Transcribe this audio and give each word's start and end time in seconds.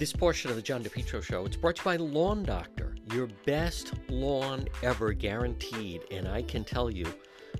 This 0.00 0.12
portion 0.14 0.48
of 0.48 0.56
the 0.56 0.62
John 0.62 0.82
DePetro 0.82 1.22
Show, 1.22 1.44
it's 1.44 1.56
brought 1.56 1.76
to 1.76 1.80
you 1.80 1.84
by 1.84 1.96
Lawn 1.96 2.42
Doctor, 2.42 2.96
your 3.12 3.28
best 3.44 3.92
lawn 4.08 4.66
ever 4.82 5.12
guaranteed. 5.12 6.00
And 6.10 6.26
I 6.26 6.40
can 6.40 6.64
tell 6.64 6.90
you, 6.90 7.04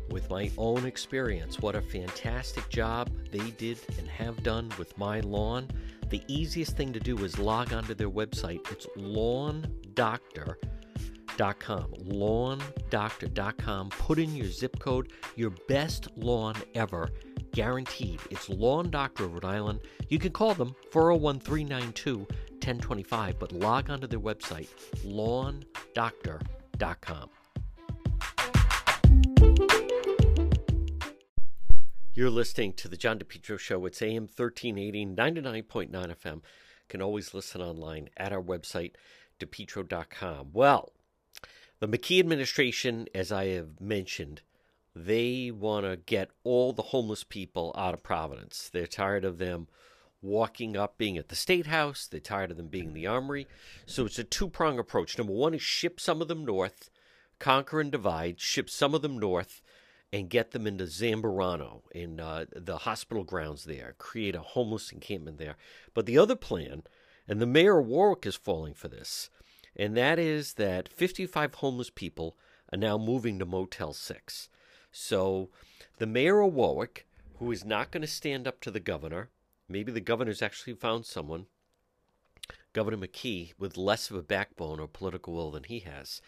with 0.08 0.30
my 0.30 0.50
own 0.56 0.86
experience, 0.86 1.58
what 1.58 1.76
a 1.76 1.82
fantastic 1.82 2.66
job 2.70 3.10
they 3.30 3.50
did 3.50 3.78
and 3.98 4.08
have 4.08 4.42
done 4.42 4.70
with 4.78 4.96
my 4.96 5.20
lawn. 5.20 5.68
The 6.08 6.22
easiest 6.28 6.78
thing 6.78 6.94
to 6.94 7.00
do 7.00 7.22
is 7.24 7.38
log 7.38 7.74
onto 7.74 7.92
their 7.92 8.08
website. 8.08 8.72
It's 8.72 8.86
lawndoctor.com. 8.96 11.94
Lawndoctor.com. 12.06 13.88
Put 13.90 14.18
in 14.18 14.34
your 14.34 14.48
zip 14.48 14.78
code, 14.78 15.12
your 15.36 15.50
best 15.68 16.08
lawn 16.16 16.54
ever 16.74 17.10
guaranteed. 17.52 18.20
It's 18.30 18.48
Lawn 18.48 18.90
Doctor 18.90 19.24
of 19.24 19.34
Rhode 19.34 19.44
Island. 19.44 19.80
You 20.08 20.18
can 20.18 20.32
call 20.32 20.54
them 20.54 20.74
401 20.92 21.40
392 21.40 22.18
1025, 22.18 23.38
but 23.38 23.52
log 23.52 23.90
onto 23.90 24.06
their 24.06 24.20
website, 24.20 24.68
lawndoctor.com. 25.04 27.30
You're 32.12 32.28
listening 32.28 32.74
to 32.74 32.88
the 32.88 32.96
John 32.96 33.18
DePetro 33.18 33.58
Show. 33.58 33.86
It's 33.86 34.02
AM 34.02 34.24
1380, 34.24 35.06
99.9 35.06 35.90
FM. 35.90 36.34
You 36.34 36.40
can 36.88 37.00
always 37.00 37.32
listen 37.32 37.62
online 37.62 38.10
at 38.16 38.32
our 38.32 38.42
website, 38.42 38.92
depetro.com. 39.38 40.48
Well, 40.52 40.92
the 41.78 41.88
McKee 41.88 42.20
administration, 42.20 43.06
as 43.14 43.32
I 43.32 43.46
have 43.46 43.80
mentioned, 43.80 44.42
they 44.94 45.50
want 45.50 45.86
to 45.86 45.96
get 45.96 46.30
all 46.42 46.72
the 46.72 46.82
homeless 46.82 47.24
people 47.24 47.74
out 47.76 47.94
of 47.94 48.02
Providence. 48.02 48.68
They're 48.72 48.86
tired 48.86 49.24
of 49.24 49.38
them 49.38 49.68
walking 50.22 50.76
up, 50.76 50.98
being 50.98 51.16
at 51.16 51.28
the 51.28 51.36
State 51.36 51.66
House. 51.66 52.06
They're 52.06 52.20
tired 52.20 52.50
of 52.50 52.56
them 52.56 52.68
being 52.68 52.88
in 52.88 52.94
the 52.94 53.06
Armory. 53.06 53.46
So 53.86 54.06
it's 54.06 54.18
a 54.18 54.24
two 54.24 54.48
prong 54.48 54.78
approach. 54.78 55.16
Number 55.16 55.32
one 55.32 55.54
is 55.54 55.62
ship 55.62 56.00
some 56.00 56.20
of 56.20 56.28
them 56.28 56.44
north, 56.44 56.90
conquer 57.38 57.80
and 57.80 57.90
divide, 57.90 58.40
ship 58.40 58.68
some 58.68 58.94
of 58.94 59.02
them 59.02 59.18
north, 59.18 59.62
and 60.12 60.28
get 60.28 60.50
them 60.50 60.66
into 60.66 60.84
Zambarano 60.84 61.82
in 61.92 62.18
uh, 62.18 62.46
the 62.54 62.78
hospital 62.78 63.22
grounds 63.22 63.64
there, 63.64 63.94
create 63.98 64.34
a 64.34 64.40
homeless 64.40 64.90
encampment 64.90 65.38
there. 65.38 65.56
But 65.94 66.06
the 66.06 66.18
other 66.18 66.36
plan, 66.36 66.82
and 67.28 67.40
the 67.40 67.46
mayor 67.46 67.78
of 67.78 67.86
Warwick 67.86 68.26
is 68.26 68.34
falling 68.34 68.74
for 68.74 68.88
this, 68.88 69.30
and 69.76 69.96
that 69.96 70.18
is 70.18 70.54
that 70.54 70.88
55 70.88 71.54
homeless 71.54 71.90
people 71.90 72.36
are 72.72 72.78
now 72.78 72.98
moving 72.98 73.38
to 73.38 73.46
Motel 73.46 73.92
6. 73.92 74.48
So 74.92 75.50
the 75.98 76.06
mayor 76.06 76.40
of 76.40 76.54
Warwick, 76.54 77.06
who 77.38 77.50
is 77.52 77.64
not 77.64 77.90
going 77.90 78.02
to 78.02 78.06
stand 78.06 78.46
up 78.46 78.60
to 78.60 78.70
the 78.70 78.80
governor, 78.80 79.30
maybe 79.68 79.92
the 79.92 80.00
governor's 80.00 80.42
actually 80.42 80.74
found 80.74 81.06
someone, 81.06 81.46
Governor 82.72 82.98
McKee, 82.98 83.52
with 83.58 83.76
less 83.76 84.10
of 84.10 84.16
a 84.16 84.22
backbone 84.22 84.78
or 84.78 84.86
political 84.86 85.34
will 85.34 85.50
than 85.50 85.64
he 85.64 85.80
has. 85.80 86.20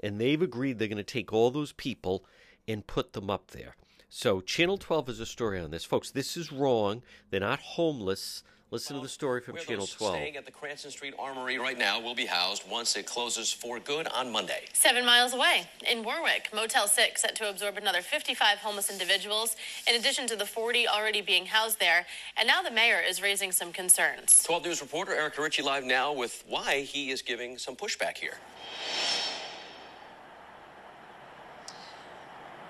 And 0.00 0.20
they've 0.20 0.42
agreed 0.42 0.78
they're 0.78 0.88
going 0.88 0.98
to 0.98 1.04
take 1.04 1.32
all 1.32 1.50
those 1.50 1.72
people 1.72 2.24
and 2.68 2.86
put 2.86 3.12
them 3.12 3.30
up 3.30 3.52
there. 3.52 3.76
So 4.08 4.40
Channel 4.40 4.78
12 4.78 5.08
has 5.08 5.20
a 5.20 5.26
story 5.26 5.60
on 5.60 5.70
this. 5.70 5.84
Folks, 5.84 6.10
this 6.10 6.36
is 6.36 6.52
wrong. 6.52 7.02
They're 7.30 7.40
not 7.40 7.60
homeless. 7.60 8.42
Listen 8.72 8.96
to 8.96 9.02
the 9.02 9.08
story 9.08 9.40
from 9.40 9.56
Channel 9.56 9.86
12. 9.86 10.14
Staying 10.14 10.36
at 10.36 10.44
the 10.44 10.50
Cranston 10.50 10.90
Street 10.90 11.14
Armory 11.20 11.56
right 11.56 11.78
now 11.78 12.00
will 12.00 12.16
be 12.16 12.26
housed 12.26 12.68
once 12.68 12.96
it 12.96 13.06
closes 13.06 13.52
for 13.52 13.78
good 13.78 14.08
on 14.08 14.32
Monday. 14.32 14.64
Seven 14.72 15.06
miles 15.06 15.32
away 15.34 15.68
in 15.88 16.02
Warwick, 16.02 16.48
Motel 16.52 16.88
6 16.88 17.20
set 17.22 17.36
to 17.36 17.48
absorb 17.48 17.76
another 17.76 18.02
55 18.02 18.58
homeless 18.58 18.90
individuals, 18.90 19.54
in 19.88 19.94
addition 19.94 20.26
to 20.26 20.34
the 20.34 20.44
40 20.44 20.88
already 20.88 21.20
being 21.20 21.46
housed 21.46 21.78
there. 21.78 22.06
And 22.36 22.48
now 22.48 22.60
the 22.60 22.72
mayor 22.72 23.00
is 23.00 23.22
raising 23.22 23.52
some 23.52 23.72
concerns. 23.72 24.42
12 24.42 24.64
News 24.64 24.80
reporter 24.80 25.14
Erica 25.14 25.42
Ritchie 25.42 25.62
live 25.62 25.84
now 25.84 26.12
with 26.12 26.42
why 26.48 26.80
he 26.80 27.10
is 27.12 27.22
giving 27.22 27.58
some 27.58 27.76
pushback 27.76 28.18
here. 28.18 28.34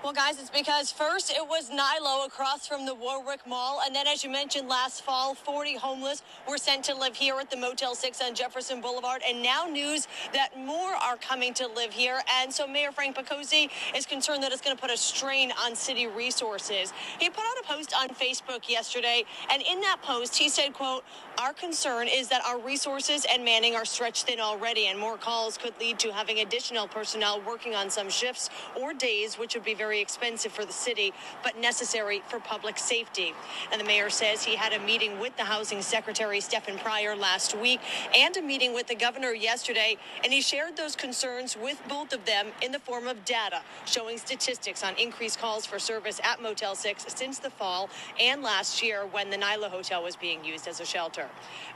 Well, 0.03 0.13
guys, 0.13 0.39
it's 0.39 0.51
because 0.51 0.91
first 0.91 1.31
it 1.31 1.41
was 1.41 1.71
Nylo 1.71 2.27
across 2.27 2.67
from 2.67 2.85
the 2.85 2.93
Warwick 2.93 3.39
Mall. 3.47 3.81
And 3.83 3.95
then, 3.95 4.05
as 4.05 4.23
you 4.23 4.29
mentioned 4.29 4.69
last 4.69 5.01
fall, 5.01 5.33
40 5.33 5.75
homeless 5.75 6.21
were 6.47 6.59
sent 6.59 6.85
to 6.85 6.95
live 6.95 7.15
here 7.15 7.39
at 7.39 7.49
the 7.49 7.57
Motel 7.57 7.95
6 7.95 8.21
on 8.21 8.35
Jefferson 8.35 8.79
Boulevard. 8.79 9.23
And 9.27 9.41
now 9.41 9.65
news 9.65 10.07
that 10.33 10.49
more 10.55 10.93
are 10.93 11.17
coming 11.17 11.51
to 11.55 11.67
live 11.67 11.91
here. 11.91 12.21
And 12.39 12.53
so 12.53 12.67
Mayor 12.67 12.91
Frank 12.91 13.17
Picozzi 13.17 13.71
is 13.95 14.05
concerned 14.05 14.43
that 14.43 14.51
it's 14.51 14.61
going 14.61 14.75
to 14.75 14.81
put 14.81 14.91
a 14.91 14.97
strain 14.97 15.51
on 15.65 15.75
city 15.75 16.05
resources. 16.05 16.93
He 17.19 17.31
put 17.31 17.43
out 17.43 17.63
a 17.63 17.67
post 17.67 17.91
on 17.99 18.09
Facebook 18.09 18.69
yesterday. 18.69 19.23
And 19.49 19.63
in 19.63 19.81
that 19.81 19.97
post, 20.03 20.37
he 20.37 20.47
said, 20.47 20.73
quote, 20.73 21.03
our 21.37 21.53
concern 21.53 22.07
is 22.07 22.29
that 22.29 22.43
our 22.45 22.59
resources 22.59 23.25
and 23.31 23.45
manning 23.45 23.75
are 23.75 23.85
stretched 23.85 24.25
thin 24.25 24.39
already. 24.39 24.87
And 24.87 24.99
more 24.99 25.17
calls 25.17 25.57
could 25.57 25.73
lead 25.79 25.99
to 25.99 26.11
having 26.11 26.39
additional 26.39 26.87
personnel 26.87 27.41
working 27.45 27.75
on 27.75 27.89
some 27.89 28.09
shifts 28.09 28.49
or 28.79 28.93
days, 28.93 29.37
which 29.37 29.53
would 29.53 29.63
be 29.63 29.73
very 29.73 30.01
expensive 30.01 30.51
for 30.51 30.65
the 30.65 30.73
city, 30.73 31.13
but 31.43 31.57
necessary 31.57 32.23
for 32.27 32.39
public 32.39 32.77
safety. 32.77 33.33
And 33.71 33.79
the 33.79 33.85
mayor 33.85 34.09
says 34.09 34.43
he 34.43 34.55
had 34.55 34.73
a 34.73 34.79
meeting 34.79 35.19
with 35.19 35.37
the 35.37 35.43
housing 35.43 35.81
secretary, 35.81 36.39
Stefan 36.39 36.77
Pryor, 36.79 37.15
last 37.15 37.55
week 37.57 37.81
and 38.15 38.35
a 38.35 38.41
meeting 38.41 38.73
with 38.73 38.87
the 38.87 38.95
governor 38.95 39.31
yesterday. 39.31 39.97
And 40.23 40.33
he 40.33 40.41
shared 40.41 40.75
those 40.75 40.95
concerns 40.95 41.55
with 41.55 41.81
both 41.87 42.13
of 42.13 42.25
them 42.25 42.47
in 42.61 42.71
the 42.71 42.79
form 42.79 43.07
of 43.07 43.25
data 43.25 43.61
showing 43.85 44.17
statistics 44.17 44.83
on 44.83 44.95
increased 44.95 45.39
calls 45.39 45.65
for 45.65 45.79
service 45.79 46.19
at 46.23 46.41
Motel 46.41 46.75
6 46.75 47.05
since 47.15 47.39
the 47.39 47.49
fall 47.49 47.89
and 48.19 48.41
last 48.41 48.81
year 48.83 49.05
when 49.11 49.29
the 49.29 49.37
Nylo 49.37 49.69
Hotel 49.69 50.03
was 50.03 50.15
being 50.15 50.43
used 50.43 50.67
as 50.67 50.79
a 50.79 50.85
shelter. 50.85 51.26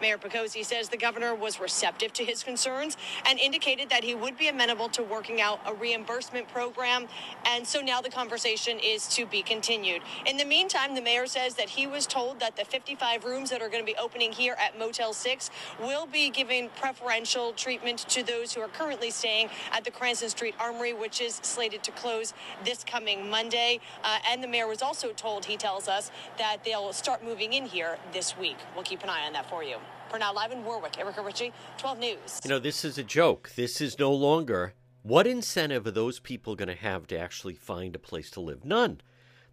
Mayor 0.01 0.17
Picozzi 0.17 0.65
says 0.65 0.89
the 0.89 0.97
governor 0.97 1.35
was 1.35 1.59
receptive 1.59 2.11
to 2.13 2.25
his 2.25 2.43
concerns 2.43 2.97
and 3.25 3.39
indicated 3.39 3.89
that 3.89 4.03
he 4.03 4.15
would 4.15 4.37
be 4.37 4.47
amenable 4.47 4.89
to 4.89 5.03
working 5.03 5.39
out 5.39 5.59
a 5.65 5.73
reimbursement 5.73 6.47
program. 6.49 7.07
And 7.45 7.67
so 7.67 7.81
now 7.81 8.01
the 8.01 8.09
conversation 8.09 8.79
is 8.79 9.07
to 9.09 9.25
be 9.25 9.43
continued. 9.43 10.01
In 10.25 10.37
the 10.37 10.45
meantime, 10.45 10.95
the 10.95 11.01
mayor 11.01 11.27
says 11.27 11.55
that 11.55 11.69
he 11.69 11.85
was 11.85 12.07
told 12.07 12.39
that 12.39 12.57
the 12.57 12.65
55 12.65 13.25
rooms 13.25 13.51
that 13.51 13.61
are 13.61 13.69
going 13.69 13.81
to 13.81 13.85
be 13.85 13.97
opening 13.97 14.31
here 14.31 14.55
at 14.59 14.77
Motel 14.77 15.13
6 15.13 15.49
will 15.79 16.07
be 16.07 16.29
giving 16.29 16.69
preferential 16.69 17.53
treatment 17.53 17.99
to 18.09 18.23
those 18.23 18.53
who 18.53 18.61
are 18.61 18.67
currently 18.69 19.11
staying 19.11 19.49
at 19.71 19.83
the 19.83 19.91
Cranston 19.91 20.29
Street 20.29 20.55
Armory, 20.59 20.93
which 20.93 21.21
is 21.21 21.35
slated 21.43 21.83
to 21.83 21.91
close 21.91 22.33
this 22.65 22.83
coming 22.83 23.29
Monday. 23.29 23.79
Uh, 24.03 24.17
and 24.29 24.43
the 24.43 24.47
mayor 24.47 24.67
was 24.67 24.81
also 24.81 25.11
told, 25.11 25.45
he 25.45 25.57
tells 25.57 25.87
us, 25.87 26.11
that 26.37 26.63
they'll 26.63 26.93
start 26.93 27.23
moving 27.23 27.53
in 27.53 27.65
here 27.65 27.97
this 28.13 28.37
week. 28.37 28.57
We'll 28.73 28.83
keep 28.83 29.03
an 29.03 29.09
eye 29.09 29.25
on 29.25 29.33
that 29.33 29.40
for 29.49 29.63
you. 29.63 29.77
For 30.09 30.19
now, 30.19 30.33
live 30.33 30.51
in 30.51 30.63
Warwick, 30.63 30.99
Erica 30.99 31.21
Ritchie, 31.21 31.53
12 31.77 31.99
News. 31.99 32.41
You 32.43 32.49
know, 32.49 32.59
this 32.59 32.83
is 32.83 32.97
a 32.97 33.03
joke. 33.03 33.51
This 33.55 33.81
is 33.81 33.97
no 33.97 34.11
longer 34.11 34.73
what 35.03 35.25
incentive 35.25 35.87
are 35.87 35.91
those 35.91 36.19
people 36.19 36.55
going 36.55 36.67
to 36.67 36.75
have 36.75 37.07
to 37.07 37.17
actually 37.17 37.55
find 37.55 37.95
a 37.95 37.99
place 37.99 38.29
to 38.31 38.39
live? 38.39 38.63
None. 38.63 39.01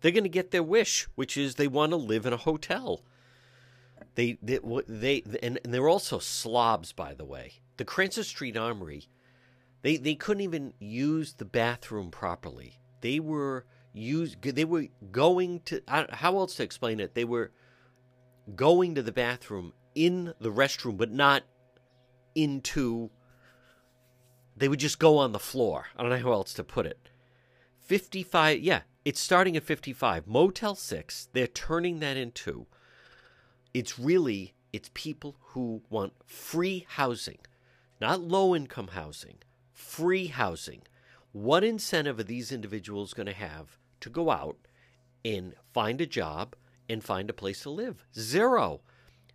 They're 0.01 0.13
going 0.13 0.25
to 0.25 0.29
get 0.29 0.51
their 0.51 0.63
wish, 0.63 1.09
which 1.15 1.37
is 1.37 1.55
they 1.55 1.69
want 1.69 1.91
to 1.91 1.97
live 1.97 2.27
in 2.27 2.33
a 2.33 2.39
hotel. 2.39 3.03
They, 4.15 4.39
they, 4.43 4.59
they 4.87 5.23
and, 5.43 5.59
and 5.65 5.73
they're 5.75 5.89
also 5.89 6.19
slobs, 6.19 6.93
by 6.93 7.15
the 7.15 7.25
way. 7.25 7.55
The 7.79 7.85
Cranston 7.85 8.25
Street 8.25 8.57
Armory, 8.57 9.09
they, 9.83 9.97
they 9.97 10.15
couldn't 10.15 10.43
even 10.43 10.75
use 10.79 11.35
the 11.35 11.45
bathroom 11.45 12.11
properly. 12.11 12.79
They 13.01 13.21
were 13.21 13.65
use 13.95 14.37
they 14.43 14.65
were 14.65 14.87
going 15.11 15.61
to 15.61 15.83
how 15.89 16.37
else 16.37 16.57
to 16.57 16.63
explain 16.63 17.01
it? 17.01 17.15
They 17.15 17.25
were 17.25 17.53
going 18.55 18.95
to 18.95 19.03
the 19.03 19.13
bathroom 19.13 19.73
in 19.95 20.35
the 20.41 20.53
restroom, 20.53 20.97
but 20.97 21.13
not 21.13 21.45
into 22.35 23.11
they 24.57 24.69
would 24.69 24.81
just 24.81 24.99
go 24.99 25.19
on 25.19 25.33
the 25.33 25.39
floor. 25.39 25.87
I 25.97 26.03
don't 26.03 26.11
know 26.11 26.19
how 26.19 26.33
else 26.33 26.53
to 26.55 26.65
put 26.65 26.85
it. 26.85 27.11
55, 27.87 28.59
yeah, 28.61 28.83
it's 29.05 29.21
starting 29.21 29.57
at 29.57 29.63
55. 29.63 30.27
Motel 30.27 30.75
6, 30.75 31.29
they're 31.33 31.47
turning 31.47 32.01
that 32.01 32.17
into 32.17 32.67
it's 33.75 33.99
really 33.99 34.55
it's 34.73 34.91
people 34.95 35.37
who 35.41 35.83
want 35.89 36.13
free 36.27 36.87
housing, 36.89 37.39
not 38.01 38.21
low 38.21 38.55
income 38.55 38.89
housing, 38.89 39.39
free 39.73 40.27
housing. 40.27 40.83
What 41.33 41.65
incentive 41.65 42.19
are 42.19 42.25
these 42.25 42.53
individuals 42.53 43.15
going 43.15 43.27
to 43.27 43.33
have 43.33 43.79
to 44.01 44.11
go 44.11 44.31
out 44.31 44.57
and 45.25 45.55
find 45.73 46.01
a 46.01 46.07
job 46.07 46.55
and 46.89 47.05
find 47.05 47.31
a 47.31 47.35
place 47.35 47.61
to 47.63 47.71
live? 47.71 48.05
Zero. 48.19 48.81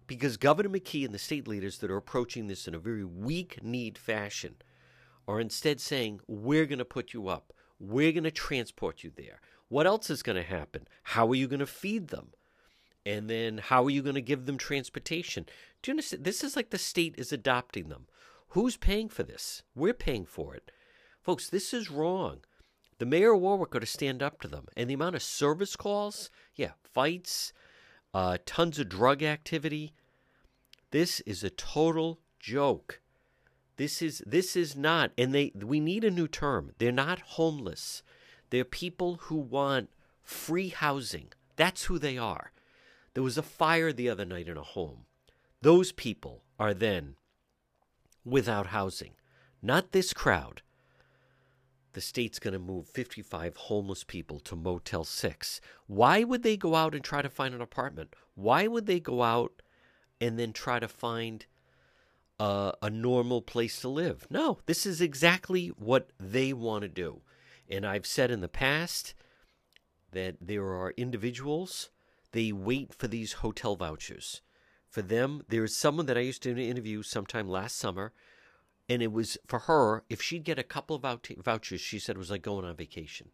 Because 0.08 0.38
Governor 0.38 0.70
McKee 0.70 1.06
and 1.06 1.14
the 1.14 1.20
state 1.20 1.48
leaders 1.48 1.78
that 1.80 1.92
are 1.92 1.98
approaching 1.98 2.48
this 2.48 2.68
in 2.68 2.76
a 2.76 2.80
very 2.80 3.06
weak 3.06 3.64
need 3.64 3.98
fashion 3.98 4.56
are 5.28 5.40
instead 5.40 5.80
saying, 5.80 6.20
We're 6.28 6.66
going 6.66 6.80
to 6.80 6.86
put 6.86 7.14
you 7.14 7.28
up. 7.28 7.54
We're 7.80 8.12
going 8.12 8.24
to 8.24 8.32
transport 8.32 9.04
you 9.04 9.12
there. 9.16 9.40
What 9.70 9.88
else 9.88 10.10
is 10.10 10.24
going 10.24 10.36
to 10.36 10.44
happen? 10.44 10.88
How 11.04 11.28
are 11.30 11.36
you 11.36 11.48
going 11.48 11.60
to 11.60 11.66
feed 11.66 12.10
them? 12.10 12.30
And 13.06 13.30
then 13.30 13.58
how 13.58 13.84
are 13.84 13.90
you 13.90 14.02
going 14.02 14.16
to 14.16 14.22
give 14.22 14.46
them 14.46 14.58
transportation? 14.58 15.46
Do 15.82 15.92
you 15.92 15.94
understand? 15.94 16.24
This 16.24 16.44
is 16.44 16.56
like 16.56 16.70
the 16.70 16.78
state 16.78 17.16
is 17.18 17.34
adopting 17.34 17.90
them. 17.90 18.08
Who's 18.50 18.78
paying 18.78 19.10
for 19.10 19.24
this? 19.24 19.64
We're 19.76 19.94
paying 19.94 20.26
for 20.26 20.56
it. 20.56 20.72
Folks, 21.22 21.50
this 21.50 21.74
is 21.74 21.90
wrong. 21.90 22.42
The 23.00 23.06
mayor 23.06 23.34
of 23.34 23.42
Warwick 23.42 23.76
ought 23.76 23.80
to 23.80 23.86
stand 23.86 24.22
up 24.22 24.40
to 24.42 24.48
them. 24.48 24.68
And 24.78 24.90
the 24.90 24.94
amount 24.94 25.16
of 25.16 25.24
service 25.24 25.76
calls, 25.76 26.30
yeah, 26.56 26.72
fights, 26.84 27.52
uh, 28.14 28.38
tons 28.46 28.80
of 28.80 28.90
drug 28.90 29.24
activity. 29.24 29.94
This 30.92 31.20
is 31.22 31.44
a 31.44 31.50
total 31.50 32.20
joke. 32.40 33.02
This 33.78 34.02
is 34.02 34.24
this 34.26 34.56
is 34.56 34.76
not 34.76 35.12
and 35.18 35.34
they 35.34 35.52
we 35.56 35.80
need 35.80 36.04
a 36.04 36.12
new 36.12 36.28
term. 36.28 36.72
They're 36.78 36.92
not 36.92 37.20
homeless. 37.20 38.04
They're 38.52 38.64
people 38.64 39.16
who 39.24 39.38
want 39.38 39.90
free 40.22 40.70
housing. 40.70 41.30
That's 41.56 41.86
who 41.86 41.98
they 41.98 42.18
are. 42.18 42.52
There 43.14 43.24
was 43.24 43.38
a 43.38 43.44
fire 43.44 43.92
the 43.92 44.10
other 44.10 44.26
night 44.26 44.48
in 44.48 44.58
a 44.58 44.64
home. 44.64 45.06
Those 45.62 45.92
people 45.92 46.44
are 46.60 46.74
then 46.74 47.16
without 48.26 48.68
housing. 48.68 49.14
Not 49.62 49.92
this 49.92 50.14
crowd. 50.14 50.62
The 51.94 52.02
state's 52.02 52.40
going 52.40 52.54
to 52.54 52.60
move 52.60 52.88
55 52.88 53.56
homeless 53.56 54.04
people 54.04 54.40
to 54.42 54.56
Motel 54.56 55.04
6. 55.04 55.62
Why 55.88 56.24
would 56.24 56.42
they 56.42 56.58
go 56.58 56.76
out 56.76 56.96
and 56.96 57.04
try 57.04 57.22
to 57.22 57.30
find 57.30 57.54
an 57.54 57.62
apartment? 57.62 58.16
Why 58.36 58.68
would 58.68 58.88
they 58.88 59.00
go 59.00 59.22
out 59.22 59.62
and 60.20 60.40
then 60.40 60.54
try 60.54 60.80
to 60.80 60.88
find 60.88 61.46
a, 62.40 62.74
a 62.82 62.90
normal 62.90 63.44
place 63.44 63.80
to 63.82 63.90
live? 63.90 64.26
No, 64.32 64.60
this 64.66 64.88
is 64.88 65.02
exactly 65.02 65.68
what 65.68 66.10
they 66.20 66.52
want 66.52 66.82
to 66.82 66.90
do. 66.90 67.22
And 67.70 67.86
I've 67.86 68.08
said 68.08 68.32
in 68.32 68.42
the 68.42 68.50
past 68.50 69.14
that 70.12 70.38
there 70.42 70.66
are 70.66 70.94
individuals, 70.98 71.90
they 72.32 72.52
wait 72.52 72.94
for 72.94 73.08
these 73.08 73.34
hotel 73.34 73.76
vouchers. 73.76 74.42
For 74.90 75.04
them, 75.04 75.44
there 75.48 75.64
is 75.64 75.76
someone 75.76 76.08
that 76.08 76.18
I 76.18 76.22
used 76.22 76.44
to 76.44 76.58
interview 76.58 77.04
sometime 77.04 77.48
last 77.48 77.78
summer 77.78 78.14
and 78.90 79.02
it 79.02 79.12
was 79.12 79.38
for 79.48 79.60
her 79.60 80.04
if 80.10 80.22
she'd 80.22 80.44
get 80.44 80.60
a 80.60 80.64
couple 80.64 80.96
of 80.96 81.20
vouchers 81.40 81.82
she 81.82 82.00
said 82.00 82.16
it 82.16 82.20
was 82.20 82.32
like 82.32 82.42
going 82.42 82.66
on 82.66 82.76
vacation. 82.76 83.30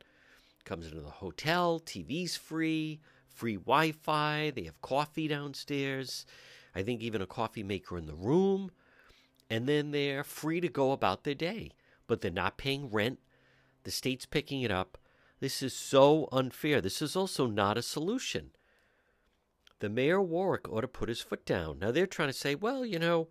Comes 0.66 0.88
into 0.88 1.02
the 1.02 1.10
hotel 1.10 1.80
tv's 1.80 2.36
free 2.36 3.00
free 3.28 3.56
wi-fi 3.56 4.52
they 4.56 4.64
have 4.64 4.82
coffee 4.82 5.28
downstairs 5.28 6.26
i 6.76 6.84
think 6.84 7.02
even 7.02 7.22
a 7.22 7.28
coffee 7.28 7.64
maker 7.64 7.98
in 7.98 8.06
the 8.06 8.16
room. 8.16 8.72
And 9.52 9.68
then 9.68 9.90
they're 9.90 10.24
free 10.24 10.62
to 10.62 10.70
go 10.70 10.92
about 10.92 11.24
their 11.24 11.34
day 11.34 11.72
but 12.06 12.22
they're 12.22 12.32
not 12.32 12.58
paying 12.58 12.90
rent. 12.90 13.20
The 13.84 13.92
state's 13.92 14.26
picking 14.26 14.64
it 14.64 14.72
up. 14.72 14.98
This 15.40 15.62
is 15.62 15.74
so 15.74 16.28
unfair. 16.32 16.82
This 16.82 17.02
is 17.02 17.16
also 17.16 17.48
not 17.48 17.78
a 17.78 17.82
solution. 17.82 18.50
The 19.80 19.90
mayor 19.90 20.22
warwick 20.22 20.68
ought 20.68 20.82
to 20.82 20.88
put 20.88 21.08
his 21.08 21.22
foot 21.22 21.46
down. 21.46 21.80
Now 21.80 21.92
they're 21.92 22.08
trying 22.08 22.30
to 22.30 22.34
say 22.34 22.56
well 22.56 22.86
you 22.86 23.00
know 23.00 23.30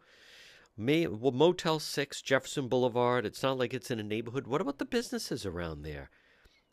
May, 0.81 1.09
well, 1.09 1.33
Motel 1.33 1.81
6, 1.81 2.23
Jefferson 2.23 2.69
Boulevard, 2.69 3.27
it's 3.27 3.43
not 3.43 3.59
like 3.59 3.75
it's 3.75 3.91
in 3.91 3.99
a 3.99 4.05
neighborhood. 4.05 4.47
What 4.47 4.61
about 4.61 4.79
the 4.79 4.85
businesses 4.85 5.45
around 5.45 5.83
there? 5.83 6.09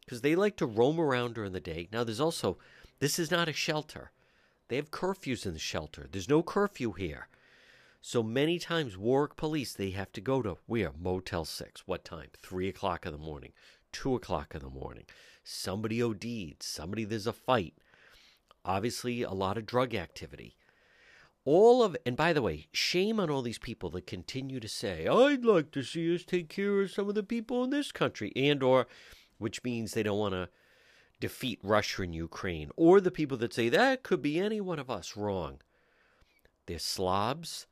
Because 0.02 0.22
they 0.22 0.36
like 0.36 0.58
to 0.58 0.68
roam 0.68 1.00
around 1.00 1.34
during 1.34 1.54
the 1.54 1.60
day. 1.60 1.90
Now, 1.92 2.04
there's 2.04 2.20
also, 2.20 2.60
this 3.00 3.18
is 3.18 3.32
not 3.32 3.50
a 3.50 3.54
shelter. 3.54 4.12
They 4.68 4.76
have 4.76 4.92
curfews 4.92 5.48
in 5.48 5.54
the 5.54 5.60
shelter. 5.60 6.08
There's 6.12 6.30
no 6.30 6.44
curfew 6.44 6.92
here. 6.92 7.30
So 8.00 8.22
many 8.22 8.60
times, 8.60 8.96
Warwick 8.96 9.38
police, 9.38 9.74
they 9.74 9.90
have 9.90 10.12
to 10.12 10.22
go 10.22 10.44
to 10.44 10.58
where? 10.68 10.92
Motel 11.02 11.44
6. 11.44 11.88
What 11.88 12.06
time? 12.06 12.30
3 12.44 12.70
o'clock 12.70 13.08
in 13.08 13.12
the 13.12 13.18
morning, 13.18 13.54
2 13.92 14.14
o'clock 14.14 14.54
in 14.54 14.62
the 14.62 14.70
morning. 14.70 15.06
Somebody 15.44 16.04
OD'd, 16.04 16.62
somebody, 16.62 17.06
there's 17.06 17.26
a 17.26 17.34
fight. 17.34 17.74
Obviously, 18.64 19.24
a 19.24 19.32
lot 19.32 19.58
of 19.58 19.66
drug 19.66 19.96
activity 19.96 20.56
all 21.46 21.84
of 21.84 21.96
and 22.06 22.18
by 22.18 22.34
the 22.34 22.42
way 22.42 22.68
shame 22.74 23.20
on 23.20 23.30
all 23.30 23.44
these 23.44 23.60
people 23.60 23.90
that 23.92 24.08
continue 24.08 24.60
to 24.60 24.68
say 24.68 25.08
i'd 25.08 25.46
like 25.46 25.72
to 25.72 25.84
see 25.84 26.14
us 26.14 26.24
take 26.24 26.50
care 26.50 26.82
of 26.82 26.92
some 26.92 27.08
of 27.08 27.16
the 27.16 27.24
people 27.24 27.64
in 27.64 27.70
this 27.70 27.92
country 27.92 28.34
and 28.36 28.64
or 28.64 28.88
which 29.38 29.64
means 29.64 29.94
they 29.94 30.04
don't 30.04 30.18
want 30.18 30.34
to 30.34 30.50
defeat 31.20 31.60
russia 31.64 32.02
and 32.02 32.16
ukraine 32.16 32.72
or 32.76 33.00
the 33.00 33.12
people 33.12 33.38
that 33.38 33.54
say 33.54 33.70
that 33.70 34.04
could 34.04 34.22
be 34.22 34.40
any 34.40 34.60
one 34.60 34.80
of 34.80 34.90
us 34.90 35.16
wrong. 35.16 35.62
They're 36.66 36.80
slobs. 36.80 37.68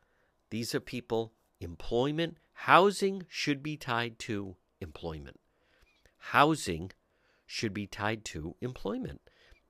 These 0.50 0.76
are 0.76 0.80
people 0.80 1.34
employment. 1.60 2.38
Housing 2.54 3.26
should 3.28 3.64
be 3.64 3.76
tied 3.76 4.20
to 4.20 4.56
employment. 4.80 5.40
Housing 6.18 6.92
should 7.46 7.74
be 7.74 7.88
tied 7.88 8.24
to 8.26 8.56
employment 8.62 9.22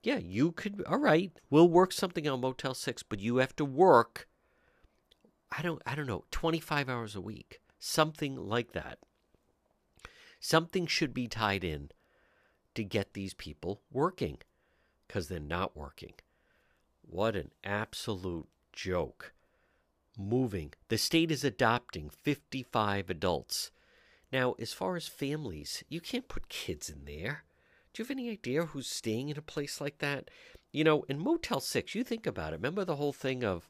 yeah, 0.03 0.17
you 0.17 0.51
could. 0.51 0.83
All 0.88 1.00
right, 1.00 1.31
we'll 1.50 1.69
work 1.69 1.91
something 1.91 2.27
on 2.27 2.41
Motel 2.41 2.73
Six, 2.73 3.01
but 3.03 3.19
you 3.19 3.38
have 3.38 3.55
to 3.55 3.65
work. 3.65 4.27
I 5.57 5.61
don't. 5.61 5.81
I 5.85 5.95
don't 5.95 6.07
know. 6.07 6.25
Twenty 6.29 6.59
five 6.59 6.89
hours 6.89 7.15
a 7.15 7.21
week, 7.21 7.61
something 7.79 8.35
like 8.35 8.73
that. 8.73 9.00
Something 10.39 10.85
should 10.88 11.13
be 11.13 11.27
tied 11.27 11.63
in 11.63 11.89
to 12.75 12.83
get 12.83 13.13
these 13.13 13.33
people 13.33 13.81
working, 13.91 14.39
because 15.07 15.29
they're 15.29 15.39
not 15.39 15.77
working. 15.77 16.13
What 17.01 17.35
an 17.35 17.51
absolute 17.63 18.47
joke! 18.73 19.33
Moving. 20.17 20.73
The 20.89 20.97
state 20.97 21.31
is 21.31 21.44
adopting 21.44 22.09
fifty 22.09 22.63
five 22.63 23.09
adults. 23.09 23.71
Now, 24.31 24.55
as 24.59 24.73
far 24.73 24.95
as 24.95 25.07
families, 25.07 25.83
you 25.88 26.01
can't 26.01 26.27
put 26.27 26.50
kids 26.50 26.89
in 26.89 27.05
there. 27.05 27.44
Do 27.93 28.01
you 28.01 28.05
have 28.05 28.11
any 28.11 28.31
idea 28.31 28.65
who's 28.65 28.87
staying 28.87 29.29
in 29.29 29.37
a 29.37 29.41
place 29.43 29.79
like 29.79 29.99
that? 29.99 30.31
You 30.71 30.83
know, 30.83 31.03
in 31.03 31.19
Motel 31.19 31.59
6, 31.59 31.93
you 31.93 32.03
think 32.03 32.25
about 32.25 32.51
it. 32.51 32.55
Remember 32.55 32.83
the 32.83 32.95
whole 32.95 33.13
thing 33.13 33.43
of 33.43 33.69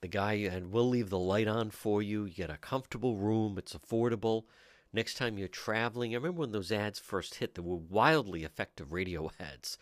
the 0.00 0.08
guy, 0.08 0.32
and 0.32 0.72
we'll 0.72 0.88
leave 0.88 1.08
the 1.08 1.20
light 1.20 1.46
on 1.46 1.70
for 1.70 2.02
you. 2.02 2.24
You 2.24 2.34
get 2.34 2.50
a 2.50 2.56
comfortable 2.56 3.16
room, 3.16 3.56
it's 3.56 3.74
affordable. 3.74 4.44
Next 4.92 5.14
time 5.14 5.38
you're 5.38 5.46
traveling, 5.46 6.12
I 6.12 6.16
remember 6.16 6.40
when 6.40 6.50
those 6.50 6.72
ads 6.72 6.98
first 6.98 7.36
hit, 7.36 7.54
they 7.54 7.62
were 7.62 7.76
wildly 7.76 8.42
effective 8.42 8.92
radio 8.92 9.30
ads 9.40 9.78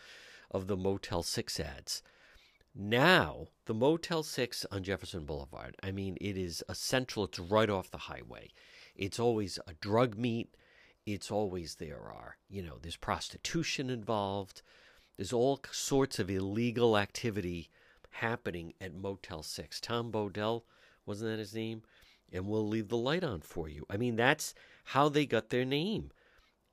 of 0.50 0.66
the 0.66 0.76
Motel 0.76 1.22
6 1.22 1.58
ads. 1.58 2.02
Now, 2.74 3.46
the 3.64 3.72
Motel 3.72 4.22
6 4.22 4.66
on 4.70 4.82
Jefferson 4.82 5.24
Boulevard, 5.24 5.76
I 5.82 5.92
mean, 5.92 6.18
it 6.20 6.36
is 6.36 6.62
essential. 6.68 7.24
It's 7.24 7.38
right 7.38 7.70
off 7.70 7.90
the 7.90 7.96
highway. 7.96 8.50
It's 8.94 9.18
always 9.18 9.58
a 9.66 9.72
drug 9.72 10.18
meet 10.18 10.54
it's 11.06 11.30
always 11.30 11.76
there 11.76 12.00
are. 12.00 12.36
You 12.50 12.62
know, 12.62 12.78
there's 12.82 12.96
prostitution 12.96 13.88
involved. 13.88 14.62
There's 15.16 15.32
all 15.32 15.60
sorts 15.70 16.18
of 16.18 16.28
illegal 16.28 16.98
activity 16.98 17.70
happening 18.10 18.74
at 18.80 18.94
Motel 18.94 19.42
6. 19.42 19.80
Tom 19.80 20.10
Bodett, 20.10 20.62
wasn't 21.06 21.30
that 21.30 21.38
his 21.38 21.54
name? 21.54 21.82
And 22.32 22.46
we'll 22.46 22.66
leave 22.66 22.88
the 22.88 22.96
light 22.96 23.22
on 23.22 23.40
for 23.40 23.68
you. 23.68 23.86
I 23.88 23.96
mean, 23.96 24.16
that's 24.16 24.52
how 24.84 25.08
they 25.08 25.24
got 25.24 25.50
their 25.50 25.64
name. 25.64 26.10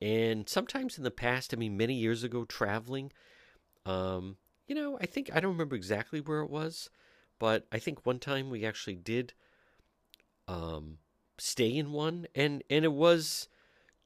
And 0.02 0.48
sometimes 0.48 0.98
in 0.98 1.04
the 1.04 1.10
past, 1.10 1.54
I 1.54 1.56
mean, 1.56 1.76
many 1.76 1.94
years 1.94 2.24
ago, 2.24 2.44
traveling, 2.44 3.12
um, 3.86 4.36
you 4.66 4.74
know, 4.74 4.98
I 5.00 5.06
think, 5.06 5.30
I 5.32 5.40
don't 5.40 5.52
remember 5.52 5.76
exactly 5.76 6.20
where 6.20 6.40
it 6.40 6.50
was, 6.50 6.90
but 7.38 7.66
I 7.70 7.78
think 7.78 8.04
one 8.04 8.18
time 8.18 8.50
we 8.50 8.66
actually 8.66 8.96
did 8.96 9.32
um, 10.48 10.98
stay 11.38 11.74
in 11.74 11.92
one. 11.92 12.26
And, 12.34 12.64
and 12.68 12.84
it 12.84 12.92
was 12.92 13.48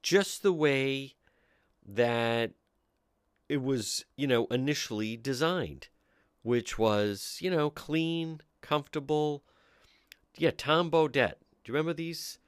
just 0.01 0.43
the 0.43 0.53
way 0.53 1.15
that 1.85 2.51
it 3.47 3.61
was, 3.61 4.05
you 4.15 4.27
know, 4.27 4.45
initially 4.47 5.17
designed, 5.17 5.87
which 6.43 6.77
was, 6.77 7.37
you 7.41 7.49
know, 7.49 7.69
clean, 7.69 8.41
comfortable. 8.61 9.43
Yeah, 10.37 10.51
Tom 10.51 10.91
Bodett. 10.91 11.35
Do 11.63 11.71
you 11.71 11.73
remember 11.73 11.93
these 11.93 12.39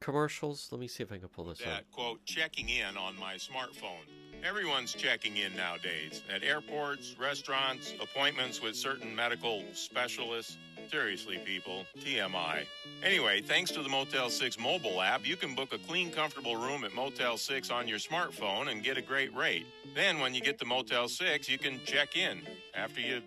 commercials? 0.00 0.68
Let 0.70 0.80
me 0.80 0.88
see 0.88 1.02
if 1.02 1.12
I 1.12 1.18
can 1.18 1.28
pull 1.28 1.46
this 1.46 1.58
that, 1.58 1.68
up. 1.68 1.90
Quote, 1.92 2.24
checking 2.24 2.68
in 2.68 2.96
on 2.96 3.18
my 3.18 3.34
smartphone. 3.34 4.04
Everyone's 4.42 4.92
checking 4.92 5.36
in 5.38 5.56
nowadays 5.56 6.22
at 6.34 6.42
airports, 6.42 7.16
restaurants, 7.18 7.94
appointments 8.00 8.60
with 8.60 8.76
certain 8.76 9.14
medical 9.14 9.62
specialists. 9.72 10.58
Seriously, 10.90 11.38
people, 11.44 11.84
TMI. 11.98 12.64
Anyway, 13.02 13.40
thanks 13.40 13.70
to 13.72 13.82
the 13.82 13.88
Motel 13.88 14.30
6 14.30 14.58
mobile 14.58 15.00
app, 15.00 15.26
you 15.26 15.36
can 15.36 15.54
book 15.54 15.72
a 15.72 15.78
clean, 15.78 16.10
comfortable 16.10 16.56
room 16.56 16.84
at 16.84 16.94
Motel 16.94 17.36
6 17.36 17.70
on 17.70 17.88
your 17.88 17.98
smartphone 17.98 18.70
and 18.70 18.82
get 18.82 18.96
a 18.96 19.02
great 19.02 19.34
rate. 19.34 19.66
Then, 19.94 20.20
when 20.20 20.34
you 20.34 20.40
get 20.40 20.58
to 20.58 20.64
Motel 20.64 21.08
6, 21.08 21.48
you 21.48 21.58
can 21.58 21.80
check 21.84 22.16
in 22.16 22.42
after 22.74 23.00
you 23.00 23.22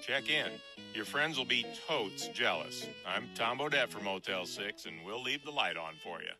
check 0.00 0.30
in. 0.30 0.50
Your 0.94 1.04
friends 1.04 1.36
will 1.36 1.44
be 1.44 1.66
totes 1.86 2.28
jealous. 2.28 2.86
I'm 3.06 3.28
Tom 3.34 3.58
Bodett 3.58 3.88
from 3.88 4.04
Motel 4.04 4.46
6, 4.46 4.86
and 4.86 4.96
we'll 5.04 5.22
leave 5.22 5.44
the 5.44 5.50
light 5.50 5.76
on 5.76 5.94
for 6.02 6.20
you. 6.20 6.30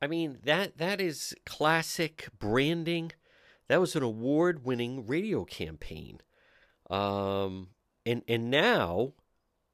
I 0.00 0.06
mean, 0.06 0.38
that 0.44 0.78
that 0.78 1.00
is 1.00 1.34
classic 1.44 2.28
branding. 2.38 3.12
That 3.68 3.80
was 3.80 3.94
an 3.94 4.02
award-winning 4.02 5.06
radio 5.06 5.44
campaign. 5.44 6.20
Um, 6.88 7.68
and 8.06 8.22
and 8.26 8.50
now 8.50 9.12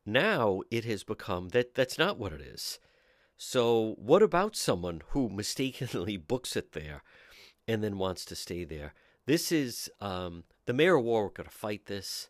now 0.07 0.61
it 0.71 0.85
has 0.85 1.05
become 1.05 1.49
that 1.51 1.75
that's 1.75 1.99
not 1.99 2.19
what 2.19 2.33
it 2.33 2.41
is. 2.41 2.79
So, 3.37 3.97
what 3.99 4.23
about 4.23 4.57
someone 4.57 5.03
who 5.09 5.29
mistakenly 5.29 6.17
books 6.29 6.57
it 6.57 6.73
there 6.73 7.03
and 7.67 7.83
then 7.83 7.99
wants 7.99 8.25
to 8.27 8.37
stay 8.37 8.65
there? 8.65 8.95
This 9.27 9.51
is 9.51 9.91
um, 10.01 10.45
the 10.67 10.73
mayor 10.73 10.97
of 10.97 11.05
Warwick 11.05 11.35
going 11.35 11.49
to 11.49 11.55
fight 11.55 11.87
this, 11.87 12.29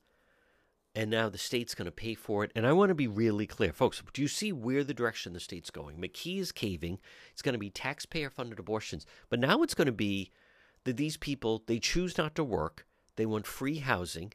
and 0.94 1.10
now 1.10 1.28
the 1.28 1.38
state's 1.38 1.74
going 1.74 1.86
to 1.86 1.92
pay 1.92 2.14
for 2.14 2.44
it. 2.44 2.52
And 2.54 2.66
I 2.66 2.72
want 2.72 2.90
to 2.90 2.94
be 2.94 3.08
really 3.08 3.46
clear, 3.46 3.72
folks. 3.72 4.02
Do 4.12 4.22
you 4.22 4.28
see 4.28 4.52
where 4.52 4.84
the 4.84 4.94
direction 4.94 5.32
the 5.32 5.40
state's 5.40 5.70
going? 5.70 5.96
McKee 5.96 6.38
is 6.38 6.52
caving. 6.52 7.00
It's 7.32 7.42
going 7.42 7.54
to 7.54 7.58
be 7.58 7.70
taxpayer-funded 7.70 8.58
abortions, 8.58 9.04
but 9.28 9.40
now 9.40 9.62
it's 9.62 9.74
going 9.74 9.86
to 9.86 9.92
be 9.92 10.30
that 10.84 10.96
these 10.96 11.16
people 11.16 11.64
they 11.66 11.80
choose 11.80 12.16
not 12.16 12.34
to 12.36 12.44
work. 12.44 12.86
They 13.16 13.26
want 13.26 13.46
free 13.46 13.78
housing, 13.78 14.32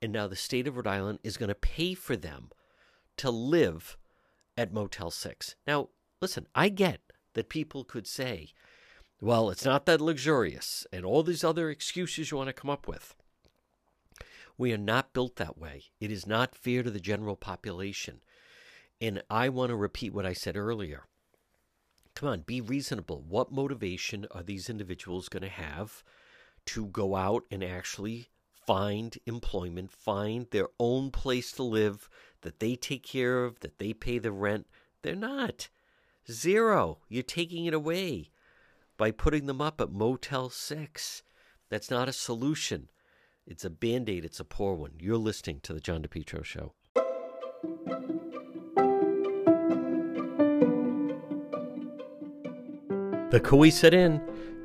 and 0.00 0.12
now 0.12 0.26
the 0.26 0.36
state 0.36 0.66
of 0.66 0.76
Rhode 0.76 0.86
Island 0.86 1.18
is 1.22 1.36
going 1.36 1.48
to 1.48 1.54
pay 1.54 1.94
for 1.94 2.16
them 2.16 2.50
to 3.18 3.30
live 3.30 3.96
at 4.56 4.72
Motel 4.72 5.10
6. 5.10 5.56
Now, 5.66 5.88
listen, 6.20 6.46
I 6.54 6.68
get 6.68 7.00
that 7.34 7.48
people 7.48 7.84
could 7.84 8.06
say, 8.06 8.50
well, 9.20 9.50
it's 9.50 9.64
not 9.64 9.86
that 9.86 10.00
luxurious, 10.00 10.86
and 10.92 11.04
all 11.04 11.22
these 11.22 11.44
other 11.44 11.70
excuses 11.70 12.30
you 12.30 12.36
want 12.36 12.48
to 12.48 12.52
come 12.52 12.70
up 12.70 12.86
with. 12.86 13.14
We 14.56 14.72
are 14.72 14.78
not 14.78 15.12
built 15.12 15.36
that 15.36 15.58
way. 15.58 15.84
It 16.00 16.10
is 16.10 16.26
not 16.26 16.54
fair 16.54 16.82
to 16.82 16.90
the 16.90 17.00
general 17.00 17.36
population. 17.36 18.20
And 19.00 19.22
I 19.28 19.48
want 19.48 19.70
to 19.70 19.76
repeat 19.76 20.14
what 20.14 20.26
I 20.26 20.32
said 20.32 20.56
earlier. 20.56 21.04
Come 22.14 22.28
on, 22.28 22.40
be 22.40 22.60
reasonable. 22.60 23.24
What 23.26 23.50
motivation 23.50 24.26
are 24.30 24.42
these 24.42 24.70
individuals 24.70 25.28
going 25.28 25.42
to 25.42 25.48
have 25.48 26.04
to 26.66 26.86
go 26.86 27.16
out 27.16 27.44
and 27.50 27.64
actually 27.64 28.28
find 28.66 29.18
employment, 29.26 29.90
find 29.90 30.46
their 30.50 30.68
own 30.78 31.10
place 31.10 31.50
to 31.52 31.62
live 31.62 32.08
that 32.44 32.60
they 32.60 32.76
take 32.76 33.02
care 33.02 33.44
of, 33.44 33.60
that 33.60 33.78
they 33.78 33.92
pay 33.92 34.18
the 34.18 34.30
rent? 34.30 34.66
They're 35.02 35.16
not. 35.16 35.68
Zero. 36.30 36.98
You're 37.08 37.22
taking 37.22 37.66
it 37.66 37.74
away 37.74 38.30
by 38.96 39.10
putting 39.10 39.46
them 39.46 39.60
up 39.60 39.80
at 39.80 39.90
Motel 39.90 40.48
6. 40.48 41.22
That's 41.68 41.90
not 41.90 42.08
a 42.08 42.12
solution. 42.12 42.88
It's 43.46 43.64
a 43.64 43.70
band 43.70 44.08
aid, 44.08 44.24
it's 44.24 44.40
a 44.40 44.44
poor 44.44 44.74
one. 44.74 44.92
You're 44.98 45.16
listening 45.18 45.60
to 45.64 45.74
The 45.74 45.80
John 45.80 46.02
DePetro 46.02 46.44
Show. 46.44 46.72
The 53.30 53.40
Cowesett 53.40 53.92
Inn, 53.92 54.22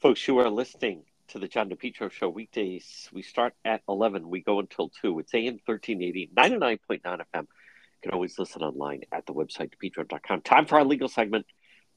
Folks, 0.00 0.26
you 0.26 0.38
are 0.38 0.48
listening 0.48 1.02
to 1.28 1.38
the 1.38 1.46
John 1.46 1.68
DePetro 1.68 2.10
Show 2.10 2.30
weekdays. 2.30 3.10
We 3.12 3.20
start 3.20 3.52
at 3.66 3.82
11. 3.86 4.30
We 4.30 4.40
go 4.40 4.58
until 4.58 4.88
2. 4.88 5.18
It's 5.18 5.34
AM 5.34 5.60
1380, 5.66 6.30
99.9 6.34 7.02
FM. 7.02 7.42
You 7.42 7.46
can 8.02 8.12
always 8.12 8.38
listen 8.38 8.62
online 8.62 9.02
at 9.12 9.26
the 9.26 9.34
website, 9.34 9.72
depetro.com. 9.76 10.40
Time 10.40 10.64
for 10.64 10.78
our 10.78 10.86
legal 10.86 11.08
segment. 11.08 11.44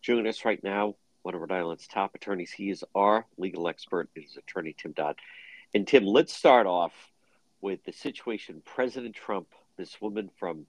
Joining 0.02 0.28
us 0.28 0.44
right 0.44 0.62
now, 0.62 0.96
one 1.22 1.34
of 1.34 1.40
Rhode 1.40 1.54
Island's 1.54 1.88
top 1.88 2.14
attorneys. 2.14 2.52
He 2.52 2.70
is 2.70 2.84
our 2.94 3.26
legal 3.38 3.70
expert. 3.70 4.10
He's 4.14 4.36
attorney 4.36 4.76
Tim 4.78 4.92
Dodd. 4.92 5.16
And 5.74 5.88
Tim, 5.88 6.04
let's 6.06 6.34
start 6.34 6.68
off 6.68 6.92
with 7.62 7.86
the 7.86 7.94
situation 7.94 8.62
President 8.66 9.16
Trump, 9.16 9.48
this 9.78 10.02
woman 10.02 10.30
from 10.36 10.66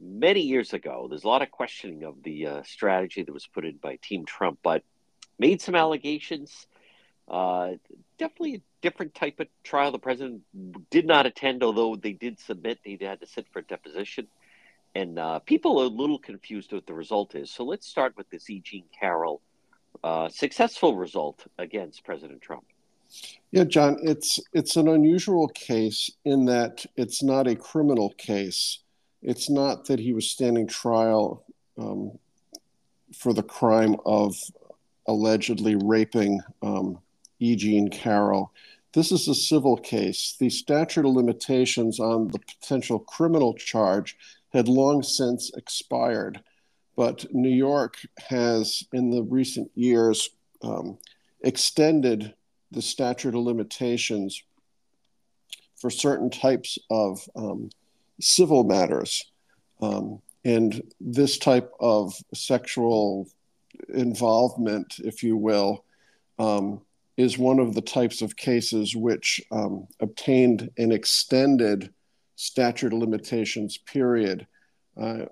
many 0.00 0.40
years 0.40 0.72
ago. 0.72 1.06
There's 1.08 1.22
a 1.22 1.28
lot 1.28 1.42
of 1.42 1.52
questioning 1.52 2.02
of 2.02 2.20
the 2.24 2.48
uh, 2.48 2.62
strategy 2.64 3.22
that 3.22 3.32
was 3.32 3.46
put 3.46 3.64
in 3.64 3.76
by 3.76 4.00
Team 4.02 4.24
Trump, 4.24 4.58
but 4.64 4.82
made 5.38 5.60
some 5.60 5.74
allegations. 5.74 6.66
Uh, 7.28 7.72
definitely 8.18 8.54
a 8.56 8.62
different 8.82 9.14
type 9.14 9.40
of 9.40 9.48
trial. 9.62 9.92
The 9.92 9.98
president 9.98 10.42
did 10.90 11.06
not 11.06 11.26
attend, 11.26 11.62
although 11.62 11.96
they 11.96 12.12
did 12.12 12.40
submit. 12.40 12.78
They 12.84 12.98
had 13.00 13.20
to 13.20 13.26
sit 13.26 13.46
for 13.52 13.60
a 13.60 13.64
deposition. 13.64 14.28
And 14.94 15.18
uh, 15.18 15.38
people 15.40 15.78
are 15.80 15.84
a 15.84 15.88
little 15.88 16.18
confused 16.18 16.72
what 16.72 16.86
the 16.86 16.94
result 16.94 17.34
is. 17.34 17.50
So 17.50 17.64
let's 17.64 17.86
start 17.86 18.16
with 18.16 18.28
this 18.30 18.48
E. 18.48 18.60
Jean 18.60 18.84
Carroll 18.98 19.42
uh, 20.04 20.28
successful 20.28 20.96
result 20.96 21.44
against 21.58 22.04
President 22.04 22.40
Trump. 22.40 22.64
Yeah, 23.50 23.64
John, 23.64 23.96
it's 24.02 24.38
it's 24.52 24.76
an 24.76 24.86
unusual 24.86 25.48
case 25.48 26.10
in 26.24 26.44
that 26.44 26.84
it's 26.96 27.22
not 27.22 27.46
a 27.46 27.56
criminal 27.56 28.10
case. 28.18 28.80
It's 29.22 29.48
not 29.48 29.86
that 29.86 29.98
he 29.98 30.12
was 30.12 30.30
standing 30.30 30.68
trial 30.68 31.44
um, 31.78 32.18
for 33.16 33.32
the 33.32 33.42
crime 33.42 33.96
of 34.04 34.36
allegedly 35.08 35.74
raping 35.74 36.40
um, 36.62 36.98
E. 37.40 37.56
Jean 37.56 37.88
Carroll. 37.88 38.52
This 38.92 39.10
is 39.10 39.26
a 39.28 39.34
civil 39.34 39.76
case. 39.76 40.36
The 40.38 40.50
statute 40.50 41.04
of 41.04 41.12
limitations 41.12 41.98
on 41.98 42.28
the 42.28 42.38
potential 42.38 42.98
criminal 42.98 43.54
charge 43.54 44.16
had 44.52 44.68
long 44.68 45.02
since 45.02 45.50
expired, 45.56 46.42
but 46.96 47.26
New 47.34 47.50
York 47.50 47.96
has, 48.28 48.84
in 48.92 49.10
the 49.10 49.22
recent 49.22 49.70
years, 49.74 50.30
um, 50.62 50.98
extended 51.42 52.34
the 52.70 52.82
statute 52.82 53.34
of 53.34 53.42
limitations 53.42 54.42
for 55.76 55.90
certain 55.90 56.30
types 56.30 56.78
of 56.90 57.28
um, 57.36 57.70
civil 58.20 58.64
matters. 58.64 59.30
Um, 59.80 60.20
and 60.44 60.82
this 61.00 61.38
type 61.38 61.72
of 61.78 62.14
sexual 62.34 63.28
involvement, 63.88 64.96
if 64.98 65.22
you 65.22 65.36
will, 65.36 65.84
um, 66.38 66.80
is 67.16 67.36
one 67.38 67.58
of 67.58 67.74
the 67.74 67.82
types 67.82 68.22
of 68.22 68.36
cases 68.36 68.94
which 68.94 69.40
um, 69.50 69.86
obtained 70.00 70.70
an 70.78 70.92
extended 70.92 71.92
statute 72.36 72.92
of 72.92 72.98
limitations 72.98 73.76
period. 73.76 74.46
Uh, 74.96 75.24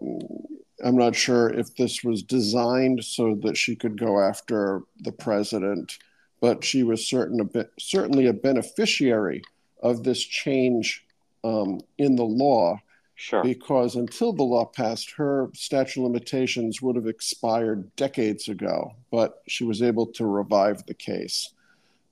I'm 0.84 0.96
not 0.96 1.14
sure 1.14 1.48
if 1.48 1.74
this 1.76 2.02
was 2.02 2.22
designed 2.22 3.04
so 3.04 3.36
that 3.42 3.56
she 3.56 3.76
could 3.76 3.98
go 3.98 4.20
after 4.20 4.82
the 5.00 5.12
president, 5.12 5.98
but 6.40 6.64
she 6.64 6.82
was 6.82 7.06
certain 7.06 7.40
a 7.40 7.44
bit, 7.44 7.70
certainly 7.78 8.26
a 8.26 8.32
beneficiary 8.32 9.42
of 9.82 10.02
this 10.02 10.22
change 10.22 11.04
um, 11.44 11.80
in 11.98 12.16
the 12.16 12.24
law 12.24 12.78
Sure. 13.18 13.42
Because 13.42 13.96
until 13.96 14.34
the 14.34 14.42
law 14.42 14.66
passed, 14.66 15.10
her 15.12 15.48
statute 15.54 16.00
of 16.02 16.10
limitations 16.10 16.82
would 16.82 16.96
have 16.96 17.06
expired 17.06 17.90
decades 17.96 18.48
ago, 18.48 18.92
but 19.10 19.42
she 19.48 19.64
was 19.64 19.82
able 19.82 20.06
to 20.08 20.26
revive 20.26 20.84
the 20.84 20.94
case. 20.94 21.50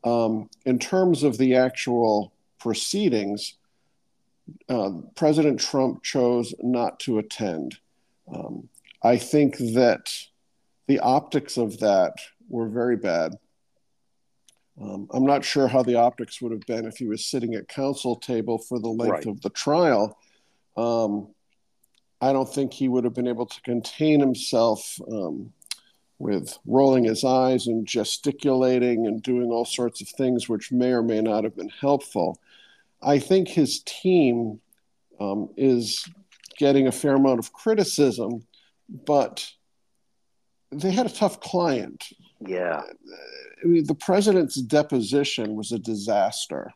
Um, 0.03 0.49
in 0.65 0.79
terms 0.79 1.23
of 1.23 1.37
the 1.37 1.57
actual 1.57 2.33
proceedings, 2.59 3.55
uh, 4.71 4.93
President 5.15 5.61
Trump 5.61 6.03
chose 6.03 6.55
not 6.63 6.99
to 7.01 7.19
attend. 7.19 7.79
Um, 8.35 8.71
I 9.03 9.19
think 9.19 9.59
that 9.59 10.11
the 10.87 11.01
optics 11.01 11.59
of 11.59 11.81
that 11.81 12.15
were 12.49 12.69
very 12.69 12.97
bad. 12.97 13.37
Um, 14.81 15.07
I'm 15.13 15.27
not 15.27 15.45
sure 15.45 15.69
how 15.69 15.83
the 15.83 15.97
optics 15.97 16.41
would 16.41 16.53
have 16.53 16.67
been 16.67 16.87
if 16.87 16.97
he 16.97 17.07
was 17.07 17.27
sitting 17.27 17.55
at 17.55 17.69
counsel 17.69 18.17
table 18.17 18.57
for 18.57 18.79
the 18.79 18.89
length 18.89 19.13
Right. 19.13 19.27
of 19.27 19.43
the 19.43 19.51
trial 19.51 20.19
um, 20.77 21.29
I 22.21 22.33
don't 22.33 22.53
think 22.53 22.73
he 22.73 22.89
would 22.89 23.05
have 23.05 23.15
been 23.15 23.29
able 23.29 23.47
to 23.47 23.61
contain 23.63 24.21
himself 24.21 24.99
um, 25.11 25.53
with 26.19 26.57
rolling 26.67 27.05
his 27.05 27.25
eyes 27.25 27.67
and 27.67 27.87
gesticulating 27.87 29.07
and 29.07 29.23
doing 29.23 29.51
all 29.51 29.65
sorts 29.65 30.01
of 30.01 30.09
things 30.09 30.49
which 30.49 30.73
may 30.73 30.93
or 30.93 31.03
may 31.03 31.21
not 31.21 31.45
have 31.45 31.57
been 31.57 31.73
helpful. 31.81 32.41
I 33.03 33.19
think 33.19 33.49
his 33.49 33.83
team 33.85 34.61
um, 35.21 35.51
is 35.57 36.09
getting 36.57 36.87
a 36.87 36.93
fair 36.93 37.17
amount 37.17 37.41
of 37.41 37.53
criticism, 37.53 38.47
but 38.89 39.47
they 40.71 40.91
had 40.91 41.07
a 41.07 41.11
tough 41.11 41.41
client. 41.41 42.05
Yeah. 42.41 42.83
I 43.63 43.67
mean, 43.67 43.87
the 43.87 43.95
president's 43.95 44.61
deposition 44.61 45.57
was 45.57 45.73
a 45.73 45.79
disaster. 45.79 46.73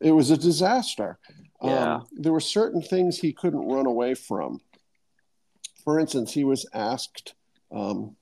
It 0.00 0.12
was 0.12 0.30
a 0.30 0.36
disaster. 0.36 1.18
Yeah. 1.62 1.96
Um, 1.96 2.06
there 2.12 2.32
were 2.32 2.40
certain 2.40 2.82
things 2.82 3.18
he 3.18 3.32
couldn't 3.32 3.66
run 3.66 3.86
away 3.86 4.14
from. 4.14 4.60
For 5.84 5.98
instance, 5.98 6.32
he 6.32 6.44
was 6.44 6.66
asked 6.72 7.34
um, 7.72 8.14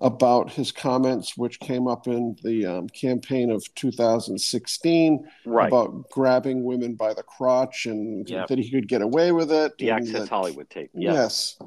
about 0.00 0.52
his 0.52 0.72
comments, 0.72 1.36
which 1.36 1.60
came 1.60 1.86
up 1.88 2.06
in 2.06 2.36
the 2.42 2.64
um, 2.66 2.88
campaign 2.88 3.50
of 3.50 3.62
2016 3.74 5.28
Right. 5.44 5.68
about 5.68 6.08
grabbing 6.10 6.64
women 6.64 6.94
by 6.94 7.14
the 7.14 7.22
crotch 7.22 7.86
and 7.86 8.28
Yep. 8.28 8.48
that 8.48 8.58
he 8.58 8.70
could 8.70 8.88
get 8.88 9.02
away 9.02 9.32
with 9.32 9.50
it. 9.52 9.76
the 9.78 9.90
Access 9.90 10.20
that- 10.20 10.28
Hollywood 10.28 10.70
tape. 10.70 10.90
Yeah. 10.94 11.12
Yes. 11.12 11.58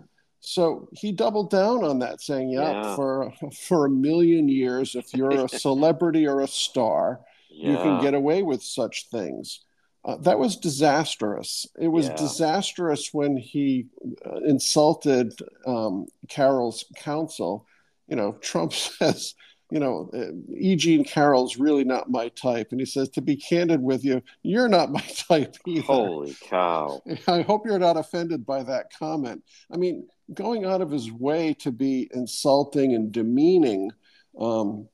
So 0.42 0.88
he 0.94 1.12
doubled 1.12 1.50
down 1.50 1.84
on 1.84 2.00
that, 2.00 2.22
saying, 2.22 2.50
"Yeah, 2.52 2.72
Yeah. 2.72 2.96
for 2.96 3.34
for 3.54 3.86
a 3.86 3.90
million 3.90 4.48
years, 4.48 4.96
if 4.96 5.14
you're 5.14 5.32
a 5.32 5.50
celebrity 5.68 6.26
or 6.26 6.40
a 6.40 6.48
star, 6.48 7.20
you 7.50 7.76
can 7.76 8.02
get 8.02 8.14
away 8.14 8.42
with 8.42 8.64
such 8.64 9.08
things." 9.12 9.60
Uh, 10.06 10.16
that 10.18 10.40
was 10.40 10.58
disastrous. 10.58 11.66
It 11.78 11.90
was 11.90 12.08
Yeah. 12.08 12.16
disastrous 12.16 13.14
when 13.14 13.36
he 13.38 13.88
uh, 14.26 14.38
insulted 14.46 15.34
um, 15.68 16.08
Carroll's 16.30 16.86
counsel. 16.96 17.68
You 18.08 18.16
know, 18.16 18.34
Trump 18.42 18.74
says 18.74 19.36
you 19.72 19.80
know, 19.80 20.10
uh, 20.14 20.32
E. 20.56 20.76
Jean 20.76 21.04
Carroll's 21.04 21.58
really 21.58 21.84
not 21.84 22.10
my 22.10 22.30
type. 22.30 22.70
And 22.72 22.80
he 22.80 22.86
says, 22.86 23.10
to 23.10 23.22
be 23.22 23.36
candid 23.36 23.82
with 23.82 24.04
you, 24.04 24.22
you're 24.42 24.68
not 24.68 24.92
my 24.92 25.02
type 25.02 25.56
either. 25.68 25.84
Holy 25.84 26.36
cow. 26.42 27.02
I 27.28 27.42
hope 27.42 27.66
you're 27.66 27.80
not 27.80 27.98
offended 27.98 28.46
by 28.46 28.64
that 28.64 28.88
comment. 28.98 29.44
I 29.72 29.78
mean, 29.78 30.08
going 30.34 30.66
out 30.66 30.82
of 30.82 30.90
his 30.90 31.12
way 31.12 31.54
to 31.60 31.72
be 31.72 32.10
insulting 32.14 32.96
and 32.96 33.12
demeaning. 33.12 33.92
Um, 34.40 34.88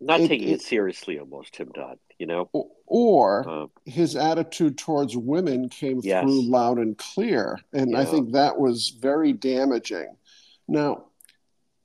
not 0.00 0.20
it, 0.20 0.28
taking 0.28 0.48
it, 0.48 0.54
it, 0.54 0.62
seriously 0.62 1.18
almost, 1.18 1.54
Tim 1.54 1.70
Dodd, 1.72 1.98
you 2.22 2.26
know? 2.28 2.48
Or 2.86 3.48
uh, 3.48 3.66
his 3.84 4.14
attitude 4.14 4.78
towards 4.78 5.16
women 5.16 5.68
came 5.68 6.00
yes. 6.04 6.22
through 6.22 6.48
loud 6.48 6.78
and 6.78 6.96
clear. 6.96 7.58
And 7.72 7.90
yeah. 7.90 7.98
I 7.98 8.04
think 8.04 8.30
that 8.32 8.60
was 8.60 8.90
very 8.90 9.32
damaging. 9.32 10.14
Now, 10.68 11.06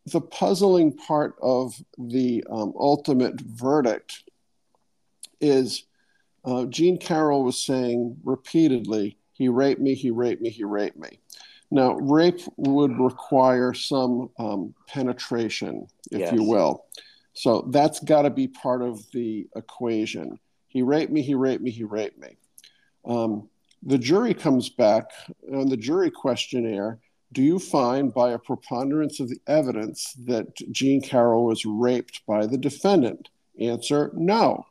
the 0.06 0.22
puzzling 0.22 0.96
part 0.96 1.36
of 1.41 1.74
the 1.98 2.44
um, 2.51 2.72
ultimate 2.77 3.41
verdict 3.41 4.25
is 5.41 5.86
uh, 6.46 6.65
Jean 6.65 7.00
Carroll 7.00 7.44
was 7.44 7.58
saying 7.58 8.17
repeatedly, 8.24 9.17
he 9.34 9.50
raped 9.50 9.82
me, 9.82 9.96
he 9.96 10.12
raped 10.12 10.44
me, 10.44 10.51
he 10.51 10.65
raped 10.65 11.00
me. 11.00 11.20
Now, 11.72 11.96
rape 11.96 12.41
would 12.58 13.00
require 13.00 13.74
some 13.74 14.29
um, 14.38 14.75
penetration, 14.88 15.88
if 16.12 16.20
yes. 16.20 16.34
you 16.34 16.44
will. 16.44 16.86
So 17.38 17.67
that's 17.70 18.00
got 18.00 18.24
to 18.24 18.32
be 18.32 18.48
part 18.48 18.82
of 18.82 19.00
the 19.12 19.48
equation. 19.56 20.39
He 20.67 20.82
raped 20.82 21.12
me, 21.12 21.22
he 21.22 21.36
raped 21.36 21.63
me, 21.63 21.70
he 21.70 21.84
raped 21.84 22.17
me. 22.17 22.36
Um, 23.06 23.48
the 23.84 24.00
jury 24.00 24.34
comes 24.34 24.70
back 24.70 25.12
on 25.53 25.70
the 25.70 25.77
jury 25.77 26.10
questionnaire 26.10 27.00
do 27.34 27.44
you 27.44 27.60
find 27.60 28.13
by 28.13 28.32
a 28.32 28.39
preponderance 28.39 29.20
of 29.20 29.29
the 29.29 29.39
evidence 29.48 30.13
that 30.25 30.56
Jean 30.72 31.01
Carroll 31.01 31.46
was 31.46 31.65
raped 31.65 32.25
by 32.25 32.46
the 32.48 32.58
defendant? 32.58 33.29
Answer 33.60 34.12
no. 34.15 34.65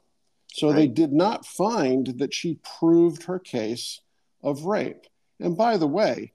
So 0.54 0.68
right. 0.68 0.76
they 0.76 0.86
did 0.88 1.12
not 1.12 1.44
find 1.44 2.18
that 2.18 2.32
she 2.32 2.58
proved 2.78 3.24
her 3.24 3.38
case 3.38 4.00
of 4.42 4.64
rape. 4.64 5.06
And 5.38 5.56
by 5.56 5.76
the 5.76 5.86
way, 5.86 6.32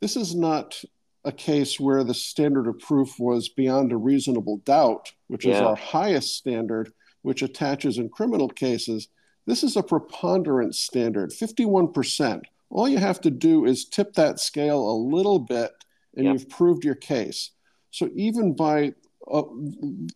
this 0.00 0.16
is 0.16 0.34
not 0.34 0.80
a 1.24 1.32
case 1.32 1.80
where 1.80 2.04
the 2.04 2.14
standard 2.14 2.66
of 2.66 2.78
proof 2.78 3.18
was 3.18 3.48
beyond 3.48 3.92
a 3.92 3.96
reasonable 3.96 4.58
doubt, 4.58 5.12
which 5.28 5.46
yeah. 5.46 5.54
is 5.54 5.60
our 5.60 5.76
highest 5.76 6.36
standard, 6.36 6.92
which 7.22 7.42
attaches 7.42 7.98
in 7.98 8.08
criminal 8.08 8.48
cases. 8.48 9.08
This 9.46 9.62
is 9.62 9.76
a 9.76 9.82
preponderance 9.82 10.78
standard, 10.78 11.30
51%. 11.30 12.42
All 12.70 12.88
you 12.88 12.98
have 12.98 13.20
to 13.22 13.30
do 13.30 13.64
is 13.64 13.84
tip 13.84 14.14
that 14.14 14.40
scale 14.40 14.80
a 14.80 14.96
little 14.96 15.38
bit 15.38 15.72
and 16.16 16.26
you've 16.26 16.48
proved 16.48 16.84
your 16.84 16.94
case. 16.94 17.50
So 17.90 18.10
even 18.14 18.54
by 18.54 18.94
uh, 19.30 19.42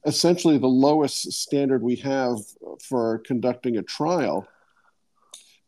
essentially 0.05 0.59
the 0.59 0.67
lowest 0.67 1.33
standard 1.33 1.83
we 1.83 1.97
have 1.97 2.39
for 2.83 3.19
conducting 3.21 3.77
a 3.77 3.83
trial, 3.83 4.47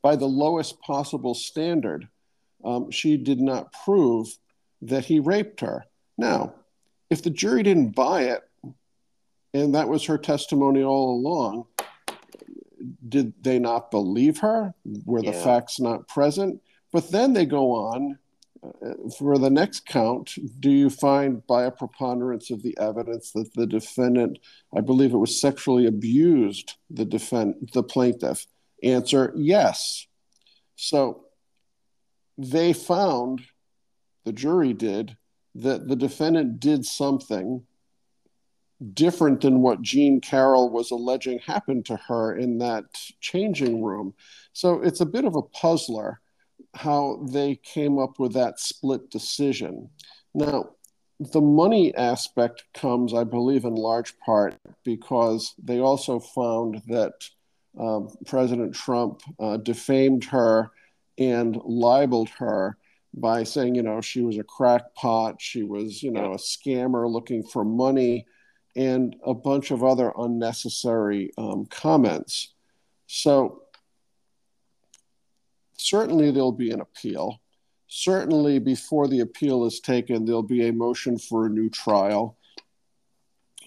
by 0.02 0.16
the 0.16 0.26
lowest 0.26 0.80
possible 0.80 1.34
standard, 1.34 2.08
um, 2.64 2.90
she 2.90 3.16
did 3.16 3.40
not 3.40 3.72
prove 3.84 4.28
that 4.82 5.04
he 5.04 5.20
raped 5.20 5.60
her. 5.60 5.84
Now, 6.16 6.54
if 7.10 7.22
the 7.22 7.30
jury 7.30 7.62
didn't 7.62 7.90
buy 7.90 8.22
it, 8.24 8.42
and 9.52 9.74
that 9.74 9.88
was 9.88 10.04
her 10.06 10.18
testimony 10.18 10.82
all 10.82 11.16
along, 11.16 11.66
did 13.08 13.34
they 13.42 13.58
not 13.58 13.90
believe 13.90 14.38
her? 14.38 14.74
Were 15.04 15.22
the 15.22 15.32
facts 15.32 15.80
not 15.80 16.08
present? 16.08 16.62
But 16.92 17.10
then 17.10 17.32
they 17.32 17.46
go 17.46 17.72
on 17.72 18.18
uh, 18.62 19.08
for 19.18 19.38
the 19.38 19.50
next 19.50 19.86
count. 19.86 20.34
Do 20.60 20.70
you 20.70 20.90
find 20.90 21.46
by 21.46 21.64
a 21.64 21.70
preponderance 21.70 22.50
of 22.50 22.62
the 22.62 22.76
evidence 22.78 23.32
that 23.32 23.52
the 23.54 23.66
defendant, 23.66 24.38
I 24.74 24.80
believe 24.80 25.12
it 25.12 25.18
was 25.18 25.40
sexually 25.40 25.86
abused 25.86 26.74
the 26.90 27.04
defend 27.04 27.70
the 27.72 27.82
plaintiff? 27.82 28.46
Answer: 28.82 29.32
Yes. 29.36 30.06
So 30.76 31.24
they 32.38 32.72
found, 32.72 33.42
the 34.24 34.32
jury 34.32 34.72
did, 34.72 35.16
that 35.54 35.88
the 35.88 35.96
defendant 35.96 36.60
did 36.60 36.84
something 36.84 37.64
different 38.94 39.42
than 39.42 39.60
what 39.60 39.82
Jean 39.82 40.20
Carroll 40.20 40.70
was 40.70 40.90
alleging 40.90 41.38
happened 41.40 41.84
to 41.86 41.96
her 41.96 42.34
in 42.36 42.58
that 42.58 42.84
changing 43.20 43.82
room. 43.82 44.14
So 44.52 44.80
it's 44.80 45.00
a 45.00 45.06
bit 45.06 45.24
of 45.24 45.36
a 45.36 45.42
puzzler 45.42 46.20
how 46.74 47.26
they 47.30 47.56
came 47.56 47.98
up 47.98 48.18
with 48.18 48.32
that 48.34 48.60
split 48.60 49.10
decision. 49.10 49.90
Now, 50.34 50.70
the 51.18 51.40
money 51.40 51.94
aspect 51.94 52.64
comes, 52.72 53.12
I 53.12 53.24
believe, 53.24 53.64
in 53.64 53.74
large 53.74 54.18
part 54.20 54.54
because 54.84 55.54
they 55.62 55.80
also 55.80 56.18
found 56.18 56.80
that 56.86 57.12
uh, 57.78 58.00
President 58.24 58.74
Trump 58.74 59.20
uh, 59.38 59.58
defamed 59.58 60.24
her 60.24 60.70
and 61.18 61.60
libeled 61.64 62.30
her 62.30 62.78
by 63.14 63.42
saying, 63.42 63.74
you 63.74 63.82
know, 63.82 64.00
she 64.00 64.22
was 64.22 64.38
a 64.38 64.44
crackpot, 64.44 65.40
she 65.40 65.62
was, 65.62 66.02
you 66.02 66.10
know, 66.10 66.32
a 66.32 66.36
scammer 66.36 67.10
looking 67.10 67.42
for 67.42 67.64
money, 67.64 68.26
and 68.76 69.16
a 69.24 69.34
bunch 69.34 69.70
of 69.70 69.82
other 69.82 70.12
unnecessary 70.16 71.32
um, 71.36 71.66
comments. 71.66 72.54
So 73.06 73.62
certainly 75.76 76.30
there'll 76.30 76.52
be 76.52 76.70
an 76.70 76.80
appeal. 76.80 77.40
Certainly, 77.88 78.60
before 78.60 79.08
the 79.08 79.18
appeal 79.20 79.64
is 79.64 79.80
taken, 79.80 80.24
there'll 80.24 80.44
be 80.44 80.68
a 80.68 80.72
motion 80.72 81.18
for 81.18 81.46
a 81.46 81.50
new 81.50 81.68
trial. 81.68 82.36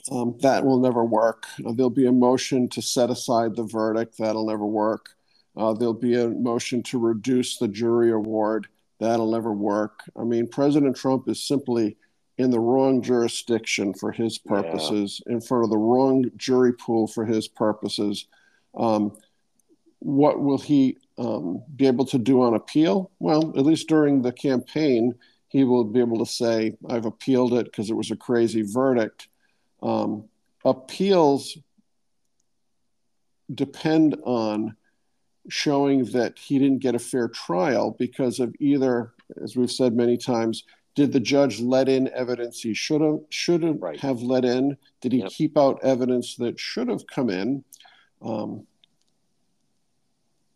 Um, 0.09 0.37
that 0.39 0.65
will 0.65 0.79
never 0.79 1.03
work. 1.03 1.45
Uh, 1.65 1.73
there'll 1.73 1.89
be 1.89 2.05
a 2.05 2.11
motion 2.11 2.69
to 2.69 2.81
set 2.81 3.09
aside 3.09 3.55
the 3.55 3.63
verdict. 3.63 4.17
That'll 4.17 4.47
never 4.47 4.65
work. 4.65 5.09
Uh, 5.57 5.73
there'll 5.73 5.93
be 5.93 6.15
a 6.15 6.29
motion 6.29 6.83
to 6.83 6.99
reduce 6.99 7.57
the 7.57 7.67
jury 7.67 8.11
award. 8.11 8.67
That'll 9.03 9.31
never 9.31 9.51
work. 9.51 9.99
I 10.17 10.23
mean, 10.23 10.47
President 10.47 10.95
Trump 10.95 11.27
is 11.27 11.43
simply 11.43 11.97
in 12.37 12.51
the 12.51 12.59
wrong 12.59 13.01
jurisdiction 13.01 13.93
for 13.93 14.11
his 14.11 14.37
purposes, 14.37 15.21
yeah. 15.25 15.33
in 15.33 15.41
front 15.41 15.65
of 15.65 15.69
the 15.69 15.77
wrong 15.77 16.31
jury 16.37 16.73
pool 16.73 17.07
for 17.07 17.25
his 17.25 17.47
purposes. 17.47 18.27
Um, 18.75 19.15
what 19.99 20.41
will 20.41 20.57
he 20.57 20.97
um, 21.17 21.63
be 21.75 21.85
able 21.85 22.05
to 22.05 22.17
do 22.17 22.41
on 22.41 22.55
appeal? 22.55 23.11
Well, 23.19 23.53
at 23.57 23.65
least 23.65 23.89
during 23.89 24.21
the 24.21 24.31
campaign, 24.31 25.15
he 25.49 25.65
will 25.65 25.83
be 25.83 25.99
able 25.99 26.25
to 26.25 26.31
say, 26.31 26.77
I've 26.89 27.05
appealed 27.05 27.53
it 27.53 27.65
because 27.65 27.89
it 27.89 27.95
was 27.95 28.09
a 28.09 28.15
crazy 28.15 28.61
verdict. 28.61 29.27
Um, 29.81 30.29
appeals 30.63 31.57
depend 33.53 34.15
on 34.23 34.77
showing 35.49 36.05
that 36.05 36.37
he 36.39 36.59
didn't 36.59 36.79
get 36.79 36.95
a 36.95 36.99
fair 36.99 37.27
trial 37.27 37.95
because 37.99 38.39
of 38.39 38.53
either, 38.59 39.13
as 39.41 39.55
we've 39.55 39.71
said 39.71 39.93
many 39.93 40.17
times, 40.17 40.63
did 40.95 41.11
the 41.11 41.19
judge 41.19 41.59
let 41.59 41.89
in 41.89 42.09
evidence 42.13 42.61
he 42.61 42.73
should 42.73 43.01
have 43.01 43.19
should 43.29 43.63
have, 43.63 43.81
right. 43.81 43.99
have 43.99 44.21
let 44.21 44.45
in? 44.45 44.77
Did 45.01 45.11
he 45.11 45.19
yep. 45.19 45.29
keep 45.29 45.57
out 45.57 45.79
evidence 45.83 46.35
that 46.35 46.59
should 46.59 46.87
have 46.87 47.05
come 47.07 47.29
in? 47.29 47.63
Um, 48.21 48.65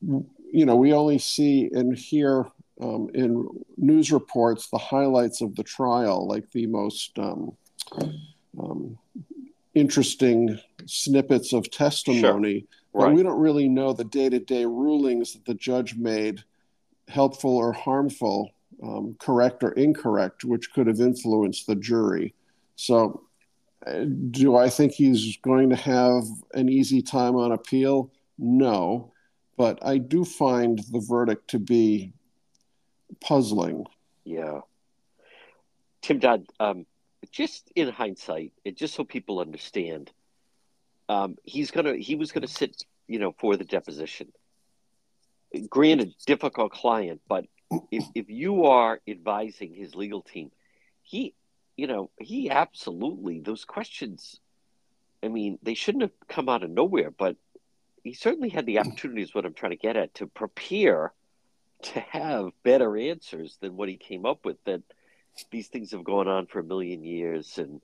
you 0.02 0.66
know, 0.66 0.76
we 0.76 0.94
only 0.94 1.18
see 1.18 1.70
and 1.74 1.98
hear 1.98 2.46
um, 2.82 3.10
in 3.14 3.48
news 3.78 4.12
reports 4.12 4.70
the 4.70 4.78
highlights 4.78 5.42
of 5.42 5.56
the 5.56 5.64
trial, 5.64 6.28
like 6.28 6.50
the 6.52 6.68
most 6.68 7.18
um, 7.18 7.52
um, 8.60 8.98
interesting 9.74 10.60
snippets 10.86 11.54
of 11.54 11.70
testimony. 11.72 12.60
Sure. 12.60 12.68
But 12.98 13.06
right. 13.06 13.16
we 13.16 13.24
don't 13.24 13.40
really 13.40 13.70
know 13.70 13.94
the 13.94 14.04
day 14.04 14.30
to 14.30 14.40
day 14.40 14.66
rulings 14.66 15.34
that 15.34 15.46
the 15.46 15.54
judge 15.54 15.96
made, 15.96 16.44
helpful 17.08 17.56
or 17.56 17.72
harmful, 17.72 18.52
um, 18.84 19.16
correct 19.20 19.64
or 19.64 19.72
incorrect, 19.74 20.44
which 20.44 20.74
could 20.74 20.88
have 20.88 21.00
influenced 21.00 21.68
the 21.68 21.76
jury. 21.76 22.34
So, 22.76 23.22
uh, 23.86 24.06
do 24.32 24.56
I 24.56 24.70
think 24.70 24.94
he's 24.94 25.38
going 25.38 25.70
to 25.70 25.76
have 25.76 26.24
an 26.54 26.70
easy 26.70 27.02
time 27.02 27.36
on 27.36 27.52
appeal? 27.52 28.12
No 28.40 29.14
but 29.58 29.80
I 29.82 29.98
do 29.98 30.24
find 30.24 30.80
the 30.92 31.00
verdict 31.00 31.50
to 31.50 31.60
be 31.60 32.14
puzzling. 33.20 33.86
Yeah. 34.24 34.62
Tim 36.04 36.20
Dodd, 36.20 36.46
um, 36.60 36.86
just 37.32 37.72
in 37.76 37.90
hindsight, 37.90 38.54
and 38.66 38.78
just 38.78 38.94
so 38.94 39.04
people 39.04 39.40
understand, 39.40 40.12
um, 41.10 41.38
he's 41.44 41.72
gonna 41.72 41.96
he 41.96 42.16
was 42.16 42.32
gonna 42.32 42.48
sit, 42.48 42.84
you 43.08 43.20
know, 43.20 43.34
for 43.40 43.56
the 43.56 43.64
deposition. 43.64 44.32
Granted, 45.70 46.14
difficult 46.26 46.72
client, 46.72 47.22
but 47.28 47.46
if 47.92 48.06
if 48.16 48.30
you 48.30 48.66
are 48.66 49.00
advising 49.08 49.74
his 49.74 49.96
legal 49.96 50.22
team, 50.22 50.52
he, 51.02 51.34
you 51.76 51.88
know, 51.88 52.10
he 52.20 52.50
absolutely 52.50 53.40
those 53.40 53.66
questions. 53.66 54.40
I 55.24 55.30
mean, 55.30 55.58
they 55.64 55.74
shouldn't 55.74 56.04
have 56.04 56.12
come 56.28 56.50
out 56.50 56.64
of 56.64 56.70
nowhere, 56.70 57.12
but 57.12 57.38
he 58.04 58.14
certainly 58.14 58.50
had 58.50 58.66
the 58.66 58.80
opportunities. 58.80 59.34
What 59.34 59.46
I'm 59.46 59.54
trying 59.54 59.72
to 59.72 59.78
get 59.78 59.98
at 59.98 60.14
to 60.16 60.28
prepare 60.28 61.14
to 61.84 62.00
have 62.00 62.52
better 62.64 62.98
answers 62.98 63.58
than 63.62 63.78
what 63.78 63.90
he 63.90 63.98
came 63.98 64.26
up 64.26 64.46
with. 64.46 64.58
That 64.66 64.82
these 65.52 65.68
things 65.68 65.92
have 65.92 66.04
gone 66.04 66.28
on 66.28 66.48
for 66.48 66.60
a 66.60 66.64
million 66.64 67.04
years, 67.04 67.58
and 67.58 67.82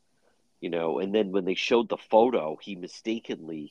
you 0.63 0.69
know. 0.69 0.99
And 0.99 1.13
then 1.13 1.33
when 1.33 1.43
they 1.43 1.55
showed 1.55 1.89
the 1.89 1.97
photo, 1.97 2.57
he 2.59 2.75
mistakenly, 2.75 3.69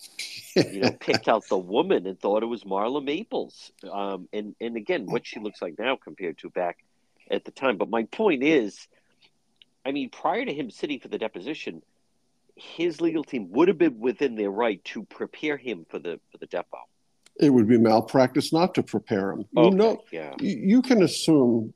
you 0.55 0.81
know, 0.81 0.93
picked 1.01 1.27
out 1.27 1.49
the 1.49 1.57
woman 1.57 2.07
and 2.07 2.21
thought 2.21 2.43
it 2.43 2.47
was 2.47 2.65
Marla 2.65 3.03
Maples. 3.03 3.73
Um, 3.91 4.29
and 4.31 4.55
and 4.61 4.77
again, 4.77 5.07
what 5.07 5.27
she 5.27 5.41
looks 5.41 5.63
like 5.63 5.79
now 5.79 5.97
compared 5.97 6.37
to 6.39 6.51
back 6.51 6.85
at 7.31 7.47
the 7.47 7.51
time. 7.51 7.79
But 7.79 7.89
my 7.89 8.05
point 8.05 8.43
is, 8.43 8.87
I 9.87 9.93
mean, 9.93 10.11
prior 10.11 10.45
to 10.45 10.53
him 10.53 10.71
sitting 10.71 11.01
for 11.01 11.09
the 11.09 11.17
deposition, 11.17 11.83
his 12.57 13.01
legal 13.01 13.25
team 13.25 13.51
would 13.53 13.69
have 13.69 13.79
been 13.79 13.99
within 13.99 14.35
their 14.35 14.51
right 14.51 14.85
to 14.85 15.05
prepare 15.05 15.57
him 15.57 15.87
for 15.89 15.99
the 15.99 16.21
for 16.31 16.37
the 16.37 16.47
depo. 16.47 16.83
It 17.41 17.49
would 17.49 17.67
be 17.67 17.79
malpractice 17.79 18.53
not 18.53 18.75
to 18.75 18.83
prepare 18.83 19.33
him. 19.33 19.47
Okay, 19.57 19.71
you 19.71 19.75
know, 19.75 20.03
yeah. 20.13 20.35
you 20.39 20.83
can 20.83 21.03
assume 21.03 21.73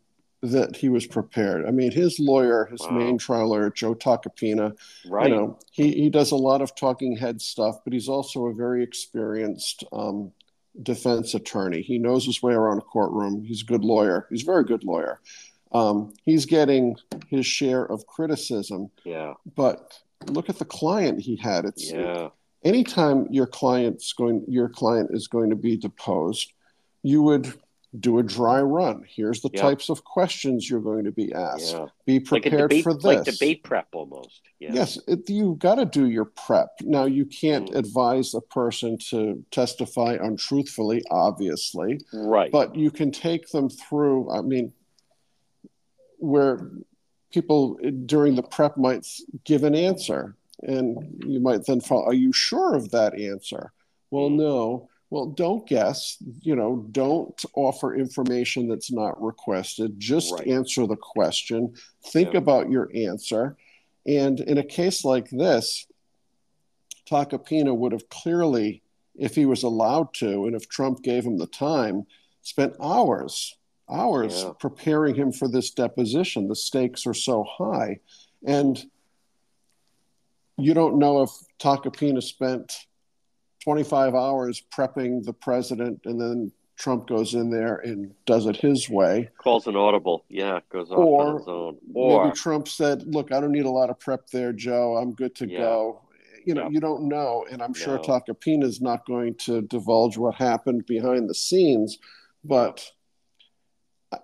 that 0.53 0.77
he 0.77 0.89
was 0.89 1.07
prepared. 1.07 1.67
I 1.67 1.71
mean, 1.71 1.91
his 1.93 2.19
lawyer, 2.19 2.67
his 2.67 2.81
Wow. 2.83 2.91
main 2.99 3.19
trial 3.19 3.49
lawyer, 3.49 3.71
Joe 3.71 3.95
Tacopina, 3.95 4.77
Right. 5.09 5.29
you 5.29 5.37
know, 5.37 5.59
he, 5.73 5.93
he 5.93 6.11
does 6.11 6.31
a 6.33 6.37
lot 6.37 6.63
of 6.63 6.75
talking 6.75 7.17
head 7.17 7.41
stuff, 7.41 7.83
but 7.85 7.93
he's 7.93 8.09
also 8.09 8.47
a 8.47 8.53
very 8.55 8.83
experienced 8.83 9.85
um, 9.93 10.33
defense 10.83 11.35
attorney. 11.35 11.83
He 11.83 11.99
knows 11.99 12.25
his 12.27 12.43
way 12.43 12.53
around 12.55 12.79
a 12.79 12.83
courtroom. 12.83 13.45
He's 13.45 13.63
a 13.63 13.67
good 13.67 13.85
lawyer. 13.85 14.27
He's 14.31 14.43
a 14.43 14.47
very 14.47 14.65
good 14.65 14.85
lawyer. 14.85 15.21
Um, 15.73 16.15
he's 16.25 16.47
getting 16.47 16.97
his 17.29 17.47
share 17.47 17.85
of 17.85 18.07
criticism, 18.07 18.91
yeah. 19.05 19.35
but 19.57 19.99
look 20.27 20.49
at 20.49 20.59
the 20.59 20.65
client 20.65 21.21
he 21.21 21.37
had. 21.37 21.65
It's 21.65 21.91
Yeah. 21.91 22.29
anytime 22.65 23.27
your 23.31 23.47
client's 23.47 24.13
going 24.13 24.45
your 24.49 24.69
client 24.69 25.11
is 25.13 25.29
going 25.29 25.51
to 25.51 25.57
be 25.57 25.77
deposed 25.77 26.53
you 27.03 27.23
would 27.23 27.53
do 28.01 28.18
a 28.18 28.22
dry 28.22 28.61
run 28.61 29.05
here's 29.09 29.40
the 29.40 29.49
Yeah. 29.53 29.62
types 29.62 29.88
of 29.88 30.05
questions 30.05 30.68
you're 30.68 30.81
going 30.81 31.05
to 31.05 31.12
be 31.12 31.33
asked 31.33 31.72
Yeah. 31.72 31.87
be 32.05 32.18
Like 32.18 32.25
prepared 32.42 32.70
debate, 32.70 32.85
for 32.85 32.94
this 32.94 33.05
like 33.05 33.25
debate 33.25 33.62
prep 33.64 33.88
almost. 33.94 34.42
Yeah. 34.59 34.72
yes 34.75 34.99
it, 35.07 35.29
you've 35.31 35.59
got 35.59 35.77
to 35.77 35.85
do 35.87 36.07
your 36.09 36.27
prep 36.27 36.68
now 36.83 37.05
you 37.07 37.25
can't 37.25 37.70
Mm. 37.70 37.77
advise 37.77 38.35
a 38.35 38.40
person 38.40 38.99
to 39.11 39.42
testify 39.51 40.18
untruthfully 40.20 41.03
obviously 41.11 42.01
Right. 42.12 42.51
but 42.53 42.75
you 42.77 42.90
can 42.90 43.11
take 43.12 43.49
them 43.51 43.70
through 43.70 44.31
i 44.31 44.40
mean 44.42 44.72
where 46.18 46.70
people 47.33 47.77
during 48.07 48.35
the 48.35 48.42
prep 48.42 48.77
might 48.77 49.07
give 49.44 49.64
an 49.64 49.75
answer 49.75 50.37
and 50.62 51.22
you 51.27 51.38
might 51.40 51.64
then 51.66 51.81
follow 51.81 52.05
are 52.07 52.14
you 52.14 52.33
sure 52.33 52.75
of 52.75 52.90
that 52.90 53.18
answer 53.18 53.72
well 54.11 54.29
Mm. 54.31 54.37
no 54.37 54.88
well 55.11 55.27
don't 55.27 55.66
guess 55.69 56.16
you 56.40 56.57
know 56.57 56.87
don't 56.90 57.45
offer 57.55 57.95
information 57.95 58.69
that's 58.69 58.90
not 58.92 59.21
requested 59.23 59.99
just 59.99 60.33
Right. 60.33 60.47
answer 60.49 60.87
the 60.87 60.97
question 60.97 61.75
think 62.07 62.33
Yeah. 62.33 62.38
about 62.38 62.71
your 62.71 62.90
answer 62.95 63.57
and 64.07 64.40
in 64.40 64.59
a 64.59 64.64
case 64.64 65.05
like 65.05 65.29
this 65.31 65.87
tacopina 67.09 67.77
would 67.77 67.92
have 67.92 68.09
clearly 68.09 68.83
if 69.14 69.35
he 69.35 69.47
was 69.47 69.62
allowed 69.62 70.12
to 70.14 70.47
and 70.47 70.55
if 70.57 70.69
trump 70.69 71.03
gave 71.03 71.25
him 71.25 71.37
the 71.38 71.47
time 71.47 72.05
spent 72.42 72.75
hours 72.81 73.57
hours 73.88 74.42
Yeah. 74.42 74.53
preparing 74.59 75.14
him 75.14 75.31
for 75.33 75.47
this 75.49 75.71
deposition 75.71 76.49
the 76.49 76.57
stakes 76.57 77.07
are 77.07 77.14
so 77.14 77.45
high 77.45 78.01
and 78.45 78.85
you 80.59 80.75
don't 80.75 80.99
know 80.99 81.23
if 81.23 81.31
tacopina 81.61 82.23
spent 82.23 82.86
25 83.71 84.15
hours 84.15 84.63
prepping 84.73 85.25
the 85.25 85.33
president 85.33 86.01
and 86.05 86.21
then 86.21 86.53
trump 86.77 87.09
goes 87.09 87.35
in 87.35 87.51
there 87.51 87.79
and 87.79 88.15
does 88.25 88.47
it 88.47 88.55
his 88.57 88.89
way 88.89 89.29
Calls 89.39 89.67
an 89.67 89.75
audible. 89.75 90.25
Yeah. 90.29 90.61
Goes 90.71 90.91
off 90.93 90.99
Or 90.99 91.31
on 91.31 91.37
its 91.39 91.49
own. 91.49 91.77
Or 91.93 92.25
maybe 92.27 92.37
trump 92.37 92.69
said 92.69 93.03
look 93.13 93.33
i 93.33 93.41
don't 93.41 93.51
need 93.51 93.65
a 93.67 93.71
lot 93.71 93.91
of 93.91 93.99
prep 93.99 94.29
there 94.29 94.53
joe 94.53 94.97
i'm 94.97 95.13
good 95.15 95.35
to 95.37 95.49
Yeah. 95.49 95.59
go 95.59 96.01
you 96.45 96.55
know 96.55 96.69
you 96.71 96.79
don't 96.79 97.09
know 97.09 97.45
and 97.51 97.61
i'm 97.61 97.75
sure 97.75 97.97
No. 97.97 98.03
tacopina 98.03 98.63
is 98.63 98.81
not 98.81 99.05
going 99.05 99.35
to 99.47 99.63
divulge 99.63 100.17
what 100.17 100.37
happened 100.37 100.87
behind 100.87 101.29
the 101.29 101.35
scenes 101.35 101.99
but 102.45 102.89
uh, 104.13 104.19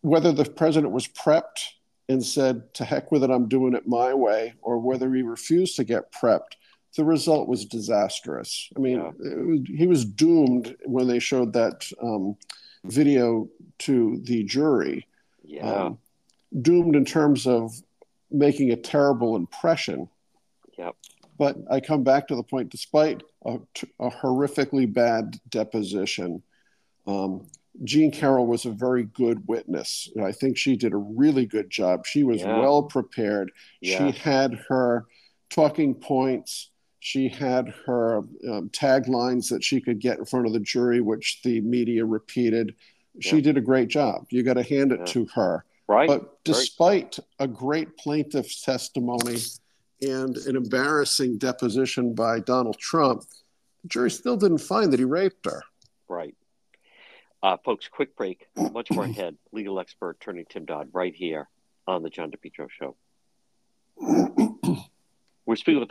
whether 0.00 0.32
the 0.32 0.46
president 0.46 0.94
was 0.94 1.06
prepped 1.08 1.60
and 2.08 2.24
said 2.24 2.72
to 2.72 2.84
heck 2.86 3.12
with 3.12 3.22
it 3.22 3.28
i'm 3.30 3.48
doing 3.48 3.74
it 3.74 3.86
my 3.86 4.14
way 4.14 4.54
or 4.62 4.78
whether 4.78 5.12
he 5.12 5.20
refused 5.20 5.76
to 5.76 5.84
get 5.84 6.10
prepped 6.10 6.56
the 6.96 7.04
result 7.04 7.48
was 7.48 7.64
disastrous 7.64 8.68
i 8.76 8.78
mean 8.78 9.02
was, 9.02 9.60
he 9.66 9.86
was 9.86 10.04
doomed 10.04 10.76
when 10.84 11.06
they 11.06 11.18
showed 11.18 11.52
that 11.52 11.86
um, 12.02 12.36
video 12.84 13.48
to 13.78 14.20
the 14.24 14.44
jury 14.44 15.06
yeah. 15.42 15.84
um, 15.84 15.98
doomed 16.62 16.96
in 16.96 17.04
terms 17.04 17.46
of 17.46 17.72
making 18.30 18.70
a 18.72 18.76
terrible 18.76 19.36
impression. 19.36 20.08
Yep. 20.78 20.96
But 21.38 21.56
I 21.70 21.80
come 21.80 22.02
back 22.02 22.28
to 22.28 22.36
the 22.36 22.42
point, 22.42 22.70
despite 22.70 23.22
a, 23.44 23.58
a 24.00 24.10
horrifically 24.10 24.92
bad 24.92 25.38
deposition, 25.48 26.42
um, 27.06 27.46
Jean 27.82 28.12
Carroll 28.12 28.46
was 28.46 28.66
a 28.66 28.70
very 28.70 29.04
good 29.04 29.42
witness. 29.48 30.08
I 30.22 30.30
think 30.30 30.56
she 30.56 30.76
did 30.76 30.92
a 30.92 30.96
really 30.96 31.44
good 31.44 31.70
job. 31.70 32.06
She 32.06 32.22
was 32.22 32.40
Yeah. 32.40 32.60
well 32.60 32.84
prepared. 32.84 33.50
Yeah. 33.80 33.98
She 33.98 34.18
had 34.18 34.54
her 34.68 35.06
talking 35.50 35.94
points. 35.94 36.70
She 37.04 37.28
had 37.28 37.68
her 37.84 38.16
um, 38.48 38.70
taglines 38.70 39.50
that 39.50 39.62
she 39.62 39.78
could 39.78 39.98
get 39.98 40.18
in 40.18 40.24
front 40.24 40.46
of 40.46 40.54
the 40.54 40.58
jury, 40.58 41.02
which 41.02 41.42
the 41.42 41.60
media 41.60 42.02
repeated. 42.02 42.74
She 43.20 43.36
Yeah. 43.36 43.42
did 43.42 43.58
a 43.58 43.60
great 43.60 43.88
job. 43.88 44.26
You 44.30 44.42
got 44.42 44.54
to 44.54 44.62
hand 44.62 44.90
it 44.90 45.00
Yeah. 45.00 45.04
to 45.12 45.26
her. 45.34 45.66
Right. 45.86 46.08
But 46.08 46.42
despite 46.44 47.18
a 47.38 47.46
great 47.46 47.98
plaintiff's 47.98 48.62
testimony 48.62 49.36
and 50.00 50.34
an 50.38 50.56
embarrassing 50.56 51.36
deposition 51.36 52.14
by 52.14 52.40
Donald 52.40 52.78
Trump, 52.78 53.24
the 53.82 53.88
jury 53.88 54.10
still 54.10 54.38
didn't 54.38 54.62
find 54.62 54.90
that 54.90 54.98
he 54.98 55.04
raped 55.04 55.44
her. 55.44 55.60
Right. 56.08 56.34
Uh, 57.42 57.58
folks, 57.66 57.86
quick 57.86 58.16
break. 58.16 58.46
Much 58.56 58.90
more 58.90 59.04
ahead. 59.04 59.36
Legal 59.52 59.78
expert 59.78 60.16
attorney 60.22 60.46
Tim 60.48 60.64
Dodd 60.64 60.88
right 60.94 61.14
here 61.14 61.50
on 61.86 62.02
the 62.02 62.08
John 62.08 62.30
DePetro 62.30 62.70
Show. 62.70 62.96
We're 65.44 65.56
speaking 65.56 65.80
with 65.80 65.90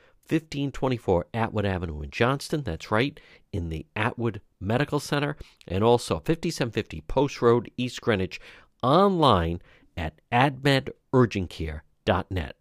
1524 0.27 1.27
Atwood 1.33 1.65
Avenue 1.65 2.01
in 2.01 2.09
Johnston. 2.09 2.63
That's 2.63 2.91
right, 2.91 3.19
in 3.51 3.69
the 3.69 3.85
Atwood 3.95 4.41
Medical 4.59 4.99
Center. 4.99 5.37
And 5.67 5.83
also 5.83 6.15
5750 6.15 7.01
Post 7.01 7.41
Road, 7.41 7.69
East 7.77 8.01
Greenwich. 8.01 8.39
Online 8.81 9.61
at 9.97 10.13
atmedurgentcare.net. 10.31 12.55